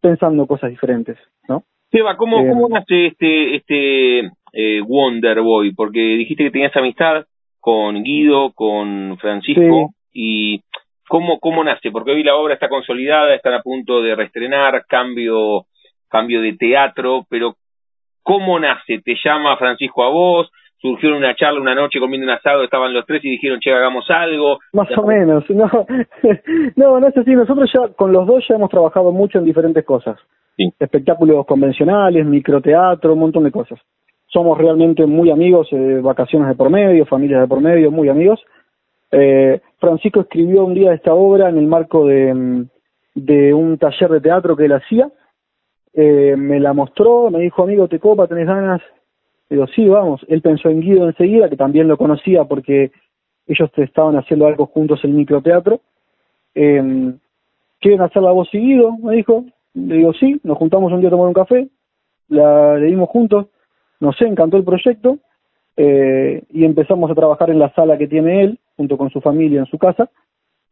pensando 0.00 0.46
cosas 0.46 0.70
diferentes, 0.70 1.16
¿no? 1.48 1.64
Seba, 1.90 2.16
¿cómo, 2.16 2.40
eh, 2.40 2.50
¿cómo 2.50 2.68
nace 2.68 3.06
este, 3.06 3.56
este 3.56 4.18
eh, 4.52 4.80
Wonder 4.86 5.40
Boy? 5.40 5.74
Porque 5.74 6.00
dijiste 6.00 6.44
que 6.44 6.50
tenías 6.50 6.76
amistad 6.76 7.24
con 7.60 8.02
Guido, 8.04 8.52
con 8.52 9.16
Francisco, 9.18 9.90
sí. 9.90 10.10
y 10.12 10.60
¿cómo, 11.08 11.40
¿cómo 11.40 11.64
nace? 11.64 11.90
Porque 11.90 12.10
hoy 12.10 12.22
la 12.22 12.36
obra 12.36 12.54
está 12.54 12.68
consolidada, 12.68 13.34
están 13.34 13.54
a 13.54 13.62
punto 13.62 14.02
de 14.02 14.14
reestrenar, 14.14 14.84
cambio, 14.86 15.64
cambio 16.08 16.42
de 16.42 16.52
teatro, 16.58 17.24
pero 17.30 17.56
¿cómo 18.22 18.60
nace? 18.60 19.00
¿Te 19.02 19.16
llama 19.24 19.56
Francisco 19.56 20.04
a 20.04 20.10
vos? 20.10 20.50
Surgió 20.84 21.08
en 21.08 21.14
una 21.14 21.34
charla 21.34 21.62
una 21.62 21.74
noche 21.74 21.98
comiendo 21.98 22.26
un 22.26 22.32
asado, 22.34 22.62
estaban 22.62 22.92
los 22.92 23.06
tres 23.06 23.24
y 23.24 23.30
dijeron, 23.30 23.58
che, 23.58 23.72
hagamos 23.72 24.04
algo. 24.10 24.58
Más 24.74 24.86
o 24.98 25.06
menos, 25.06 25.42
no, 25.48 25.70
no, 26.76 27.00
no 27.00 27.08
es 27.08 27.16
así, 27.16 27.30
nosotros 27.34 27.70
ya 27.72 27.88
con 27.94 28.12
los 28.12 28.26
dos 28.26 28.44
ya 28.46 28.56
hemos 28.56 28.68
trabajado 28.68 29.10
mucho 29.10 29.38
en 29.38 29.46
diferentes 29.46 29.82
cosas. 29.82 30.18
Sí. 30.58 30.70
Espectáculos 30.78 31.46
convencionales, 31.46 32.26
microteatro, 32.26 33.14
un 33.14 33.20
montón 33.20 33.44
de 33.44 33.50
cosas. 33.50 33.80
Somos 34.26 34.58
realmente 34.58 35.06
muy 35.06 35.30
amigos, 35.30 35.68
eh, 35.72 36.00
vacaciones 36.02 36.48
de 36.48 36.54
por 36.54 36.68
medio, 36.68 37.06
familias 37.06 37.40
de 37.40 37.48
por 37.48 37.62
medio, 37.62 37.90
muy 37.90 38.10
amigos. 38.10 38.44
Eh, 39.10 39.62
Francisco 39.78 40.20
escribió 40.20 40.66
un 40.66 40.74
día 40.74 40.92
esta 40.92 41.14
obra 41.14 41.48
en 41.48 41.56
el 41.56 41.66
marco 41.66 42.06
de, 42.06 42.66
de 43.14 43.54
un 43.54 43.78
taller 43.78 44.10
de 44.10 44.20
teatro 44.20 44.54
que 44.54 44.66
él 44.66 44.72
hacía. 44.72 45.08
Eh, 45.94 46.34
me 46.36 46.60
la 46.60 46.74
mostró, 46.74 47.30
me 47.30 47.38
dijo, 47.38 47.62
amigo, 47.62 47.88
te 47.88 47.98
copa, 47.98 48.26
tenés 48.26 48.46
ganas, 48.46 48.82
Digo, 49.50 49.66
sí, 49.68 49.86
vamos. 49.86 50.24
Él 50.28 50.42
pensó 50.42 50.68
en 50.68 50.80
Guido 50.80 51.06
enseguida, 51.06 51.48
que 51.48 51.56
también 51.56 51.88
lo 51.88 51.96
conocía 51.96 52.44
porque 52.44 52.92
ellos 53.46 53.70
estaban 53.76 54.16
haciendo 54.16 54.46
algo 54.46 54.66
juntos 54.66 55.00
en 55.04 55.10
el 55.10 55.16
microteatro. 55.16 55.80
Eh, 56.54 57.14
¿Quieren 57.80 58.00
hacer 58.00 58.22
la 58.22 58.32
voz 58.32 58.48
y 58.52 58.58
Guido? 58.58 58.96
Me 58.98 59.16
dijo. 59.16 59.44
Le 59.74 59.96
digo, 59.96 60.12
sí, 60.14 60.40
nos 60.44 60.56
juntamos 60.56 60.92
un 60.92 61.00
día 61.00 61.08
a 61.08 61.10
tomar 61.10 61.26
un 61.26 61.34
café, 61.34 61.68
la 62.28 62.78
leímos 62.78 63.08
juntos, 63.08 63.46
nos 63.98 64.20
encantó 64.22 64.56
el 64.56 64.64
proyecto 64.64 65.18
eh, 65.76 66.44
y 66.50 66.64
empezamos 66.64 67.10
a 67.10 67.14
trabajar 67.14 67.50
en 67.50 67.58
la 67.58 67.72
sala 67.74 67.98
que 67.98 68.06
tiene 68.06 68.44
él, 68.44 68.58
junto 68.76 68.96
con 68.96 69.10
su 69.10 69.20
familia 69.20 69.58
en 69.60 69.66
su 69.66 69.78
casa. 69.78 70.08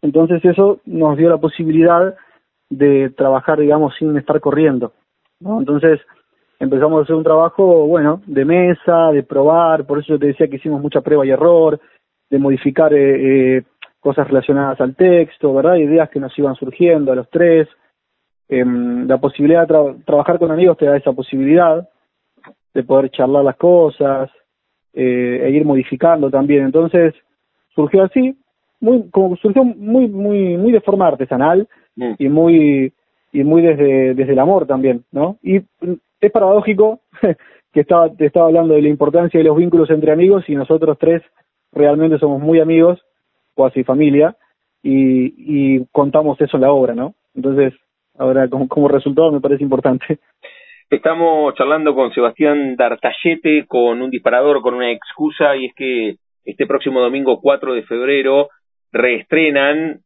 Entonces 0.03 0.45
eso 0.45 0.81
nos 0.85 1.17
dio 1.17 1.29
la 1.29 1.39
posibilidad 1.39 2.15
de 2.71 3.11
trabajar, 3.11 3.59
digamos, 3.59 3.95
sin 3.99 4.17
estar 4.17 4.41
corriendo. 4.41 4.93
Entonces, 5.41 6.01
empezamos 6.63 7.01
a 7.01 7.03
hacer 7.03 7.17
un 7.17 7.25
trabajo, 7.25 7.89
bueno, 7.89 8.23
de 8.25 8.45
mesa, 8.45 9.11
de 9.11 9.25
probar, 9.25 9.85
por 9.85 9.99
eso 9.99 10.15
yo 10.15 10.19
te 10.21 10.29
decía 10.29 10.47
que 10.47 10.57
hicimos 10.57 10.81
mucha 10.81 11.01
prueba 11.01 11.27
y 11.27 11.31
error, 11.31 11.81
de 12.31 12.39
modificar 12.39 12.95
eh, 12.95 13.57
eh, 13.57 13.63
cosas 13.99 14.29
relacionadas 14.29 14.81
al 14.81 14.95
texto, 14.95 15.53
¿verdad? 15.53 15.75
Ideas 15.75 16.09
que 16.09 16.21
nos 16.21 16.37
iban 16.39 16.55
surgiendo 16.55 17.11
a 17.11 17.17
los 17.17 17.29
tres. 17.31 17.69
Eh, 18.49 18.65
la 18.65 19.19
posibilidad 19.19 19.63
de 19.63 19.67
tra 19.67 19.95
trabajar 20.07 20.39
con 20.39 20.53
amigos 20.53 20.79
te 20.79 20.87
da 20.87 20.97
esa 20.97 21.13
posibilidad 21.13 21.89
de 22.75 22.83
poder 22.85 23.11
charlar 23.11 23.43
las 23.43 23.57
cosas 23.57 24.31
eh, 24.95 25.41
e 25.45 25.51
ir 25.51 25.65
modificando 25.65 26.31
también. 26.31 26.65
Entonces, 26.65 27.13
surgió 27.75 28.05
así, 28.05 28.39
muy, 28.81 29.11
como 29.11 29.37
surgió 29.37 29.65
muy, 29.65 30.07
muy, 30.07 30.57
muy 30.57 30.71
de 30.71 30.81
forma 30.81 31.09
artesanal 31.09 31.67
mm. 31.97 32.13
y 32.19 32.29
muy 32.29 32.93
y 33.33 33.45
muy 33.45 33.63
desde, 33.63 34.15
desde 34.15 34.33
el 34.33 34.39
amor 34.39 34.67
también, 34.67 35.05
¿no? 35.11 35.39
Y 35.43 35.63
es 36.21 36.31
paradójico 36.31 37.01
que 37.73 37.81
estaba, 37.81 38.11
te 38.15 38.27
estaba 38.27 38.47
hablando 38.47 38.75
de 38.75 38.83
la 38.83 38.89
importancia 38.89 39.39
de 39.39 39.45
los 39.45 39.57
vínculos 39.57 39.91
entre 39.91 40.13
amigos 40.13 40.45
y 40.49 40.55
nosotros 40.55 40.99
tres 41.01 41.23
realmente 41.73 42.19
somos 42.19 42.41
muy 42.41 42.61
amigos, 42.61 43.01
casi 43.57 43.83
familia, 43.83 44.37
y, 44.83 45.77
y 45.77 45.87
contamos 45.93 46.41
eso 46.41 46.57
en 46.57 46.63
la 46.63 46.73
obra, 46.73 46.95
¿no? 46.95 47.15
Entonces, 47.35 47.73
ahora 48.19 48.49
como, 48.49 48.69
como 48.69 48.89
resultado 48.89 49.33
me 49.33 49.41
parece 49.41 49.63
importante. 49.63 50.19
Estamos 50.91 51.55
charlando 51.55 51.95
con 51.95 52.13
Sebastián 52.13 52.77
D'Artallete, 52.77 53.65
con 53.67 54.03
un 54.03 54.11
disparador, 54.11 54.61
con 54.61 54.75
una 54.75 54.91
excusa, 54.91 55.57
y 55.57 55.67
es 55.67 55.75
que 55.75 56.17
este 56.45 56.67
próximo 56.67 57.01
domingo 57.01 57.41
4 57.41 57.73
de 57.73 57.83
febrero 57.85 58.49
reestrenan 58.93 60.01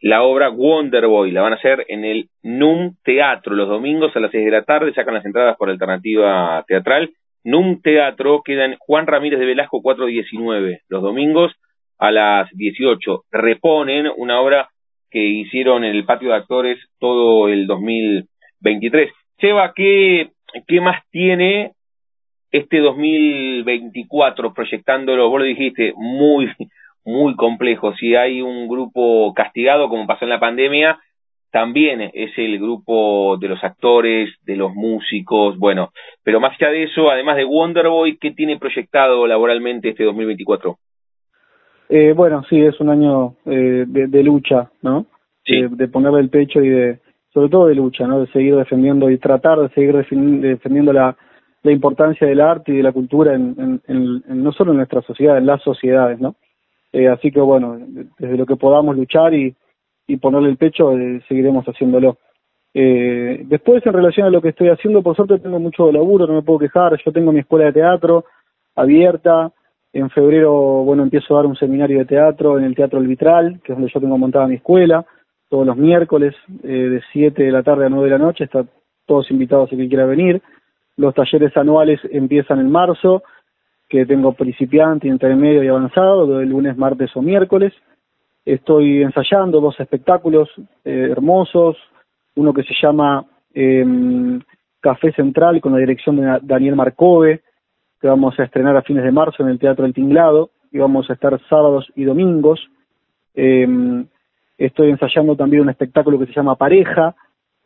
la 0.00 0.22
obra 0.22 0.50
Wonderboy. 0.50 1.30
La 1.30 1.42
van 1.42 1.52
a 1.52 1.56
hacer 1.56 1.84
en 1.88 2.04
el 2.04 2.28
NUM 2.42 2.96
Teatro 3.02 3.54
los 3.54 3.68
domingos 3.68 4.14
a 4.16 4.20
las 4.20 4.30
6 4.30 4.44
de 4.44 4.50
la 4.50 4.62
tarde. 4.62 4.94
Sacan 4.94 5.14
las 5.14 5.24
entradas 5.24 5.56
por 5.56 5.70
alternativa 5.70 6.64
teatral. 6.66 7.10
NUM 7.44 7.80
Teatro 7.82 8.42
queda 8.44 8.64
en 8.64 8.76
Juan 8.78 9.06
Ramírez 9.06 9.38
de 9.38 9.46
Velasco 9.46 9.80
419 9.82 10.82
los 10.88 11.02
domingos 11.02 11.52
a 11.98 12.10
las 12.10 12.50
18. 12.52 13.24
Reponen 13.30 14.06
una 14.16 14.40
obra 14.40 14.68
que 15.10 15.20
hicieron 15.20 15.84
en 15.84 15.94
el 15.94 16.04
patio 16.04 16.28
de 16.28 16.36
actores 16.36 16.78
todo 16.98 17.48
el 17.48 17.66
2023. 17.66 19.10
Seba, 19.40 19.72
¿qué, 19.74 20.30
qué 20.66 20.80
más 20.80 21.02
tiene 21.10 21.72
este 22.50 22.78
2024 22.78 24.52
proyectándolo? 24.52 25.30
Vos 25.30 25.40
lo 25.40 25.46
dijiste, 25.46 25.92
muy, 25.96 26.50
muy 27.08 27.34
complejo. 27.36 27.94
Si 27.94 28.14
hay 28.14 28.42
un 28.42 28.68
grupo 28.68 29.32
castigado, 29.34 29.88
como 29.88 30.06
pasó 30.06 30.24
en 30.24 30.30
la 30.30 30.40
pandemia, 30.40 30.98
también 31.50 32.02
es 32.12 32.30
el 32.36 32.58
grupo 32.58 33.38
de 33.38 33.48
los 33.48 33.64
actores, 33.64 34.30
de 34.44 34.56
los 34.56 34.74
músicos, 34.74 35.58
bueno, 35.58 35.90
pero 36.22 36.40
más 36.40 36.52
allá 36.60 36.70
de 36.70 36.84
eso, 36.84 37.10
además 37.10 37.36
de 37.36 37.46
Wonderboy, 37.46 38.18
¿qué 38.18 38.32
tiene 38.32 38.58
proyectado 38.58 39.26
laboralmente 39.26 39.88
este 39.88 40.04
2024? 40.04 40.76
Eh, 41.88 42.12
bueno, 42.14 42.44
sí, 42.50 42.60
es 42.60 42.78
un 42.80 42.90
año 42.90 43.36
eh, 43.46 43.84
de, 43.86 44.22
lucha, 44.22 44.70
¿no? 44.82 45.06
Sí. 45.46 45.62
De, 45.70 45.88
ponerle 45.88 46.20
el 46.20 46.28
pecho 46.28 46.62
y 46.62 46.68
de, 46.68 46.98
sobre 47.32 47.48
todo 47.48 47.68
de 47.68 47.74
lucha, 47.74 48.06
¿no? 48.06 48.20
De 48.20 48.26
seguir 48.32 48.54
defendiendo 48.54 49.08
y 49.08 49.16
tratar 49.16 49.58
de 49.58 49.70
seguir 49.70 49.94
defendiendo 49.94 50.92
la, 50.92 51.16
la 51.62 51.72
importancia 51.72 52.26
del 52.26 52.42
arte 52.42 52.72
y 52.72 52.76
de 52.76 52.82
la 52.82 52.92
cultura 52.92 53.34
en, 53.34 53.80
en, 53.88 54.22
no 54.26 54.52
solo 54.52 54.72
en 54.72 54.76
nuestra 54.76 55.00
sociedad, 55.00 55.38
en 55.38 55.46
las 55.46 55.62
sociedades, 55.62 56.20
¿no? 56.20 56.36
Eh, 56.92 57.08
así 57.08 57.30
que 57.30 57.40
bueno, 57.40 57.78
desde 58.18 58.36
lo 58.36 58.46
que 58.46 58.56
podamos 58.56 58.96
luchar 58.96 59.34
y, 59.34 59.54
y 60.06 60.16
ponerle 60.16 60.48
el 60.48 60.56
pecho, 60.56 60.92
eh, 60.96 61.22
seguiremos 61.28 61.66
haciéndolo. 61.66 62.18
Eh, 62.74 63.42
después, 63.46 63.84
en 63.86 63.92
relación 63.92 64.26
a 64.26 64.30
lo 64.30 64.40
que 64.40 64.50
estoy 64.50 64.68
haciendo, 64.68 65.02
por 65.02 65.16
suerte 65.16 65.38
tengo 65.38 65.58
mucho 65.58 65.90
laburo, 65.92 66.26
no 66.26 66.34
me 66.34 66.42
puedo 66.42 66.60
quejar. 66.60 66.98
Yo 67.04 67.12
tengo 67.12 67.32
mi 67.32 67.40
escuela 67.40 67.66
de 67.66 67.72
teatro 67.72 68.24
abierta. 68.74 69.52
En 69.92 70.10
febrero, 70.10 70.52
bueno, 70.84 71.02
empiezo 71.02 71.34
a 71.34 71.38
dar 71.38 71.46
un 71.46 71.56
seminario 71.56 71.98
de 71.98 72.04
teatro 72.04 72.58
en 72.58 72.64
el 72.64 72.74
Teatro 72.74 73.00
El 73.00 73.06
Vitral, 73.06 73.60
que 73.64 73.72
es 73.72 73.78
donde 73.78 73.90
yo 73.92 74.00
tengo 74.00 74.18
montada 74.18 74.46
mi 74.46 74.56
escuela, 74.56 75.04
todos 75.48 75.66
los 75.66 75.76
miércoles, 75.76 76.34
eh, 76.62 76.68
de 76.68 77.02
7 77.10 77.42
de 77.42 77.50
la 77.50 77.62
tarde 77.62 77.86
a 77.86 77.88
9 77.88 78.04
de 78.04 78.18
la 78.18 78.24
noche. 78.24 78.44
Están 78.44 78.68
todos 79.06 79.30
invitados 79.30 79.72
a 79.72 79.76
quien 79.76 79.88
quiera 79.88 80.04
venir. 80.04 80.42
Los 80.96 81.14
talleres 81.14 81.56
anuales 81.56 82.00
empiezan 82.10 82.60
en 82.60 82.70
marzo 82.70 83.22
que 83.88 84.04
tengo 84.04 84.32
principiante, 84.32 85.08
intermedio 85.08 85.62
y 85.62 85.68
avanzado, 85.68 86.38
de 86.38 86.46
lunes, 86.46 86.76
martes 86.76 87.10
o 87.16 87.22
miércoles. 87.22 87.72
Estoy 88.44 89.02
ensayando 89.02 89.60
dos 89.60 89.78
espectáculos 89.80 90.48
eh, 90.84 91.08
hermosos, 91.10 91.76
uno 92.36 92.52
que 92.52 92.62
se 92.62 92.74
llama 92.80 93.24
eh, 93.54 93.84
Café 94.80 95.12
Central 95.12 95.60
con 95.60 95.72
la 95.72 95.78
dirección 95.78 96.16
de 96.16 96.38
Daniel 96.42 96.76
Marcove, 96.76 97.42
que 98.00 98.08
vamos 98.08 98.38
a 98.38 98.44
estrenar 98.44 98.76
a 98.76 98.82
fines 98.82 99.04
de 99.04 99.10
marzo 99.10 99.42
en 99.42 99.48
el 99.48 99.58
Teatro 99.58 99.84
El 99.86 99.94
Tinglado, 99.94 100.50
y 100.70 100.78
vamos 100.78 101.08
a 101.08 101.14
estar 101.14 101.38
sábados 101.48 101.90
y 101.96 102.04
domingos. 102.04 102.60
Eh, 103.34 103.66
estoy 104.58 104.90
ensayando 104.90 105.34
también 105.34 105.62
un 105.62 105.70
espectáculo 105.70 106.18
que 106.18 106.26
se 106.26 106.32
llama 106.34 106.56
Pareja, 106.56 107.16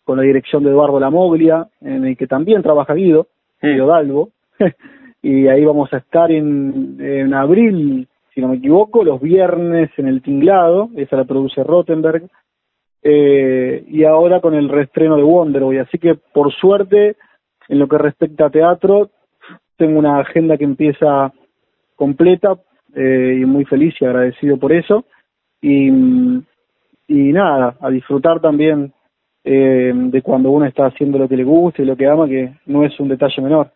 con 0.04 0.16
la 0.16 0.22
dirección 0.22 0.62
de 0.64 0.70
Eduardo 0.70 0.98
Lamoglia, 1.00 1.68
en 1.80 2.04
el 2.04 2.16
que 2.16 2.26
también 2.26 2.62
trabaja 2.62 2.94
Guido, 2.94 3.26
Guido 3.60 3.86
Dalbo. 3.86 4.30
y 5.22 5.46
ahí 5.46 5.64
vamos 5.64 5.92
a 5.92 5.98
estar 5.98 6.32
en, 6.32 6.96
en 7.00 7.32
abril, 7.32 8.08
si 8.34 8.40
no 8.40 8.48
me 8.48 8.56
equivoco, 8.56 9.04
los 9.04 9.20
viernes 9.20 9.90
en 9.96 10.08
el 10.08 10.20
Tinglado, 10.20 10.90
esa 10.96 11.16
la 11.16 11.24
produce 11.24 11.62
Rottenberg, 11.62 12.28
eh, 13.04 13.84
y 13.88 14.04
ahora 14.04 14.40
con 14.40 14.54
el 14.54 14.68
reestreno 14.68 15.16
de 15.16 15.22
Wonderboy, 15.22 15.78
así 15.78 15.98
que 15.98 16.16
por 16.16 16.52
suerte, 16.52 17.16
en 17.68 17.78
lo 17.78 17.86
que 17.86 17.98
respecta 17.98 18.46
a 18.46 18.50
teatro, 18.50 19.10
tengo 19.76 19.98
una 19.98 20.18
agenda 20.18 20.58
que 20.58 20.64
empieza 20.64 21.32
completa 21.94 22.56
eh, 22.94 23.38
y 23.40 23.44
muy 23.44 23.64
feliz 23.64 23.94
y 24.00 24.04
agradecido 24.04 24.56
por 24.56 24.72
eso, 24.72 25.04
y, 25.60 25.86
y 25.86 27.32
nada, 27.32 27.76
a 27.80 27.90
disfrutar 27.90 28.40
también 28.40 28.92
eh, 29.44 29.92
de 29.94 30.22
cuando 30.22 30.50
uno 30.50 30.66
está 30.66 30.86
haciendo 30.86 31.18
lo 31.18 31.28
que 31.28 31.36
le 31.36 31.44
gusta 31.44 31.82
y 31.82 31.84
lo 31.84 31.96
que 31.96 32.08
ama, 32.08 32.26
que 32.26 32.54
no 32.66 32.84
es 32.84 32.98
un 32.98 33.08
detalle 33.08 33.40
menor 33.40 33.70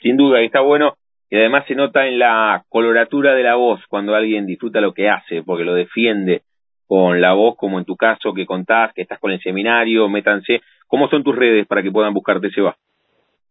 sin 0.00 0.16
duda, 0.16 0.42
y 0.42 0.46
está 0.46 0.60
bueno, 0.60 0.94
y 1.30 1.36
además 1.36 1.64
se 1.66 1.74
nota 1.74 2.06
en 2.06 2.18
la 2.18 2.64
coloratura 2.68 3.34
de 3.34 3.42
la 3.42 3.56
voz 3.56 3.80
cuando 3.88 4.14
alguien 4.14 4.46
disfruta 4.46 4.80
lo 4.80 4.94
que 4.94 5.08
hace, 5.08 5.42
porque 5.42 5.64
lo 5.64 5.74
defiende 5.74 6.42
con 6.86 7.20
la 7.20 7.34
voz, 7.34 7.56
como 7.56 7.78
en 7.78 7.84
tu 7.84 7.96
caso, 7.96 8.32
que 8.32 8.46
contás, 8.46 8.92
que 8.94 9.02
estás 9.02 9.18
con 9.18 9.30
el 9.30 9.40
seminario, 9.40 10.08
métanse. 10.08 10.62
¿Cómo 10.86 11.08
son 11.08 11.22
tus 11.22 11.36
redes 11.36 11.66
para 11.66 11.82
que 11.82 11.90
puedan 11.90 12.14
buscarte, 12.14 12.50
Seba? 12.50 12.74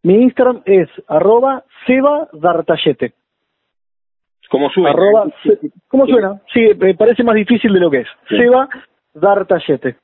Mi 0.02 0.16
Instagram 0.16 0.64
es 0.66 0.90
arroba 1.08 1.64
Seba 1.86 2.28
Dartallete. 2.34 3.14
¿Cómo 4.50 4.70
suena? 4.70 4.96
¿Cómo 5.88 6.08
suena? 6.08 6.42
Sí, 6.54 6.62
me 6.80 6.96
parece 6.96 7.24
más 7.24 7.36
difícil 7.36 7.74
de 7.74 7.80
lo 7.80 7.92
que 7.92 8.00
es. 8.00 8.08
Seba 8.28 8.70
Dartallete. 9.14 9.98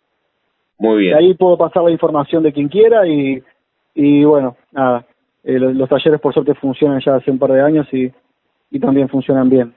Muy 0.77 0.99
bien. 0.99 1.15
ahí 1.15 1.33
puedo 1.35 1.57
pasar 1.57 1.83
la 1.83 1.91
información 1.91 2.43
de 2.43 2.51
quien 2.51 2.67
quiera 2.67 3.07
y, 3.07 3.41
y 3.95 4.23
bueno, 4.25 4.57
nada, 4.71 5.05
eh, 5.43 5.59
los, 5.59 5.89
talleres 5.89 6.21
por 6.21 6.33
suerte 6.33 6.53
funcionan 6.55 7.01
ya 7.01 7.15
hace 7.15 7.31
un 7.31 7.39
par 7.39 7.51
de 7.51 7.61
años 7.61 7.87
y, 7.91 8.11
y 8.71 8.79
también 8.79 9.09
funcionan 9.09 9.49
bien. 9.49 9.73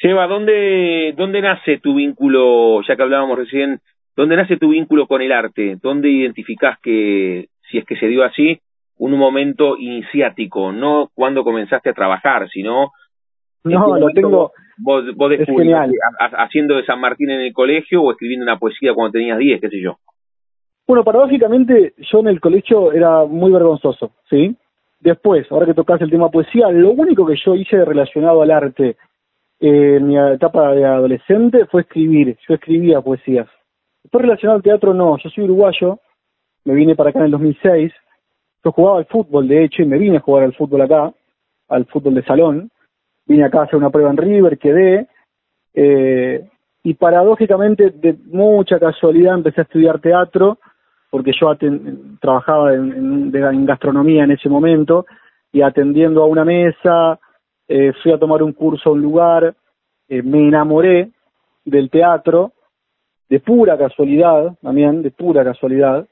Seba, 0.00 0.26
¿dónde, 0.26 1.14
¿dónde 1.16 1.42
nace 1.42 1.78
tu 1.78 1.94
vínculo, 1.94 2.80
ya 2.82 2.96
que 2.96 3.02
hablábamos 3.02 3.38
recién, 3.38 3.80
dónde 4.16 4.36
nace 4.36 4.56
tu 4.56 4.70
vínculo 4.70 5.06
con 5.06 5.20
el 5.20 5.30
arte? 5.30 5.76
¿Dónde 5.80 6.08
identificás 6.08 6.78
que, 6.80 7.48
si 7.70 7.78
es 7.78 7.84
que 7.84 7.96
se 7.96 8.06
dio 8.06 8.24
así, 8.24 8.60
un 8.98 9.12
momento 9.12 9.76
iniciático, 9.78 10.72
no 10.72 11.10
cuando 11.14 11.44
comenzaste 11.44 11.90
a 11.90 11.94
trabajar, 11.94 12.48
sino... 12.48 12.92
No, 13.64 13.98
lo 13.98 14.08
tengo... 14.10 14.52
Vos, 14.82 15.04
vos 15.14 15.30
haciendo 16.38 16.76
de 16.76 16.86
San 16.86 17.00
Martín 17.00 17.28
en 17.28 17.42
el 17.42 17.52
colegio 17.52 18.02
o 18.02 18.10
escribiendo 18.12 18.44
una 18.44 18.58
poesía 18.58 18.94
cuando 18.94 19.12
tenías 19.12 19.36
10, 19.36 19.60
qué 19.60 19.68
sé 19.68 19.78
yo. 19.82 19.98
Bueno, 20.86 21.04
paradójicamente 21.04 21.92
yo 21.98 22.20
en 22.20 22.28
el 22.28 22.40
colegio 22.40 22.90
era 22.92 23.26
muy 23.26 23.52
vergonzoso, 23.52 24.12
¿sí? 24.30 24.56
Después, 25.00 25.50
ahora 25.50 25.66
que 25.66 25.74
tocas 25.74 26.00
el 26.02 26.10
tema 26.10 26.30
poesía, 26.30 26.68
lo 26.70 26.90
único 26.90 27.26
que 27.26 27.36
yo 27.42 27.54
hice 27.54 27.84
relacionado 27.84 28.42
al 28.42 28.50
arte 28.50 28.96
eh, 29.58 29.96
en 29.96 30.06
mi 30.06 30.18
etapa 30.18 30.72
de 30.72 30.84
adolescente 30.84 31.64
fue 31.66 31.82
escribir. 31.82 32.36
Yo 32.46 32.54
escribía 32.54 33.00
poesías. 33.00 33.48
Después 34.02 34.22
relacionado 34.22 34.58
al 34.58 34.62
teatro, 34.62 34.92
no. 34.92 35.16
Yo 35.16 35.30
soy 35.30 35.44
uruguayo, 35.44 36.00
me 36.64 36.74
vine 36.74 36.94
para 36.94 37.10
acá 37.10 37.20
en 37.20 37.26
el 37.26 37.30
2006. 37.30 37.92
Yo 38.62 38.72
jugaba 38.72 38.98
al 38.98 39.06
fútbol, 39.06 39.48
de 39.48 39.64
hecho, 39.64 39.82
y 39.82 39.86
me 39.86 39.96
vine 39.96 40.18
a 40.18 40.20
jugar 40.20 40.44
al 40.44 40.54
fútbol 40.54 40.82
acá, 40.82 41.12
al 41.68 41.86
fútbol 41.86 42.14
de 42.14 42.24
salón. 42.24 42.70
Vine 43.26 43.44
acá 43.44 43.60
a 43.60 43.64
hacer 43.64 43.76
una 43.76 43.90
prueba 43.90 44.10
en 44.10 44.18
River, 44.18 44.58
quedé. 44.58 45.06
Eh, 45.72 46.46
y 46.82 46.94
paradójicamente, 46.94 47.90
de 47.90 48.16
mucha 48.26 48.78
casualidad, 48.78 49.34
empecé 49.34 49.62
a 49.62 49.64
estudiar 49.64 50.00
teatro 50.00 50.58
porque 51.10 51.32
yo 51.38 51.52
trabajaba 52.20 52.72
en, 52.72 53.66
gastronomía 53.66 54.24
en 54.24 54.30
ese 54.30 54.48
momento 54.48 55.06
y 55.52 55.62
atendiendo 55.62 56.22
a 56.22 56.26
una 56.26 56.44
mesa, 56.44 57.18
eh, 57.68 57.92
fui 58.02 58.12
a 58.12 58.18
tomar 58.18 58.42
un 58.42 58.52
curso 58.52 58.88
a 58.88 58.92
un 58.92 59.02
lugar, 59.02 59.54
eh, 60.08 60.22
me 60.22 60.46
enamoré 60.46 61.10
del 61.64 61.90
teatro, 61.90 62.52
de 63.28 63.40
pura 63.40 63.76
casualidad, 63.76 64.56
también, 64.62 65.02
de 65.02 65.10
pura 65.10 65.44
casualidad, 65.44 66.06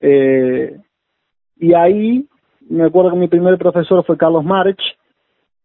eh, 0.00 0.76
y 1.56 1.74
ahí 1.74 2.28
me 2.68 2.84
acuerdo 2.84 3.10
que 3.10 3.16
mi 3.16 3.28
primer 3.28 3.58
profesor 3.58 4.04
fue 4.04 4.16
Carlos 4.16 4.44
March, 4.44 4.80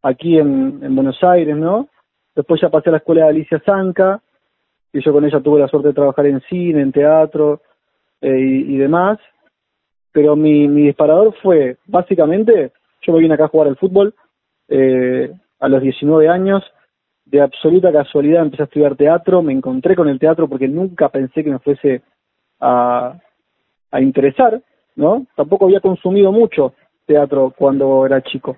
aquí 0.01 0.39
en, 0.39 0.79
en 0.81 0.95
Buenos 0.95 1.23
Aires, 1.23 1.55
¿no? 1.55 1.87
Después 2.35 2.59
ya 2.61 2.69
pasé 2.69 2.89
a 2.89 2.93
la 2.93 2.97
escuela 2.97 3.23
de 3.23 3.29
Alicia 3.29 3.61
Zanca, 3.63 4.21
y 4.93 5.03
yo 5.03 5.13
con 5.13 5.23
ella 5.23 5.39
tuve 5.39 5.59
la 5.59 5.67
suerte 5.67 5.89
de 5.89 5.93
trabajar 5.93 6.25
en 6.25 6.41
cine, 6.41 6.81
en 6.81 6.91
teatro, 6.91 7.61
eh, 8.21 8.39
y, 8.39 8.77
demás, 8.77 9.19
pero 10.11 10.35
mi, 10.35 10.67
mi 10.67 10.83
disparador 10.83 11.35
fue, 11.41 11.77
básicamente, 11.87 12.71
yo 13.01 13.13
me 13.13 13.19
vine 13.19 13.33
acá 13.33 13.45
a 13.45 13.49
jugar 13.49 13.67
al 13.67 13.77
fútbol 13.77 14.13
eh, 14.67 15.31
a 15.59 15.67
los 15.67 15.81
19 15.81 16.27
años, 16.29 16.63
de 17.25 17.41
absoluta 17.41 17.91
casualidad 17.91 18.43
empecé 18.43 18.63
a 18.63 18.65
estudiar 18.65 18.95
teatro, 18.95 19.41
me 19.41 19.53
encontré 19.53 19.95
con 19.95 20.09
el 20.09 20.19
teatro 20.19 20.47
porque 20.47 20.67
nunca 20.67 21.09
pensé 21.09 21.43
que 21.43 21.49
me 21.49 21.59
fuese 21.59 22.01
a, 22.59 23.17
a 23.91 24.01
interesar, 24.01 24.61
¿no? 24.95 25.25
Tampoco 25.35 25.65
había 25.65 25.79
consumido 25.79 26.31
mucho 26.31 26.73
teatro 27.05 27.53
cuando 27.57 28.05
era 28.05 28.21
chico. 28.21 28.57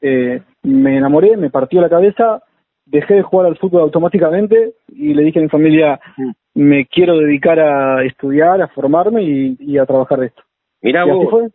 Eh, 0.00 0.42
me 0.62 0.98
enamoré, 0.98 1.36
me 1.36 1.50
partió 1.50 1.80
la 1.80 1.88
cabeza, 1.88 2.42
dejé 2.86 3.14
de 3.14 3.22
jugar 3.22 3.46
al 3.46 3.58
fútbol 3.58 3.82
automáticamente 3.82 4.74
y 4.88 5.12
le 5.12 5.22
dije 5.22 5.40
a 5.40 5.42
mi 5.42 5.48
familia, 5.48 6.00
me 6.54 6.86
quiero 6.86 7.18
dedicar 7.18 7.60
a 7.60 8.04
estudiar, 8.04 8.62
a 8.62 8.68
formarme 8.68 9.22
y, 9.22 9.78
a 9.78 9.84
trabajar 9.84 10.20
de 10.20 10.26
esto. 10.26 10.42
Mira 10.80 11.04
vos. 11.04 11.50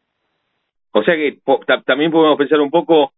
O 0.94 1.04
sea 1.04 1.16
que 1.16 1.40
también 1.86 2.12
podemos 2.12 2.38
pensar 2.38 2.60
un 2.60 2.70
poco 2.70 3.14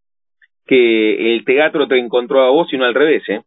que 0.64 1.34
el 1.34 1.44
teatro 1.44 1.86
te 1.88 1.98
encontró 1.98 2.40
a 2.40 2.50
vos 2.50 2.72
y 2.72 2.78
no 2.78 2.84
al 2.84 2.94
revés, 2.94 3.22
¿eh? 3.28 3.42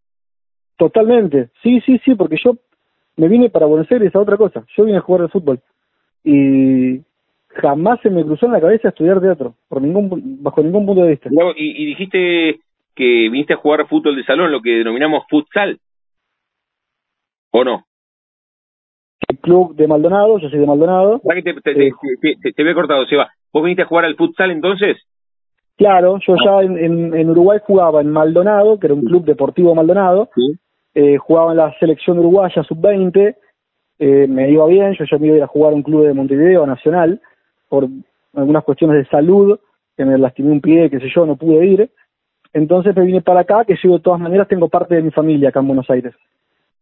Totalmente, 0.77 1.49
sí, 1.63 1.81
sí, 1.81 1.99
sí, 2.05 2.13
porque 2.13 2.37
yo 2.43 2.55
me 3.15 3.27
vine 3.27 3.49
para 3.49 3.65
Buenos 3.65 3.91
Aires 3.91 4.13
a 4.15 4.19
otra 4.19 4.37
cosa. 4.37 4.63
Yo 4.75 4.83
vine 4.83 4.99
a 4.99 5.01
jugar 5.01 5.23
al 5.23 5.31
fútbol 5.31 5.59
y 6.23 7.01
jamás 7.49 7.99
se 8.01 8.09
me 8.09 8.23
cruzó 8.23 8.45
en 8.45 8.51
la 8.51 8.61
cabeza 8.61 8.89
estudiar 8.89 9.21
teatro, 9.21 9.55
por 9.67 9.81
ningún 9.81 10.43
bajo 10.43 10.61
ningún 10.61 10.85
punto 10.85 11.03
de 11.03 11.11
vista. 11.11 11.29
y, 11.55 11.85
dijiste 11.85 12.59
que 12.97 13.29
viniste 13.29 13.53
a 13.53 13.57
jugar 13.57 13.87
fútbol 13.87 14.15
de 14.15 14.25
salón, 14.25 14.51
lo 14.51 14.61
que 14.61 14.71
denominamos 14.71 15.23
futsal, 15.29 15.79
¿o 17.51 17.63
no? 17.63 17.85
El 19.29 19.37
club 19.37 19.75
de 19.75 19.87
Maldonado, 19.87 20.39
yo 20.39 20.49
soy 20.49 20.59
de 20.59 20.65
Maldonado. 20.65 21.21
Te, 21.23 21.43
te, 21.43 21.53
te, 21.61 21.91
te, 22.41 22.53
te, 22.53 22.73
cortado, 22.73 23.05
Seba. 23.05 23.29
¿Vos 23.53 23.63
viniste 23.63 23.83
a 23.83 23.85
jugar 23.85 24.05
al 24.05 24.15
futsal 24.15 24.51
entonces? 24.51 24.97
Claro, 25.77 26.17
yo 26.25 26.35
ya 26.43 26.61
en, 26.63 27.13
en, 27.13 27.29
Uruguay 27.29 27.59
jugaba 27.63 28.01
en 28.01 28.09
Maldonado, 28.09 28.79
que 28.79 28.87
era 28.87 28.95
un 28.95 29.05
club 29.05 29.25
deportivo 29.25 29.75
Maldonado, 29.75 30.29
eh, 30.95 31.17
jugaba 31.17 31.51
en 31.51 31.57
la 31.57 31.77
selección 31.79 32.17
uruguaya 32.17 32.63
sub-20, 32.63 33.35
eh, 33.99 34.27
me 34.27 34.49
iba 34.49 34.65
bien, 34.65 34.95
yo 34.97 35.05
ya 35.05 35.17
me 35.19 35.27
iba 35.27 35.35
a 35.35 35.37
ir 35.37 35.43
a 35.43 35.47
jugar 35.47 35.73
a 35.73 35.75
un 35.75 35.83
club 35.83 36.07
de 36.07 36.13
Montevideo 36.13 36.65
Nacional, 36.65 37.21
por 37.69 37.87
algunas 38.33 38.63
cuestiones 38.63 38.97
de 38.97 39.09
salud, 39.09 39.59
que 39.95 40.05
me 40.05 40.17
lastimé 40.17 40.51
un 40.51 40.61
pie, 40.61 40.89
qué 40.89 40.99
sé 40.99 41.09
yo, 41.13 41.25
no 41.25 41.35
pude 41.35 41.65
ir. 41.65 41.91
Entonces 42.53 42.95
me 42.95 43.05
vine 43.05 43.21
para 43.21 43.41
acá, 43.41 43.65
que 43.65 43.75
yo 43.81 43.93
de 43.93 43.99
todas 43.99 44.19
maneras 44.19 44.47
tengo 44.47 44.69
parte 44.69 44.95
de 44.95 45.01
mi 45.01 45.11
familia 45.11 45.49
acá 45.49 45.59
en 45.59 45.67
Buenos 45.67 45.89
Aires. 45.89 46.13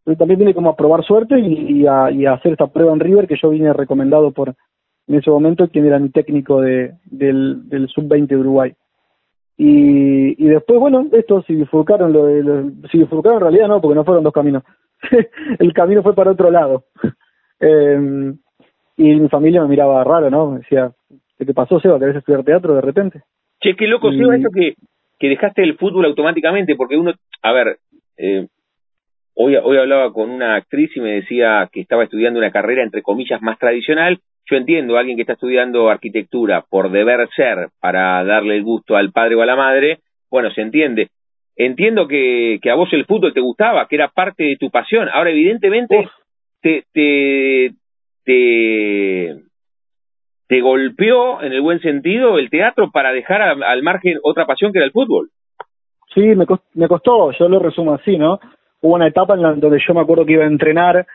Pero 0.04 0.18
también 0.18 0.40
vine 0.40 0.54
como 0.54 0.70
a 0.70 0.76
probar 0.76 1.04
suerte 1.04 1.40
y, 1.40 1.86
a, 1.88 2.12
y 2.12 2.26
a 2.26 2.34
hacer 2.34 2.52
esta 2.52 2.68
prueba 2.68 2.94
en 2.94 3.00
River, 3.00 3.28
que 3.28 3.38
yo 3.42 3.50
vine 3.50 3.74
recomendado 3.74 4.32
por, 4.32 4.54
en 5.08 5.16
ese 5.16 5.30
momento, 5.30 5.68
quien 5.68 5.86
era 5.86 6.00
mi 6.00 6.10
técnico 6.10 6.62
de, 6.62 6.94
del, 7.06 7.68
del 7.70 7.88
sub-20 7.90 8.28
de 8.28 8.38
Uruguay. 8.38 8.74
Y, 9.58 10.44
y 10.44 10.48
después, 10.48 10.80
bueno, 10.80 11.08
esto 11.12 11.42
si 11.44 11.56
bifurcaron, 11.56 12.12
lo, 12.12 12.28
lo, 12.28 12.72
si 12.92 13.00
bifurcaron 13.00 13.38
en 13.38 13.44
realidad 13.44 13.68
no, 13.68 13.82
porque 13.82 13.96
no 13.96 14.04
fueron 14.04 14.24
dos 14.24 14.34
caminos. 14.34 14.64
el 15.60 15.74
camino 15.74 16.04
fue 16.04 16.14
para 16.14 16.32
otro 16.32 16.52
lado. 16.52 16.84
eh, 17.60 18.34
y 18.98 19.16
mi 19.16 19.30
familia 19.30 19.62
me 19.62 19.70
miraba 19.70 20.04
raro, 20.04 20.30
¿no? 20.30 20.52
Me 20.52 20.60
decía, 20.60 20.92
¿qué 21.38 21.46
te 21.46 21.54
pasó, 21.54 21.80
Seba? 21.80 22.00
¿Querés 22.00 22.18
estudiar 22.18 22.44
teatro 22.44 22.76
de 22.76 22.82
repente? 22.82 23.24
Che, 23.62 23.76
qué 23.76 23.88
loco, 23.88 24.12
Seba, 24.12 24.36
eso 24.36 24.50
que, 24.54 24.76
que 25.20 25.30
dejaste 25.30 25.64
el 25.64 25.78
fútbol 25.78 26.06
automáticamente, 26.06 26.76
porque 26.76 26.98
uno, 26.98 27.14
a 27.42 27.52
ver, 27.52 27.78
eh, 28.18 28.48
hoy, 29.36 29.56
hoy 29.56 29.78
hablaba 29.78 30.12
con 30.12 30.30
una 30.30 30.56
actriz 30.56 30.96
y 30.96 31.02
me 31.02 31.14
decía 31.14 31.70
que 31.72 31.82
estaba 31.82 32.04
estudiando 32.04 32.40
una 32.40 32.52
carrera, 32.52 32.84
entre 32.84 33.02
comillas, 33.02 33.42
más 33.42 33.58
tradicional, 33.60 34.20
yo 34.50 34.58
entiendo 34.58 34.96
a 34.96 35.00
alguien 35.00 35.18
que 35.18 35.24
está 35.24 35.34
estudiando 35.34 35.90
arquitectura 35.90 36.64
por 36.70 36.92
deber 36.92 37.28
ser 37.36 37.70
para 37.80 38.24
darle 38.24 38.56
el 38.56 38.64
gusto 38.64 38.96
al 38.96 39.12
padre 39.12 39.36
o 39.36 39.42
a 39.42 39.46
la 39.46 39.56
madre, 39.56 40.00
bueno, 40.30 40.52
se 40.52 40.62
entiende. 40.62 41.10
Entiendo 41.56 42.08
que, 42.08 42.60
que 42.62 42.70
a 42.70 42.76
vos 42.76 42.92
el 42.92 43.06
fútbol 43.06 43.34
te 43.34 43.40
gustaba, 43.40 43.88
que 43.88 43.96
era 43.96 44.10
parte 44.10 44.44
de 44.44 44.58
tu 44.58 44.70
pasión. 44.70 45.10
Ahora, 45.12 45.32
evidentemente, 45.32 46.10
te, 46.62 46.84
te, 46.92 47.72
te, 48.24 49.36
te 50.48 50.62
golpeó 50.62 51.42
en 51.42 51.54
el 51.54 51.62
buen 51.62 51.80
sentido 51.80 52.38
el 52.38 52.50
teatro 52.50 52.92
para 52.92 53.12
dejar 53.12 53.42
al 53.42 53.84
margen 53.84 54.20
otra 54.24 54.46
pasión 54.46 54.72
que 54.72 54.80
era 54.80 54.86
el 54.86 54.92
fútbol. 54.92 55.30
Sí, 56.14 56.22
me, 56.22 56.46
me 56.74 56.88
costó, 56.88 57.32
yo 57.32 57.50
lo 57.50 57.60
resumo 57.60 57.94
así, 57.94 58.18
¿no? 58.18 58.40
Hubo 58.82 58.96
una 58.96 59.08
etapa 59.08 59.34
en 59.34 59.42
la 59.42 59.54
donde 59.54 59.82
yo 59.86 59.94
me 59.94 60.02
acuerdo 60.02 60.26
que 60.26 60.34
iba 60.34 60.44
a 60.44 60.48
entrenar 60.48 61.06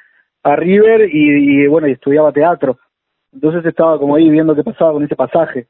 a 0.43 0.57
River 0.57 1.09
y, 1.13 1.67
bueno, 1.67 1.89
y 1.89 1.93
estudiaba 1.93 2.33
teatro 2.33 2.79
entonces 3.33 3.65
estaba 3.65 3.99
como 3.99 4.17
ahí 4.17 4.29
viendo 4.29 4.55
qué 4.55 4.65
pasaba 4.65 4.93
con 4.93 5.05
ese 5.05 5.17
pasaje. 5.17 5.67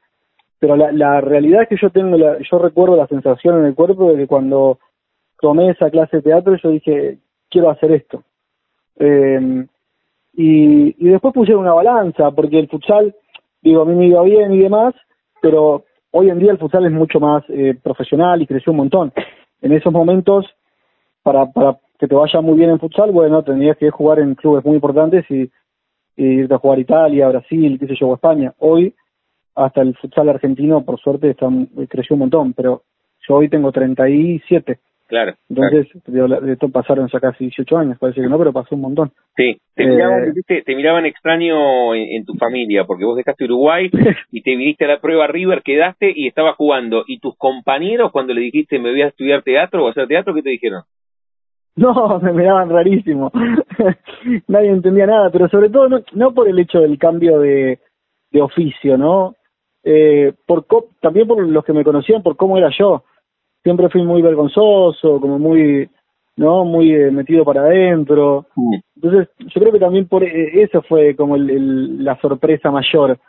Pero 0.59 0.75
la, 0.75 0.91
la 0.91 1.21
realidad 1.21 1.63
es 1.63 1.69
que 1.69 1.77
yo 1.81 1.89
tengo, 1.89 2.17
la, 2.17 2.37
yo 2.39 2.59
recuerdo 2.59 2.95
la 2.95 3.07
sensación 3.07 3.59
en 3.59 3.65
el 3.65 3.75
cuerpo 3.75 4.11
de 4.11 4.17
que 4.17 4.27
cuando 4.27 4.79
tomé 5.39 5.69
esa 5.69 5.89
clase 5.89 6.17
de 6.17 6.23
teatro 6.23 6.55
yo 6.55 6.69
dije, 6.69 7.17
quiero 7.49 7.69
hacer 7.69 7.91
esto. 7.91 8.23
Eh, 8.97 9.65
y, 10.33 10.95
y 10.97 11.09
después 11.09 11.33
puse 11.33 11.55
una 11.55 11.73
balanza, 11.73 12.31
porque 12.31 12.59
el 12.59 12.69
futsal, 12.69 13.13
digo, 13.61 13.81
a 13.81 13.85
mí 13.85 13.95
me 13.95 14.07
iba 14.07 14.21
bien 14.23 14.53
y 14.53 14.59
demás, 14.59 14.93
pero 15.41 15.85
hoy 16.11 16.29
en 16.29 16.39
día 16.39 16.51
el 16.51 16.57
futsal 16.57 16.85
es 16.85 16.91
mucho 16.91 17.19
más 17.19 17.43
eh, 17.49 17.77
profesional 17.81 18.41
y 18.41 18.47
creció 18.47 18.71
un 18.71 18.77
montón. 18.77 19.13
En 19.61 19.71
esos 19.71 19.93
momentos, 19.93 20.45
para, 21.23 21.45
para 21.51 21.77
que 21.99 22.07
te 22.07 22.15
vaya 22.15 22.41
muy 22.41 22.57
bien 22.57 22.71
en 22.71 22.79
futsal, 22.79 23.11
bueno, 23.11 23.43
tendrías 23.43 23.77
que 23.77 23.91
jugar 23.91 24.19
en 24.19 24.35
clubes 24.35 24.65
muy 24.65 24.75
importantes 24.75 25.25
y 25.29 25.49
irte 26.15 26.53
a 26.53 26.57
jugar 26.57 26.79
Italia, 26.79 27.29
Brasil, 27.29 27.77
qué 27.79 27.87
sé 27.87 27.95
yo, 27.99 28.09
o 28.09 28.15
España. 28.15 28.53
Hoy, 28.59 28.93
hasta 29.55 29.81
el 29.81 29.95
futsal 29.95 30.29
argentino, 30.29 30.83
por 30.83 30.99
suerte, 30.99 31.29
está, 31.29 31.47
creció 31.89 32.15
un 32.15 32.21
montón, 32.21 32.53
pero 32.53 32.83
yo 33.27 33.35
hoy 33.35 33.49
tengo 33.49 33.71
37. 33.71 34.79
Claro. 35.11 35.33
Entonces, 35.49 35.87
De, 36.05 36.53
esto 36.53 36.69
pasaron 36.69 37.09
ya 37.11 37.19
casi 37.19 37.43
18 37.43 37.77
años, 37.77 37.97
parece 37.99 38.21
que 38.21 38.29
no, 38.29 38.37
pero 38.37 38.53
pasó 38.53 38.75
un 38.75 38.81
montón. 38.81 39.11
Sí, 39.35 39.57
te, 39.75 39.85
miraban, 39.85 40.33
eh, 40.47 40.63
te, 40.65 40.73
miraban 40.73 41.05
extraño 41.05 41.93
en, 41.93 42.23
tu 42.23 42.35
familia, 42.35 42.85
porque 42.85 43.03
vos 43.03 43.17
dejaste 43.17 43.43
Uruguay 43.43 43.89
y 44.31 44.41
te 44.41 44.51
viniste 44.55 44.85
a 44.85 44.87
la 44.87 45.01
prueba 45.01 45.27
River, 45.27 45.63
quedaste 45.63 46.13
y 46.15 46.27
estabas 46.27 46.55
jugando. 46.55 47.03
¿Y 47.05 47.19
tus 47.19 47.35
compañeros, 47.35 48.13
cuando 48.13 48.33
le 48.33 48.39
dijiste 48.39 48.79
me 48.79 48.91
voy 48.91 49.01
a 49.01 49.07
estudiar 49.07 49.43
teatro 49.43 49.83
o 49.83 49.89
hacer 49.89 50.07
teatro, 50.07 50.33
qué 50.33 50.43
te 50.43 50.51
dijeron? 50.51 50.83
No, 51.75 52.17
me 52.23 52.31
miraban 52.31 52.69
rarísimo. 52.69 53.33
Nadie 54.47 54.69
entendía 54.69 55.07
nada, 55.07 55.29
pero 55.29 55.49
sobre 55.49 55.67
todo 55.67 55.89
no, 55.89 55.99
no 56.13 56.33
por 56.33 56.47
el 56.47 56.57
hecho 56.57 56.79
del 56.79 56.97
cambio 56.97 57.37
de, 57.39 57.79
de 58.31 58.41
oficio, 58.41 58.97
¿no? 58.97 59.35
Eh, 59.83 60.31
por 60.47 60.65
también 61.01 61.27
por 61.27 61.45
los 61.45 61.65
que 61.65 61.73
me 61.73 61.83
conocían, 61.83 62.23
por 62.23 62.37
cómo 62.37 62.57
era 62.57 62.69
yo. 62.79 63.03
Siempre 63.63 63.89
fui 63.89 64.03
muy 64.03 64.21
vergonzoso, 64.21 65.19
como 65.19 65.37
muy, 65.37 65.89
¿no? 66.37 66.65
Muy 66.65 66.93
eh, 66.93 67.11
metido 67.11 67.43
para 67.45 67.61
adentro. 67.61 68.47
Entonces, 68.95 69.29
yo 69.39 69.61
creo 69.61 69.71
que 69.71 69.79
también 69.79 70.07
por 70.07 70.23
eh, 70.23 70.61
eso 70.63 70.81
fue 70.81 71.15
como 71.15 71.35
el, 71.35 72.03
la 72.03 72.19
sorpresa 72.19 72.71
mayor 72.71 73.19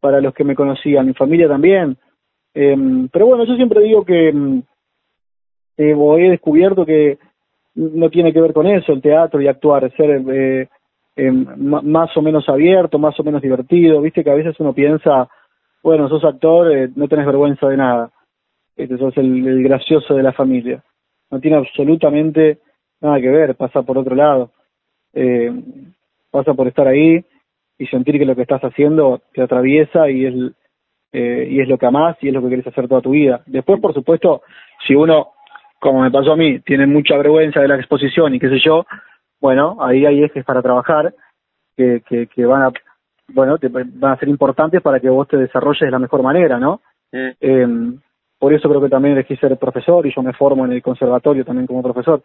para 0.00 0.20
los 0.20 0.32
que 0.34 0.44
me 0.44 0.54
conocían, 0.54 1.06
mi 1.06 1.12
familia 1.12 1.48
también. 1.48 1.96
Eh, 2.54 2.76
pero 3.12 3.26
bueno, 3.26 3.44
yo 3.44 3.54
siempre 3.56 3.82
digo 3.82 4.04
que 4.04 4.32
mm, 4.32 4.62
eh, 5.76 5.94
he 6.18 6.30
descubierto 6.30 6.84
que 6.84 7.18
no 7.74 8.10
tiene 8.10 8.32
que 8.32 8.40
ver 8.40 8.52
con 8.52 8.66
eso, 8.66 8.92
el 8.92 9.00
teatro 9.00 9.40
y 9.40 9.48
actuar, 9.48 9.90
ser 9.96 10.22
eh, 10.28 10.68
eh, 11.16 11.30
más 11.30 12.16
o 12.16 12.22
menos 12.22 12.48
abierto, 12.48 12.98
más 12.98 13.18
o 13.18 13.24
menos 13.24 13.42
divertido, 13.42 14.00
viste 14.00 14.24
que 14.24 14.30
a 14.30 14.34
veces 14.34 14.58
uno 14.58 14.72
piensa, 14.72 15.28
bueno, 15.82 16.08
sos 16.08 16.24
actor, 16.24 16.70
eh, 16.72 16.90
no 16.94 17.08
tenés 17.08 17.26
vergüenza 17.26 17.68
de 17.68 17.76
nada, 17.76 18.10
este, 18.76 18.98
sos 18.98 19.16
el, 19.16 19.62
gracioso 19.62 20.14
de 20.14 20.22
la 20.22 20.32
familia, 20.32 20.82
no 21.30 21.40
tiene 21.40 21.56
absolutamente 21.56 22.58
nada 23.00 23.20
que 23.20 23.30
ver, 23.30 23.54
pasa 23.54 23.82
por 23.82 23.98
otro 23.98 24.14
lado, 24.14 24.50
eh, 25.12 25.52
pasa 26.30 26.54
por 26.54 26.68
estar 26.68 26.86
ahí 26.86 27.24
y 27.78 27.86
sentir 27.86 28.18
que 28.18 28.26
lo 28.26 28.36
que 28.36 28.42
estás 28.42 28.62
haciendo 28.62 29.22
te 29.32 29.42
atraviesa 29.42 30.10
y 30.10 30.26
es, 30.26 30.34
eh, 31.12 31.48
y 31.50 31.60
es 31.60 31.68
lo 31.68 31.78
que 31.78 31.86
amás 31.86 32.16
y 32.20 32.28
es 32.28 32.34
lo 32.34 32.42
que 32.42 32.50
querés 32.50 32.66
hacer 32.66 32.88
toda 32.88 33.00
tu 33.00 33.10
vida. 33.10 33.42
Después, 33.46 33.80
por 33.80 33.94
supuesto, 33.94 34.42
si 34.86 34.94
uno 34.94 35.32
como 35.80 36.02
me 36.02 36.10
pasó 36.10 36.32
a 36.32 36.36
mí, 36.36 36.60
tienen 36.60 36.92
mucha 36.92 37.16
vergüenza 37.16 37.60
de 37.60 37.68
la 37.68 37.76
exposición 37.76 38.34
y 38.34 38.38
qué 38.38 38.50
sé 38.50 38.58
yo, 38.60 38.84
bueno, 39.40 39.78
ahí 39.80 40.04
hay 40.04 40.22
ejes 40.22 40.44
para 40.44 40.62
trabajar 40.62 41.14
que, 41.74 42.02
que, 42.06 42.26
que 42.26 42.44
van 42.44 42.62
a, 42.62 42.72
bueno, 43.28 43.56
te, 43.56 43.68
van 43.68 44.12
a 44.12 44.18
ser 44.18 44.28
importantes 44.28 44.82
para 44.82 45.00
que 45.00 45.08
vos 45.08 45.26
te 45.26 45.38
desarrolles 45.38 45.80
de 45.80 45.90
la 45.90 45.98
mejor 45.98 46.22
manera, 46.22 46.58
¿no? 46.58 46.82
Eh, 47.10 47.66
por 48.40 48.52
eso 48.52 48.68
creo 48.68 48.80
que 48.80 48.88
también 48.88 49.14
elegí 49.14 49.36
ser 49.36 49.56
profesor 49.56 50.04
y 50.04 50.12
yo 50.12 50.22
me 50.22 50.32
formo 50.32 50.64
en 50.64 50.72
el 50.72 50.82
conservatorio 50.82 51.44
también 51.44 51.68
como 51.68 51.82
profesor. 51.82 52.22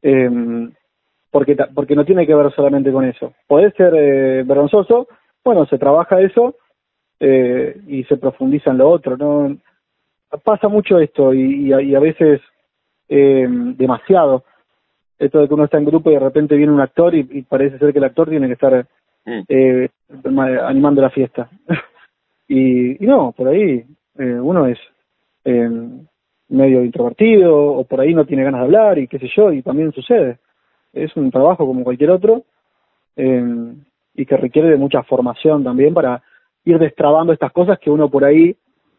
Eh, 0.00 0.70
porque, 1.30 1.56
porque 1.74 1.94
no 1.94 2.04
tiene 2.04 2.26
que 2.26 2.34
ver 2.34 2.50
solamente 2.54 2.90
con 2.90 3.04
eso. 3.04 3.34
Podés 3.46 3.74
ser 3.74 3.92
eh, 3.94 4.42
vergonzoso, 4.44 5.08
bueno, 5.44 5.66
se 5.66 5.78
trabaja 5.78 6.20
eso 6.20 6.54
eh, 7.20 7.78
y 7.86 8.04
se 8.04 8.16
profundiza 8.16 8.70
en 8.70 8.78
lo 8.78 8.88
otro, 8.88 9.16
¿no? 9.16 9.56
Pasa 10.42 10.68
mucho 10.68 10.98
esto 10.98 11.34
y, 11.34 11.72
y 11.72 11.94
a 11.94 12.00
veces 12.00 12.40
eh, 13.12 13.46
demasiado. 13.76 14.44
Esto 15.18 15.40
de 15.40 15.48
que 15.48 15.54
uno 15.54 15.64
está 15.64 15.76
en 15.76 15.84
grupo 15.84 16.10
y 16.10 16.14
de 16.14 16.20
repente 16.20 16.56
viene 16.56 16.72
un 16.72 16.80
actor 16.80 17.14
y, 17.14 17.42
parece 17.42 17.78
ser 17.78 17.92
que 17.92 17.98
el 17.98 18.04
actor 18.04 18.30
tiene 18.30 18.46
que 18.46 18.54
estar 18.54 18.86
mm. 19.26 19.40
eh, 19.48 19.88
animando 20.62 21.02
la 21.02 21.10
fiesta. 21.10 21.50
y, 22.48 23.04
y, 23.04 23.06
no, 23.06 23.32
por 23.32 23.48
ahí 23.48 23.84
eh, 24.18 24.40
uno 24.40 24.66
es 24.66 24.78
eh, 25.44 25.70
medio 26.48 26.84
introvertido 26.84 27.56
o 27.56 27.84
por 27.84 28.00
ahí 28.00 28.14
no 28.14 28.24
tiene 28.24 28.44
ganas 28.44 28.60
de 28.60 28.64
hablar 28.64 28.98
y 28.98 29.08
qué 29.08 29.18
sé 29.18 29.28
yo, 29.34 29.52
y 29.52 29.62
también 29.62 29.92
sucede. 29.92 30.38
Es 30.92 31.16
un 31.16 31.30
trabajo 31.30 31.66
como 31.66 31.84
cualquier 31.84 32.10
otro. 32.10 32.44
Eh, 33.16 33.74
y 34.14 34.26
que 34.26 34.36
requiere 34.36 34.68
de 34.68 34.76
mucha 34.76 35.02
formación 35.02 35.64
también 35.64 35.94
para 35.94 36.22
ir 36.64 36.78
destrabando 36.78 37.32
estas 37.32 37.52
cosas 37.52 37.78
que 37.78 37.90
uno 37.90 38.10
por 38.10 38.24
ahí 38.24 38.56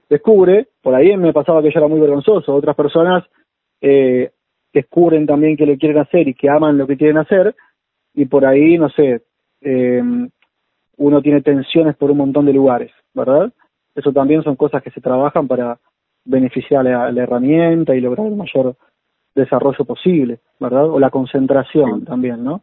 descubre, 0.10 0.68
por 0.82 0.96
ahí 0.96 1.16
me 1.16 1.34
pasaba 1.34 1.62
que 1.62 1.72
yo 1.72 1.80
era 1.80 1.88
muy 1.88 2.00
vergonzoso, 2.00 2.56
otras 2.56 2.76
personas 2.76 3.24
eh, 3.82 4.32
descubren 4.74 5.26
también 5.26 5.56
que 5.56 5.66
lo 5.66 5.78
quieren 5.78 6.00
hacer 6.00 6.28
y 6.28 6.34
que 6.34 6.50
aman 6.50 6.78
lo 6.78 6.88
que 6.88 6.98
quieren 6.98 7.18
hacer, 7.18 7.56
y 8.14 8.26
por 8.26 8.46
ahí, 8.46 8.78
no 8.78 8.90
sé, 8.90 9.22
eh, 9.62 10.04
uno 10.98 11.22
tiene 11.22 11.42
tensiones 11.42 11.96
por 11.96 12.12
un 12.12 12.18
montón 12.18 12.46
de 12.46 12.54
lugares, 12.54 12.92
¿verdad? 13.14 13.52
Eso 13.96 14.12
también 14.12 14.44
son 14.44 14.56
cosas 14.56 14.84
que 14.84 14.92
se 14.92 15.02
trabajan 15.02 15.48
para 15.48 15.80
beneficiar 16.26 16.88
a 16.88 17.12
la, 17.12 17.24
herramienta 17.24 17.96
y 17.96 18.02
lograr 18.02 18.28
el 18.28 18.36
mayor 18.36 18.76
desarrollo 19.34 19.86
posible, 19.86 20.40
¿verdad? 20.60 20.90
O 20.90 21.00
la 21.00 21.10
concentración 21.10 22.06
también, 22.06 22.44
¿no? 22.44 22.62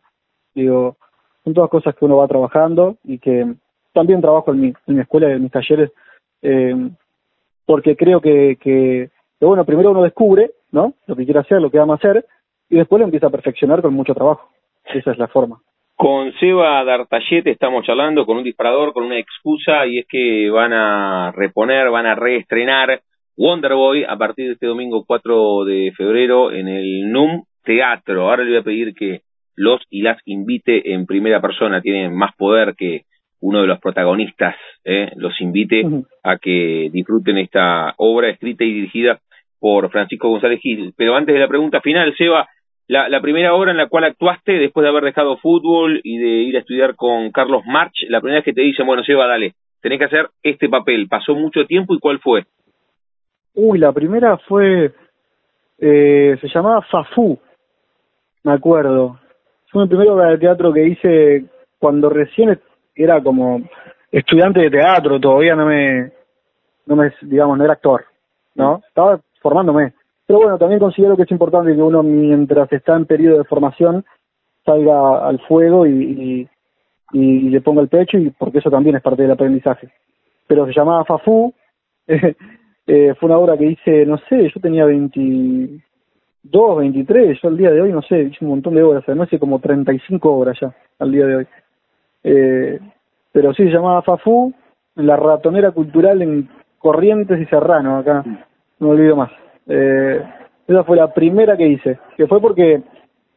Digo, 0.54 0.96
son 1.44 1.54
todas 1.54 1.70
cosas 1.70 1.94
que 1.94 2.04
uno 2.04 2.18
va 2.18 2.28
trabajando 2.28 2.96
y 3.04 3.18
que 3.18 3.54
también 3.92 4.20
trabajo 4.20 4.52
en 4.52 4.60
mi, 4.60 4.72
en 4.86 4.94
mi 4.94 5.00
escuela 5.00 5.28
y 5.28 5.32
en 5.32 5.42
mis 5.42 5.52
talleres, 5.52 5.90
eh, 6.42 6.90
porque 7.64 7.96
creo 7.96 8.20
que, 8.20 8.56
que, 8.60 9.10
bueno, 9.40 9.64
primero 9.64 9.90
uno 9.90 10.02
descubre, 10.02 10.52
¿no? 10.72 10.94
Lo 11.06 11.16
que 11.16 11.24
quiere 11.24 11.40
hacer, 11.40 11.60
lo 11.60 11.70
que 11.70 11.78
ama 11.78 11.94
hacer, 11.94 12.24
y 12.68 12.76
después 12.76 13.00
lo 13.00 13.06
empieza 13.06 13.26
a 13.26 13.30
perfeccionar 13.30 13.82
con 13.82 13.94
mucho 13.94 14.14
trabajo. 14.14 14.50
Esa 14.84 15.10
es 15.10 15.18
la 15.18 15.28
forma. 15.28 15.60
Con 15.96 16.32
Seba 16.34 16.84
D'Artallete 16.84 17.50
estamos 17.50 17.84
charlando 17.84 18.24
con 18.24 18.36
un 18.36 18.44
disparador, 18.44 18.92
con 18.92 19.04
una 19.04 19.18
excusa, 19.18 19.84
y 19.86 19.98
es 19.98 20.06
que 20.06 20.48
van 20.50 20.72
a 20.72 21.32
reponer, 21.32 21.90
van 21.90 22.06
a 22.06 22.14
reestrenar 22.14 23.00
Wonderboy 23.38 24.02
a 24.02 24.16
partir 24.16 24.48
de 24.48 24.52
este 24.54 24.66
domingo 24.66 25.04
4 25.06 25.64
de 25.64 25.92
febrero 25.96 26.50
en 26.50 26.66
el 26.66 27.08
NUM 27.12 27.44
Teatro. 27.62 28.28
Ahora 28.28 28.42
le 28.42 28.50
voy 28.50 28.58
a 28.58 28.64
pedir 28.64 28.94
que 28.94 29.20
los 29.54 29.80
y 29.90 30.02
las 30.02 30.18
invite 30.24 30.92
en 30.92 31.06
primera 31.06 31.40
persona, 31.40 31.80
tienen 31.80 32.16
más 32.16 32.34
poder 32.34 32.74
que 32.76 33.02
uno 33.40 33.60
de 33.60 33.68
los 33.68 33.78
protagonistas, 33.78 34.56
¿eh? 34.84 35.12
los 35.14 35.40
invite 35.40 35.84
a 36.24 36.38
que 36.38 36.90
disfruten 36.92 37.38
esta 37.38 37.94
obra 37.98 38.28
escrita 38.28 38.64
y 38.64 38.72
dirigida 38.72 39.20
por 39.60 39.88
Francisco 39.92 40.30
González 40.30 40.58
Gil. 40.60 40.92
Pero 40.96 41.14
antes 41.14 41.32
de 41.32 41.40
la 41.40 41.46
pregunta 41.46 41.80
final, 41.80 42.12
Seba, 42.16 42.48
la, 42.88 43.08
la, 43.08 43.20
primera 43.20 43.54
obra 43.54 43.70
en 43.70 43.76
la 43.76 43.86
cual 43.86 44.02
actuaste 44.02 44.54
después 44.54 44.82
de 44.82 44.88
haber 44.88 45.04
dejado 45.04 45.36
fútbol 45.36 46.00
y 46.02 46.18
de 46.18 46.42
ir 46.42 46.56
a 46.56 46.60
estudiar 46.60 46.96
con 46.96 47.30
Carlos 47.30 47.62
March, 47.66 48.04
la 48.08 48.20
primera 48.20 48.38
vez 48.38 48.46
que 48.46 48.52
te 48.52 48.62
dicen, 48.62 48.84
bueno, 48.84 49.04
Seba, 49.04 49.28
dale, 49.28 49.54
tenés 49.80 50.00
que 50.00 50.06
hacer 50.06 50.28
este 50.42 50.68
papel. 50.68 51.06
¿Pasó 51.08 51.36
mucho 51.36 51.66
tiempo 51.66 51.94
y 51.94 52.00
cuál 52.00 52.18
fue? 52.18 52.44
Uy, 53.60 53.80
la 53.80 53.90
primera 53.90 54.38
fue, 54.38 54.92
eh, 55.78 56.38
se 56.40 56.48
llamaba 56.48 56.80
Fafú, 56.82 57.36
me 58.44 58.52
acuerdo. 58.52 59.18
Fue 59.72 59.82
mi 59.82 59.88
primera 59.88 60.12
obra 60.12 60.30
de 60.30 60.38
teatro 60.38 60.72
que 60.72 60.86
hice 60.86 61.44
cuando 61.76 62.08
recién 62.08 62.56
era 62.94 63.20
como 63.20 63.60
estudiante 64.12 64.60
de 64.60 64.70
teatro, 64.70 65.18
todavía 65.18 65.56
no 65.56 65.66
me, 65.66 66.12
no 66.86 66.94
me, 66.94 67.12
digamos, 67.22 67.58
no 67.58 67.64
era 67.64 67.72
actor, 67.72 68.04
¿no? 68.54 68.80
Estaba 68.86 69.18
formándome. 69.42 69.92
Pero 70.24 70.38
bueno, 70.38 70.56
también 70.56 70.78
considero 70.78 71.16
que 71.16 71.24
es 71.24 71.30
importante 71.32 71.74
que 71.74 71.82
uno 71.82 72.04
mientras 72.04 72.72
está 72.72 72.94
en 72.94 73.06
periodo 73.06 73.38
de 73.38 73.44
formación 73.44 74.04
salga 74.64 75.26
al 75.26 75.40
fuego 75.48 75.84
y, 75.84 76.48
y, 77.12 77.48
le 77.50 77.60
ponga 77.60 77.82
el 77.82 77.88
pecho 77.88 78.18
y 78.18 78.30
porque 78.30 78.58
eso 78.58 78.70
también 78.70 78.94
es 78.94 79.02
parte 79.02 79.22
del 79.22 79.32
aprendizaje. 79.32 79.88
Pero 80.46 80.64
se 80.64 80.74
llamaba 80.74 81.04
Fafú, 81.04 81.52
eh, 82.06 82.36
fue 82.88 83.28
una 83.28 83.38
obra 83.38 83.58
que 83.58 83.66
hice, 83.66 84.06
no 84.06 84.16
sé, 84.30 84.48
yo 84.48 84.60
tenía 84.62 84.86
22, 84.86 86.78
23, 86.78 87.38
yo 87.40 87.48
al 87.48 87.56
día 87.58 87.70
de 87.70 87.82
hoy, 87.82 87.92
no 87.92 88.00
sé, 88.00 88.22
hice 88.22 88.38
un 88.40 88.50
montón 88.52 88.74
de 88.74 88.82
obras, 88.82 89.04
además 89.06 89.28
hice 89.28 89.38
como 89.38 89.58
35 89.58 90.32
obras 90.32 90.58
ya 90.58 90.74
al 90.98 91.12
día 91.12 91.26
de 91.26 91.36
hoy. 91.36 91.46
Eh, 92.24 92.80
pero 93.32 93.52
sí 93.52 93.64
se 93.64 93.70
llamaba 93.70 94.02
Fafú, 94.02 94.52
la 94.96 95.16
ratonera 95.16 95.70
cultural 95.70 96.22
en 96.22 96.48
Corrientes 96.78 97.40
y 97.40 97.46
Serrano, 97.46 97.98
acá, 97.98 98.24
no 98.78 98.88
me 98.88 98.94
olvido 98.94 99.16
más. 99.16 99.30
Eh, 99.66 100.22
esa 100.66 100.84
fue 100.84 100.96
la 100.96 101.12
primera 101.12 101.56
que 101.56 101.68
hice, 101.68 101.98
que 102.16 102.26
fue 102.26 102.40
porque, 102.40 102.82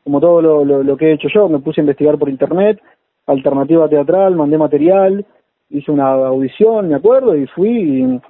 como 0.04 0.20
todo 0.20 0.42
lo, 0.42 0.84
lo, 0.84 0.98
que 0.98 1.10
he 1.10 1.14
hecho 1.14 1.28
yo, 1.28 1.50
me 1.50 1.60
puse 1.60 1.82
a 1.82 1.84
investigar 1.84 2.18
por 2.18 2.30
internet, 2.30 2.82
alternativa 3.28 3.88
teatral, 3.88 4.36
mandé 4.36 4.58
material, 4.58 5.26
hice 5.70 5.92
una 5.92 6.12
audición, 6.12 6.90
me 6.90 6.96
acuerdo, 6.96 7.36
y 7.36 7.48
fui 7.48 7.70
y, 7.70 8.22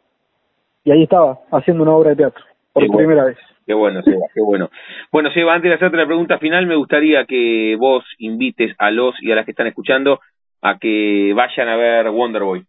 ahí 0.89 1.03
estaba, 1.03 1.39
haciendo 1.51 1.84
una 1.84 1.93
obra 1.93 2.09
de 2.11 2.15
teatro, 2.15 2.43
por 2.73 2.88
primera 2.88 3.25
vez. 3.25 3.38
Qué 3.65 3.75
bueno, 3.75 4.01
Seba, 4.01 4.25
qué 4.34 4.41
bueno. 4.41 4.69
Bueno, 5.11 5.29
Seba, 5.32 5.53
antes 5.53 5.69
de 5.69 5.75
hacerte 5.75 5.97
la 5.97 6.07
pregunta 6.07 6.39
final, 6.39 6.65
me 6.65 6.75
gustaría 6.75 7.25
que 7.25 7.75
vos 7.79 8.03
invites 8.17 8.75
a 8.79 8.89
los 8.89 9.13
y 9.21 9.32
a 9.32 9.36
las 9.36 9.45
que 9.45 9.51
están 9.51 9.67
escuchando 9.67 10.19
a 10.61 10.77
que 10.77 11.34
vayan 11.36 11.69
a 11.69 11.75
ver 11.75 12.09
Wonderboy. 12.09 12.65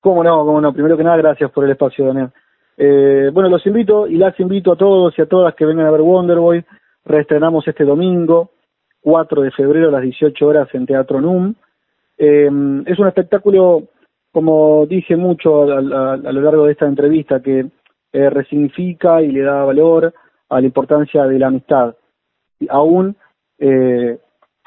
Cómo 0.00 0.24
no, 0.24 0.44
cómo 0.44 0.60
no. 0.60 0.72
Primero 0.72 0.96
que 0.96 1.04
nada, 1.04 1.16
gracias 1.16 1.50
por 1.50 1.64
el 1.64 1.70
espacio, 1.70 2.06
Daniel. 2.06 2.30
Eh, 2.76 3.30
bueno, 3.32 3.48
los 3.48 3.66
invito 3.66 4.06
y 4.06 4.16
las 4.16 4.38
invito 4.40 4.72
a 4.72 4.76
todos 4.76 5.18
y 5.18 5.22
a 5.22 5.26
todas 5.26 5.54
que 5.54 5.66
vengan 5.66 5.86
a 5.86 5.90
ver 5.90 6.00
Wonderboy. 6.00 6.64
Reestrenamos 7.04 7.66
este 7.68 7.84
domingo, 7.84 8.50
4 9.02 9.42
de 9.42 9.50
febrero 9.50 9.88
a 9.88 9.92
las 9.92 10.02
18 10.02 10.46
horas 10.46 10.68
en 10.74 10.86
Teatro 10.86 11.20
NUM. 11.20 11.54
Eh, 12.16 12.50
es 12.86 12.98
un 12.98 13.06
espectáculo, 13.06 13.84
como 14.32 14.86
dije 14.86 15.16
mucho 15.16 15.62
a, 15.62 15.80
lo 15.80 16.40
largo 16.40 16.66
de 16.66 16.72
esta 16.72 16.86
entrevista, 16.86 17.40
que 17.40 17.66
eh, 18.12 18.30
resignifica 18.30 19.22
y 19.22 19.32
le 19.32 19.42
da 19.42 19.64
valor 19.64 20.12
a 20.48 20.60
la 20.60 20.66
importancia 20.66 21.24
de 21.26 21.38
la 21.38 21.48
amistad. 21.48 21.94
Aún 22.68 23.16
eh, 23.58 24.18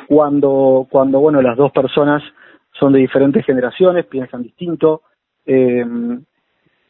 cuando, 0.08 0.88
cuando 0.90 1.20
bueno, 1.20 1.42
las 1.42 1.58
dos 1.58 1.72
personas 1.72 2.24
son 2.80 2.94
de 2.94 3.00
diferentes 3.00 3.46
generaciones, 3.46 4.06
piensan 4.06 4.44
distinto, 4.44 5.04
eh, 5.46 5.86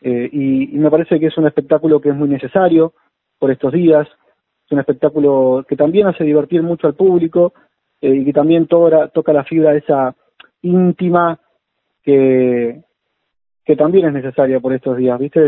eh, 0.01 0.29
y, 0.31 0.77
me 0.77 0.91
parece 0.91 1.19
que 1.19 1.27
es 1.27 1.37
un 1.37 1.47
espectáculo 1.47 2.01
que 2.01 2.09
es 2.09 2.15
muy 2.15 2.27
necesario 2.27 2.93
por 3.39 3.51
estos 3.51 3.71
días, 3.71 4.05
es 4.65 4.71
un 4.71 4.79
espectáculo 4.79 5.65
que 5.67 5.77
también 5.77 6.07
hace 6.07 6.25
divertir 6.25 6.61
mucho 6.61 6.87
al 6.87 6.95
público 6.95 7.53
eh, 8.01 8.13
y 8.13 8.25
que 8.25 8.33
también 8.33 8.67
toca 8.67 9.33
la 9.33 9.43
fibra 9.45 9.75
esa 9.75 10.13
íntima 10.61 11.39
que, 12.03 12.83
también 13.77 14.07
es 14.07 14.13
necesaria 14.13 14.59
por 14.59 14.73
estos 14.73 14.97
días, 14.97 15.17
¿viste? 15.19 15.47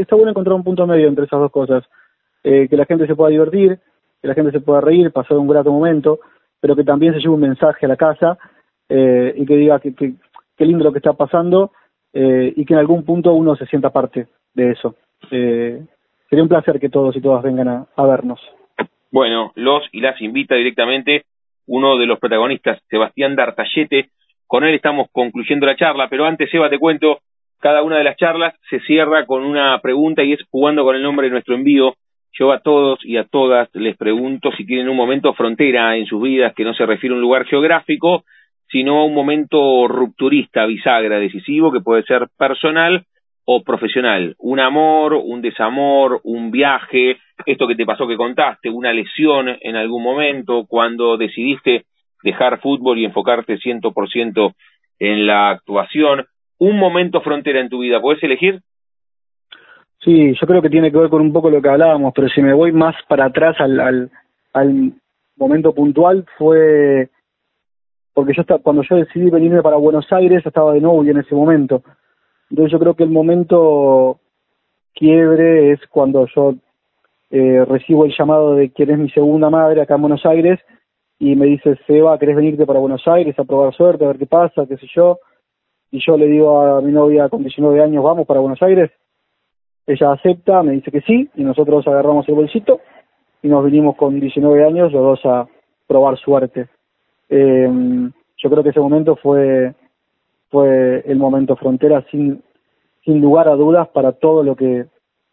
está 0.00 0.14
bueno 0.14 0.30
encontrar 0.30 0.54
un 0.54 0.64
punto 0.64 0.86
medio 0.86 1.08
entre 1.08 1.24
esas 1.24 1.40
dos 1.40 1.50
cosas, 1.50 1.84
que 2.42 2.68
la 2.70 2.84
gente 2.86 3.06
se 3.06 3.14
pueda 3.16 3.30
divertir, 3.30 3.78
que 4.20 4.28
la 4.28 4.34
gente 4.34 4.52
se 4.52 4.60
pueda 4.60 4.80
reír, 4.80 5.10
pasar 5.12 5.36
un 5.36 5.48
grato 5.48 5.72
momento, 5.72 6.20
pero 6.60 6.74
que 6.76 6.84
también 6.84 7.14
se 7.14 7.20
lleve 7.20 7.34
un 7.34 7.40
mensaje 7.40 7.86
a 7.86 7.88
la 7.88 7.96
casa 7.96 8.38
eh, 8.88 9.34
y 9.36 9.46
que 9.46 9.56
diga 9.56 9.80
que, 9.80 9.94
que, 9.94 10.64
lindo 10.64 10.84
lo 10.84 10.92
que 10.92 10.98
está 10.98 11.12
pasando 11.12 11.72
eh, 12.12 12.52
y 12.56 12.64
que 12.64 12.74
en 12.74 12.80
algún 12.80 13.04
punto 13.04 13.32
uno 13.34 13.54
se 13.56 13.66
sienta 13.66 13.90
parte 13.90 14.26
de 14.54 14.72
eso. 14.72 14.96
Eh, 15.30 15.82
sería 16.28 16.42
un 16.42 16.48
placer 16.48 16.80
que 16.80 16.88
todos 16.88 17.14
y 17.16 17.20
todas 17.20 17.42
vengan 17.42 17.68
a, 17.68 17.86
a 17.94 18.06
vernos. 18.06 18.40
Bueno, 19.10 19.52
los 19.54 19.82
y 19.92 20.00
las 20.00 20.20
invita 20.20 20.54
directamente 20.54 21.24
uno 21.66 21.98
de 21.98 22.06
los 22.06 22.18
protagonistas, 22.18 22.80
Sebastián 22.88 23.36
D'Artallete. 23.36 24.10
Con 24.48 24.64
él 24.64 24.74
estamos 24.74 25.08
concluyendo 25.12 25.66
la 25.66 25.76
charla, 25.76 26.08
pero 26.08 26.24
antes, 26.24 26.52
Eva, 26.52 26.70
te 26.70 26.78
cuento, 26.78 27.20
cada 27.60 27.82
una 27.82 27.98
de 27.98 28.04
las 28.04 28.16
charlas 28.16 28.54
se 28.70 28.80
cierra 28.80 29.26
con 29.26 29.44
una 29.44 29.78
pregunta 29.80 30.24
y 30.24 30.32
es 30.32 30.40
jugando 30.50 30.84
con 30.84 30.96
el 30.96 31.02
nombre 31.02 31.26
de 31.26 31.32
nuestro 31.32 31.54
envío 31.54 31.94
yo 32.32 32.52
a 32.52 32.60
todos 32.60 33.00
y 33.04 33.16
a 33.16 33.24
todas 33.24 33.68
les 33.74 33.96
pregunto 33.96 34.50
si 34.56 34.64
tienen 34.64 34.88
un 34.88 34.96
momento 34.96 35.34
frontera 35.34 35.96
en 35.96 36.06
sus 36.06 36.22
vidas 36.22 36.54
que 36.54 36.64
no 36.64 36.72
se 36.72 36.86
refiere 36.86 37.12
a 37.12 37.16
un 37.16 37.22
lugar 37.22 37.44
geográfico, 37.46 38.24
sino 38.70 39.00
a 39.00 39.04
un 39.04 39.14
momento 39.14 39.88
rupturista, 39.88 40.64
bisagra, 40.66 41.18
decisivo, 41.18 41.72
que 41.72 41.80
puede 41.80 42.04
ser 42.04 42.28
personal 42.38 43.04
o 43.44 43.62
profesional. 43.62 44.34
Un 44.38 44.60
amor, 44.60 45.14
un 45.14 45.42
desamor, 45.42 46.20
un 46.22 46.50
viaje, 46.50 47.18
esto 47.44 47.66
que 47.66 47.74
te 47.74 47.86
pasó 47.86 48.06
que 48.06 48.16
contaste, 48.16 48.70
una 48.70 48.92
lesión 48.92 49.56
en 49.60 49.76
algún 49.76 50.02
momento, 50.02 50.64
cuando 50.68 51.16
decidiste 51.16 51.84
dejar 52.22 52.60
fútbol 52.60 52.98
y 52.98 53.04
enfocarte 53.04 53.58
ciento 53.58 53.92
por 53.92 54.08
ciento 54.08 54.52
en 54.98 55.26
la 55.26 55.50
actuación. 55.50 56.26
Un 56.58 56.78
momento 56.78 57.20
frontera 57.20 57.60
en 57.60 57.68
tu 57.68 57.80
vida, 57.80 58.00
¿puedes 58.00 58.22
elegir? 58.22 58.60
Sí, 60.00 60.34
yo 60.40 60.46
creo 60.46 60.62
que 60.62 60.70
tiene 60.70 60.90
que 60.90 60.98
ver 60.98 61.08
con 61.08 61.20
un 61.20 61.32
poco 61.32 61.50
lo 61.50 61.60
que 61.60 61.68
hablábamos, 61.68 62.12
pero 62.14 62.28
si 62.28 62.40
me 62.40 62.52
voy 62.52 62.72
más 62.72 62.94
para 63.08 63.26
atrás 63.26 63.56
al, 63.58 63.80
al, 63.80 64.10
al 64.52 64.92
momento 65.36 65.74
puntual 65.74 66.24
fue 66.36 67.08
porque 68.18 68.32
yo 68.34 68.42
cuando 68.62 68.82
yo 68.82 68.96
decidí 68.96 69.30
venirme 69.30 69.62
para 69.62 69.76
Buenos 69.76 70.12
Aires 70.12 70.44
estaba 70.44 70.72
de 70.72 70.80
novio 70.80 71.12
en 71.12 71.18
ese 71.18 71.36
momento. 71.36 71.84
Entonces 72.50 72.72
yo 72.72 72.80
creo 72.80 72.94
que 72.94 73.04
el 73.04 73.10
momento 73.10 74.18
quiebre 74.92 75.70
es 75.70 75.80
cuando 75.88 76.26
yo 76.34 76.54
eh, 77.30 77.64
recibo 77.64 78.04
el 78.04 78.14
llamado 78.18 78.56
de 78.56 78.70
quien 78.70 78.90
es 78.90 78.98
mi 78.98 79.08
segunda 79.10 79.50
madre 79.50 79.82
acá 79.82 79.94
en 79.94 80.00
Buenos 80.00 80.26
Aires 80.26 80.58
y 81.18 81.34
me 81.34 81.46
dice, 81.46 81.78
Seba, 81.86 82.18
¿querés 82.18 82.36
venirte 82.36 82.66
para 82.66 82.80
Buenos 82.80 83.06
Aires 83.08 83.38
a 83.38 83.44
probar 83.44 83.74
suerte, 83.74 84.04
a 84.04 84.08
ver 84.08 84.18
qué 84.18 84.26
pasa, 84.26 84.66
qué 84.66 84.76
sé 84.76 84.86
yo? 84.94 85.18
Y 85.90 86.00
yo 86.04 86.16
le 86.16 86.26
digo 86.26 86.60
a 86.60 86.80
mi 86.80 86.92
novia 86.92 87.28
con 87.28 87.42
19 87.42 87.82
años, 87.82 88.04
vamos 88.04 88.26
para 88.26 88.40
Buenos 88.40 88.62
Aires. 88.62 88.90
Ella 89.86 90.12
acepta, 90.12 90.62
me 90.62 90.72
dice 90.72 90.90
que 90.90 91.00
sí, 91.00 91.28
y 91.34 91.42
nosotros 91.42 91.86
agarramos 91.86 92.28
el 92.28 92.34
bolsito 92.34 92.80
y 93.42 93.48
nos 93.48 93.64
vinimos 93.64 93.96
con 93.96 94.20
19 94.20 94.64
años 94.64 94.92
los 94.92 95.02
dos 95.02 95.20
a 95.24 95.48
probar 95.86 96.18
suerte. 96.18 96.68
Eh, 97.28 98.10
yo 98.36 98.50
creo 98.50 98.62
que 98.62 98.70
ese 98.70 98.80
momento 98.80 99.16
fue 99.16 99.74
fue 100.50 101.02
el 101.06 101.18
momento 101.18 101.56
frontera 101.56 102.04
sin 102.10 102.42
sin 103.04 103.20
lugar 103.20 103.48
a 103.48 103.54
dudas 103.54 103.88
para 103.88 104.12
todo 104.12 104.42
lo 104.42 104.56
que 104.56 104.86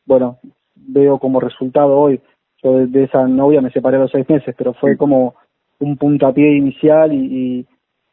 bueno 0.06 0.40
veo 0.76 1.20
como 1.20 1.40
resultado 1.40 1.98
hoy 1.98 2.20
yo 2.62 2.86
de, 2.86 3.04
esa 3.04 3.28
novia 3.28 3.62
me 3.62 3.72
separé 3.72 3.98
a 3.98 4.02
los 4.02 4.12
seis 4.12 4.28
meses 4.30 4.54
pero 4.58 4.74
fue 4.74 4.98
como 4.98 5.36
un 5.80 5.98
puntapié 5.98 6.58
inicial 6.58 7.14
y, 7.14 7.66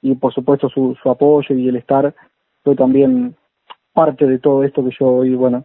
y, 0.02 0.14
por 0.16 0.32
supuesto 0.34 0.68
su, 0.68 0.96
su 1.02 1.10
apoyo 1.10 1.54
y 1.54 1.68
el 1.68 1.76
estar 1.76 2.14
fue 2.62 2.74
también 2.74 3.34
parte 3.92 4.26
de 4.26 4.38
todo 4.38 4.64
esto 4.64 4.84
que 4.84 4.94
yo 4.98 5.06
hoy 5.06 5.34
bueno 5.34 5.64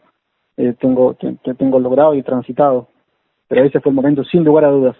eh, 0.57 0.73
tengo 0.79 1.15
tengo 1.57 1.79
logrado 1.79 2.15
y 2.15 2.23
transitado. 2.23 2.89
Pero 3.47 3.63
ese 3.63 3.79
fue 3.79 3.91
el 3.91 3.95
momento 3.95 4.23
sin 4.25 4.43
lugar 4.43 4.65
a 4.65 4.71
dudas. 4.71 4.97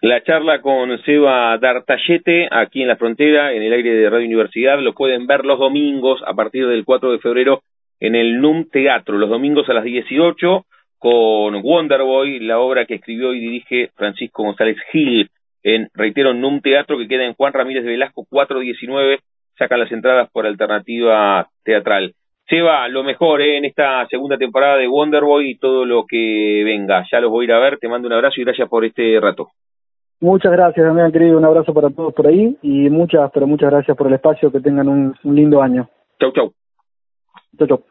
La 0.00 0.22
charla 0.22 0.60
con 0.60 0.96
Seba 1.02 1.56
Dartallete 1.58 2.48
aquí 2.50 2.82
en 2.82 2.88
la 2.88 2.96
frontera, 2.96 3.52
en 3.52 3.62
el 3.62 3.72
aire 3.72 3.94
de 3.94 4.10
Radio 4.10 4.26
Universidad, 4.26 4.78
lo 4.78 4.92
pueden 4.92 5.26
ver 5.26 5.44
los 5.44 5.58
domingos 5.58 6.20
a 6.26 6.34
partir 6.34 6.66
del 6.66 6.84
4 6.84 7.12
de 7.12 7.18
febrero 7.18 7.62
en 8.00 8.14
el 8.14 8.40
NUM 8.40 8.68
Teatro, 8.70 9.16
los 9.16 9.30
domingos 9.30 9.68
a 9.68 9.72
las 9.72 9.84
18 9.84 10.66
con 10.98 11.54
Wonderboy, 11.62 12.40
la 12.40 12.58
obra 12.58 12.86
que 12.86 12.96
escribió 12.96 13.32
y 13.34 13.40
dirige 13.40 13.90
Francisco 13.94 14.42
González 14.42 14.76
Gil 14.92 15.30
en, 15.64 15.88
reitero, 15.94 16.34
NUM 16.34 16.60
Teatro 16.60 16.98
que 16.98 17.08
queda 17.08 17.24
en 17.24 17.34
Juan 17.34 17.52
Ramírez 17.52 17.84
de 17.84 17.90
Velasco 17.90 18.26
419, 18.28 19.18
sacan 19.58 19.80
las 19.80 19.90
entradas 19.90 20.30
por 20.30 20.46
alternativa 20.46 21.48
teatral. 21.64 22.14
Seba, 22.46 22.86
lo 22.88 23.02
mejor 23.02 23.40
¿eh? 23.40 23.56
en 23.56 23.64
esta 23.64 24.06
segunda 24.08 24.36
temporada 24.36 24.76
de 24.76 24.86
Wonderboy 24.86 25.50
y 25.50 25.58
todo 25.58 25.86
lo 25.86 26.04
que 26.06 26.62
venga. 26.64 27.04
Ya 27.10 27.20
los 27.20 27.30
voy 27.30 27.44
a 27.44 27.48
ir 27.48 27.52
a 27.52 27.58
ver, 27.58 27.78
te 27.78 27.88
mando 27.88 28.06
un 28.06 28.12
abrazo 28.12 28.40
y 28.40 28.44
gracias 28.44 28.68
por 28.68 28.84
este 28.84 29.18
rato. 29.18 29.48
Muchas 30.20 30.52
gracias, 30.52 30.86
Damián, 30.86 31.10
querido. 31.10 31.38
Un 31.38 31.44
abrazo 31.44 31.72
para 31.72 31.90
todos 31.90 32.12
por 32.14 32.26
ahí 32.26 32.56
y 32.62 32.90
muchas, 32.90 33.30
pero 33.32 33.46
muchas 33.46 33.70
gracias 33.70 33.96
por 33.96 34.06
el 34.06 34.14
espacio. 34.14 34.52
Que 34.52 34.60
tengan 34.60 34.88
un, 34.88 35.14
lindo 35.22 35.62
año. 35.62 35.88
Chau, 36.20 36.32
chau. 36.32 36.52
Chau, 37.58 37.66
chau. 37.66 37.84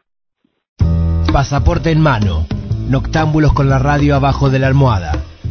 Pasaporte 1.32 1.90
en 1.90 2.00
mano. 2.00 2.46
Noctámbulos 2.88 3.52
con 3.52 3.68
la 3.68 3.78
radio 3.78 4.14
abajo 4.14 4.50
de 4.50 4.58
la 4.60 4.68
almohada. 4.68 5.12